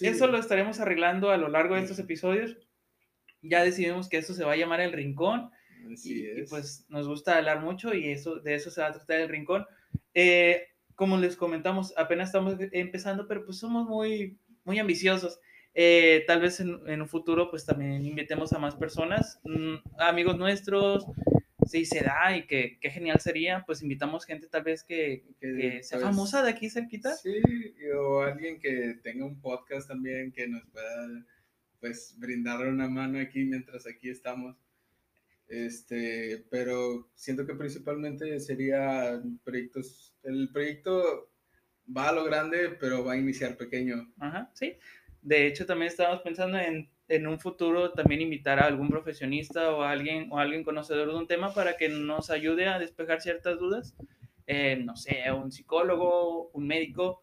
Eso 0.00 0.26
lo 0.26 0.38
estaremos 0.38 0.80
arreglando 0.80 1.30
a 1.30 1.36
lo 1.36 1.48
largo 1.48 1.76
de 1.76 1.82
estos 1.82 1.98
episodios. 1.98 2.56
Ya 3.42 3.62
decidimos 3.62 4.08
que 4.08 4.16
esto 4.16 4.34
se 4.34 4.44
va 4.44 4.52
a 4.52 4.56
llamar 4.56 4.80
El 4.80 4.92
Rincón. 4.92 5.50
y, 6.02 6.42
pues 6.48 6.86
nos 6.88 7.06
gusta 7.06 7.36
hablar 7.36 7.60
mucho 7.60 7.94
y 7.94 8.10
eso, 8.10 8.36
de 8.36 8.54
eso 8.54 8.70
se 8.70 8.80
va 8.80 8.88
a 8.88 8.92
tratar 8.92 9.20
El 9.20 9.28
Rincón. 9.28 9.66
Eh, 10.12 10.68
como 10.94 11.16
les 11.16 11.36
comentamos, 11.36 11.92
apenas 11.96 12.28
estamos 12.28 12.56
empezando, 12.72 13.26
pero 13.28 13.44
pues 13.44 13.58
somos 13.58 13.86
muy, 13.86 14.38
muy 14.64 14.78
ambiciosos. 14.78 15.38
Eh, 15.74 16.22
tal 16.26 16.40
vez 16.40 16.60
en, 16.60 16.70
un 17.00 17.08
futuro 17.08 17.50
pues 17.50 17.66
también 17.66 18.04
invitemos 18.06 18.52
a 18.52 18.58
más 18.58 18.76
personas, 18.76 19.40
mm, 19.42 19.74
amigos 19.98 20.38
nuestros, 20.38 21.04
si 21.66 21.84
se 21.84 22.00
da 22.00 22.36
y 22.36 22.46
que, 22.46 22.78
genial 22.80 23.20
sería, 23.20 23.64
pues 23.66 23.82
invitamos 23.82 24.24
gente 24.24 24.46
tal 24.46 24.62
vez 24.62 24.84
que, 24.84 25.24
que, 25.40 25.82
sea 25.82 25.98
pues, 25.98 26.10
famosa 26.10 26.42
de 26.42 26.50
aquí 26.50 26.70
cerquita. 26.70 27.14
Sí, 27.16 27.42
o 27.96 28.20
alguien 28.20 28.60
que 28.60 28.98
tenga 29.02 29.24
un 29.24 29.40
podcast 29.40 29.88
también 29.88 30.30
que 30.30 30.46
nos 30.46 30.64
pueda 30.66 31.24
pues 31.80 32.14
brindar 32.18 32.66
una 32.66 32.88
mano 32.88 33.18
aquí 33.18 33.44
mientras 33.44 33.86
aquí 33.86 34.08
estamos. 34.08 34.56
Este, 35.48 36.44
pero 36.50 37.10
siento 37.14 37.46
que 37.46 37.54
principalmente 37.54 38.40
sería 38.40 39.20
proyectos, 39.44 40.14
el 40.22 40.50
proyecto 40.50 41.30
va 41.94 42.08
a 42.08 42.12
lo 42.12 42.24
grande, 42.24 42.70
pero 42.80 43.04
va 43.04 43.12
a 43.12 43.18
iniciar 43.18 43.56
pequeño. 43.56 44.10
Ajá, 44.18 44.50
sí. 44.54 44.74
De 45.24 45.46
hecho, 45.46 45.64
también 45.64 45.88
estábamos 45.88 46.20
pensando 46.20 46.58
en, 46.58 46.90
en 47.08 47.26
un 47.26 47.40
futuro 47.40 47.92
también 47.92 48.20
invitar 48.20 48.58
a 48.60 48.66
algún 48.66 48.90
profesionista 48.90 49.74
o 49.74 49.82
a 49.82 49.90
alguien, 49.90 50.30
o 50.30 50.38
alguien 50.38 50.62
conocedor 50.62 51.08
de 51.08 51.16
un 51.16 51.26
tema 51.26 51.52
para 51.54 51.78
que 51.78 51.88
nos 51.88 52.30
ayude 52.30 52.68
a 52.68 52.78
despejar 52.78 53.22
ciertas 53.22 53.58
dudas. 53.58 53.96
Eh, 54.46 54.76
no 54.84 54.94
sé, 54.96 55.32
un 55.32 55.50
psicólogo, 55.50 56.50
un 56.50 56.66
médico, 56.66 57.22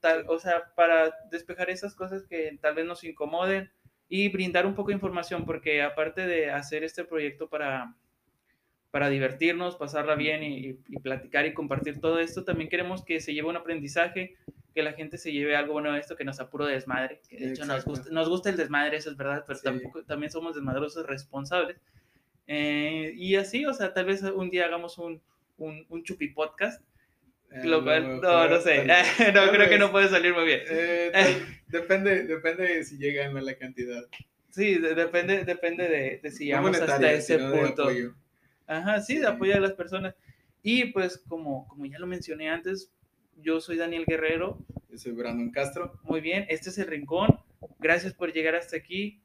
tal, 0.00 0.26
o 0.28 0.38
sea, 0.38 0.74
para 0.76 1.14
despejar 1.30 1.70
esas 1.70 1.94
cosas 1.94 2.26
que 2.26 2.58
tal 2.60 2.74
vez 2.74 2.84
nos 2.84 3.02
incomoden 3.02 3.70
y 4.10 4.28
brindar 4.28 4.66
un 4.66 4.74
poco 4.74 4.88
de 4.88 4.96
información, 4.96 5.46
porque 5.46 5.82
aparte 5.82 6.26
de 6.26 6.50
hacer 6.50 6.84
este 6.84 7.04
proyecto 7.04 7.48
para, 7.48 7.96
para 8.94 9.08
divertirnos, 9.08 9.74
pasarla 9.74 10.14
bien 10.14 10.44
y, 10.44 10.78
y, 10.86 11.00
platicar 11.00 11.46
y 11.46 11.52
compartir 11.52 12.00
todo 12.00 12.20
esto, 12.20 12.44
también 12.44 12.70
queremos 12.70 13.04
que 13.04 13.18
se 13.18 13.34
lleve 13.34 13.48
un 13.48 13.56
aprendizaje 13.56 14.36
que 14.72 14.84
la 14.84 14.92
gente 14.92 15.18
se 15.18 15.32
lleve 15.32 15.56
algo 15.56 15.72
bueno 15.72 15.92
de 15.92 15.98
esto, 15.98 16.14
que 16.14 16.22
nos 16.22 16.38
apuro 16.38 16.64
de 16.64 16.74
desmadre. 16.74 17.20
Que 17.28 17.38
de 17.38 17.50
hecho 17.50 17.64
nos 17.64 17.84
gusta, 17.84 18.10
nos 18.12 18.28
gusta, 18.28 18.50
el 18.50 18.56
desmadre, 18.56 18.98
eso 18.98 19.10
es 19.10 19.16
verdad, 19.16 19.42
pero 19.48 19.58
tampoco, 19.58 20.04
también 20.04 20.30
somos 20.30 20.54
desmadrosos 20.54 21.06
responsables. 21.06 21.76
Eh, 22.46 23.14
y 23.16 23.34
así, 23.34 23.66
o 23.66 23.74
sea, 23.74 23.92
tal 23.92 24.04
vez 24.04 24.22
un 24.22 24.48
día 24.48 24.66
hagamos 24.66 24.96
un, 24.98 25.20
un, 25.56 25.84
un 25.88 26.04
chupi 26.04 26.28
podcast. 26.28 26.80
Eh, 27.50 27.62
no, 27.64 27.80
no, 28.48 28.60
sé, 28.60 28.84
no, 29.34 29.50
creo 29.50 29.68
que 29.68 29.78
no 29.78 29.90
puede 29.90 30.06
salir 30.06 30.32
muy 30.34 30.44
bien. 30.44 30.60
Eh, 30.70 31.42
depende, 31.66 32.22
depende 32.26 32.62
de 32.62 32.84
si 32.84 32.96
llegan 32.96 33.36
a 33.36 33.40
la 33.40 33.56
cantidad. 33.56 34.04
Sí, 34.50 34.78
depende, 34.78 35.44
depende 35.44 35.88
de, 35.88 36.20
de 36.22 36.30
si 36.30 36.44
llegamos 36.44 36.80
hasta 36.80 37.10
ese 37.10 37.40
punto. 37.40 37.88
Ajá, 38.66 39.00
sí, 39.00 39.18
de 39.18 39.26
apoyo 39.26 39.54
a 39.54 39.60
las 39.60 39.72
personas. 39.72 40.14
Y 40.62 40.86
pues 40.86 41.18
como, 41.28 41.68
como 41.68 41.86
ya 41.86 41.98
lo 41.98 42.06
mencioné 42.06 42.48
antes, 42.50 42.90
Yo 43.36 43.60
soy 43.60 43.76
Daniel 43.76 44.04
Guerrero. 44.06 44.64
Yo 44.88 44.96
soy 44.96 45.12
Brandon 45.12 45.50
Castro. 45.50 45.98
Muy 46.04 46.20
bien, 46.20 46.46
este 46.48 46.70
es 46.70 46.78
el 46.78 46.86
Rincón. 46.86 47.40
Gracias 47.80 48.14
por 48.14 48.32
llegar 48.32 48.54
hasta 48.54 48.76
aquí. 48.76 49.20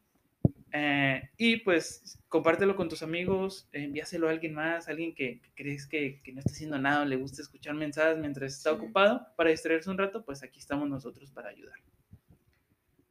Eh, 0.71 1.21
y 1.37 1.57
pues 1.57 2.19
compártelo 2.27 2.75
con 2.75 2.89
tus 2.89 3.01
amigos, 3.01 3.67
envíaselo 3.71 4.27
a 4.27 4.31
alguien 4.31 4.53
más, 4.53 4.87
alguien 4.87 5.15
que, 5.15 5.41
crees 5.55 5.87
que, 5.87 6.21
que, 6.21 6.31
no 6.31 6.39
está 6.39 6.51
haciendo 6.51 6.77
nada, 6.77 7.05
le 7.05 7.15
gusta 7.15 7.41
escuchar 7.41 7.73
mensajes 7.73 8.19
mientras 8.19 8.55
está 8.55 8.71
ocupado 8.71 9.25
para 9.35 9.49
distraerse 9.49 9.89
un 9.89 9.97
rato, 9.97 10.23
pues 10.23 10.43
aquí 10.43 10.59
estamos 10.59 10.87
nosotros 10.87 11.31
para 11.31 11.49
ayudar. 11.49 11.79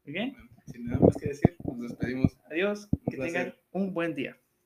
Muy 0.05 0.13
bien. 0.13 0.37
sin 0.67 0.85
nada 0.87 1.01
más 1.01 1.17
que 1.17 1.29
decir, 1.29 1.57
nos 1.65 1.81
despedimos. 1.81 2.37
Adiós, 2.51 2.89
que 3.11 3.17
tengan 3.17 3.55
un 3.73 3.93
buen 3.93 4.15
día. 4.15 4.39